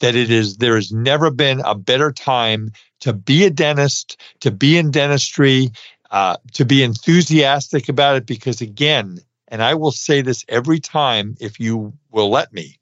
that 0.00 0.16
it 0.16 0.30
is 0.30 0.56
there 0.56 0.76
has 0.76 0.92
never 0.92 1.30
been 1.30 1.60
a 1.60 1.74
better 1.74 2.10
time 2.12 2.72
to 3.00 3.12
be 3.12 3.44
a 3.44 3.50
dentist, 3.50 4.20
to 4.40 4.50
be 4.50 4.76
in 4.76 4.90
dentistry, 4.90 5.70
uh, 6.10 6.36
to 6.54 6.64
be 6.64 6.82
enthusiastic 6.82 7.88
about 7.88 8.16
it. 8.16 8.26
Because 8.26 8.60
again, 8.60 9.20
and 9.48 9.62
I 9.62 9.74
will 9.74 9.92
say 9.92 10.22
this 10.22 10.44
every 10.48 10.80
time 10.80 11.36
if 11.40 11.60
you 11.60 11.92
will 12.10 12.30
let 12.30 12.52
me, 12.52 12.79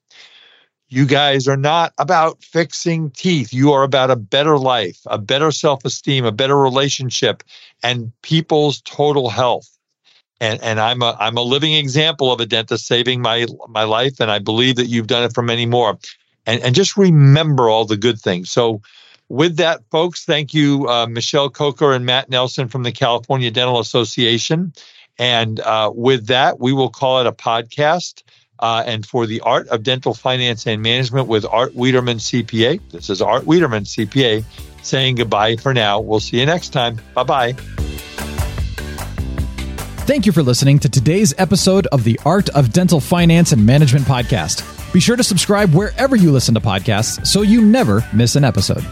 you 0.88 1.04
guys 1.04 1.46
are 1.46 1.56
not 1.56 1.92
about 1.98 2.42
fixing 2.42 3.10
teeth. 3.10 3.52
You 3.52 3.72
are 3.72 3.82
about 3.82 4.10
a 4.10 4.16
better 4.16 4.58
life, 4.58 4.98
a 5.06 5.18
better 5.18 5.50
self 5.50 5.84
esteem, 5.84 6.24
a 6.24 6.32
better 6.32 6.56
relationship, 6.56 7.42
and 7.82 8.12
people's 8.22 8.80
total 8.82 9.28
health. 9.28 9.68
And, 10.40 10.62
and 10.62 10.80
I'm 10.80 11.02
a 11.02 11.16
I'm 11.18 11.36
a 11.36 11.42
living 11.42 11.74
example 11.74 12.32
of 12.32 12.40
a 12.40 12.46
dentist 12.46 12.86
saving 12.86 13.20
my 13.20 13.46
my 13.68 13.84
life, 13.84 14.20
and 14.20 14.30
I 14.30 14.38
believe 14.38 14.76
that 14.76 14.86
you've 14.86 15.08
done 15.08 15.24
it 15.24 15.34
for 15.34 15.42
many 15.42 15.66
more. 15.66 15.98
And 16.46 16.62
and 16.62 16.74
just 16.74 16.96
remember 16.96 17.68
all 17.68 17.84
the 17.84 17.96
good 17.96 18.20
things. 18.20 18.50
So, 18.50 18.80
with 19.28 19.56
that, 19.56 19.82
folks, 19.90 20.24
thank 20.24 20.54
you, 20.54 20.88
uh, 20.88 21.06
Michelle 21.06 21.50
Coker 21.50 21.92
and 21.92 22.06
Matt 22.06 22.30
Nelson 22.30 22.68
from 22.68 22.84
the 22.84 22.92
California 22.92 23.50
Dental 23.50 23.80
Association. 23.80 24.72
And 25.18 25.58
uh, 25.60 25.90
with 25.92 26.28
that, 26.28 26.60
we 26.60 26.72
will 26.72 26.90
call 26.90 27.20
it 27.20 27.26
a 27.26 27.32
podcast 27.32 28.22
uh, 28.58 28.82
and 28.86 29.06
for 29.06 29.26
the 29.26 29.40
art 29.40 29.68
of 29.68 29.82
dental 29.82 30.14
finance 30.14 30.66
and 30.66 30.82
management 30.82 31.28
with 31.28 31.44
Art 31.44 31.74
Wiederman 31.74 32.18
CPA. 32.18 32.80
This 32.90 33.10
is 33.10 33.22
Art 33.22 33.44
Wiederman 33.44 33.84
CPA 33.84 34.44
saying 34.82 35.16
goodbye 35.16 35.56
for 35.56 35.74
now. 35.74 36.00
We'll 36.00 36.20
see 36.20 36.40
you 36.40 36.46
next 36.46 36.70
time. 36.70 37.00
Bye 37.14 37.24
bye. 37.24 37.52
Thank 40.08 40.24
you 40.24 40.32
for 40.32 40.42
listening 40.42 40.78
to 40.78 40.88
today's 40.88 41.34
episode 41.36 41.86
of 41.88 42.02
the 42.02 42.18
Art 42.24 42.48
of 42.50 42.72
Dental 42.72 42.98
Finance 42.98 43.52
and 43.52 43.64
Management 43.64 44.06
podcast. 44.06 44.92
Be 44.92 45.00
sure 45.00 45.16
to 45.16 45.22
subscribe 45.22 45.74
wherever 45.74 46.16
you 46.16 46.32
listen 46.32 46.54
to 46.54 46.60
podcasts 46.60 47.26
so 47.26 47.42
you 47.42 47.60
never 47.60 48.02
miss 48.14 48.34
an 48.34 48.42
episode. 48.42 48.84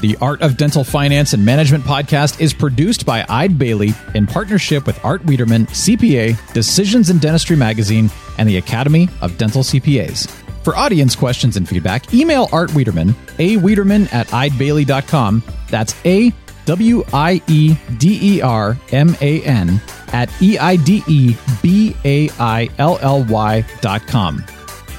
The 0.00 0.16
Art 0.20 0.42
of 0.42 0.56
Dental 0.56 0.84
Finance 0.84 1.32
and 1.32 1.44
Management 1.44 1.82
podcast 1.82 2.40
is 2.40 2.54
produced 2.54 3.04
by 3.04 3.26
Eide 3.28 3.58
Bailly 3.58 3.92
in 4.14 4.28
partnership 4.28 4.86
with 4.86 5.04
Art 5.04 5.24
Wiederman, 5.24 5.66
CPA, 5.66 6.52
Decisions 6.52 7.10
in 7.10 7.18
Dentistry 7.18 7.56
Magazine, 7.56 8.08
and 8.38 8.48
the 8.48 8.58
Academy 8.58 9.08
of 9.20 9.36
Dental 9.38 9.62
CPAs. 9.62 10.30
For 10.62 10.76
audience 10.76 11.16
questions 11.16 11.56
and 11.56 11.68
feedback, 11.68 12.14
email 12.14 12.48
Art 12.52 12.72
Wiederman, 12.74 13.12
a 13.40 13.56
Wiederman 13.56 14.06
at 14.12 14.28
eidebailly.com. 14.28 15.42
That's 15.68 15.96
A 16.04 16.32
W 16.66 17.02
I 17.12 17.42
E 17.48 17.74
D 17.96 18.36
E 18.36 18.40
R 18.42 18.76
M 18.92 19.16
A 19.20 19.42
N 19.42 19.80
at 20.12 20.30
E 20.40 20.58
I 20.58 20.76
D 20.76 21.02
E 21.08 21.34
B 21.60 21.96
A 22.04 22.30
I 22.38 22.68
L 22.78 22.98
L 23.00 23.24
Y 23.24 23.64
dot 23.80 24.06
com. 24.06 24.44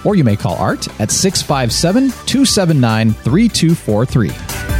Or 0.03 0.15
you 0.15 0.23
may 0.25 0.35
call 0.35 0.55
Art 0.55 0.87
at 0.99 1.11
657 1.11 2.09
279 2.25 3.13
3243. 3.13 4.78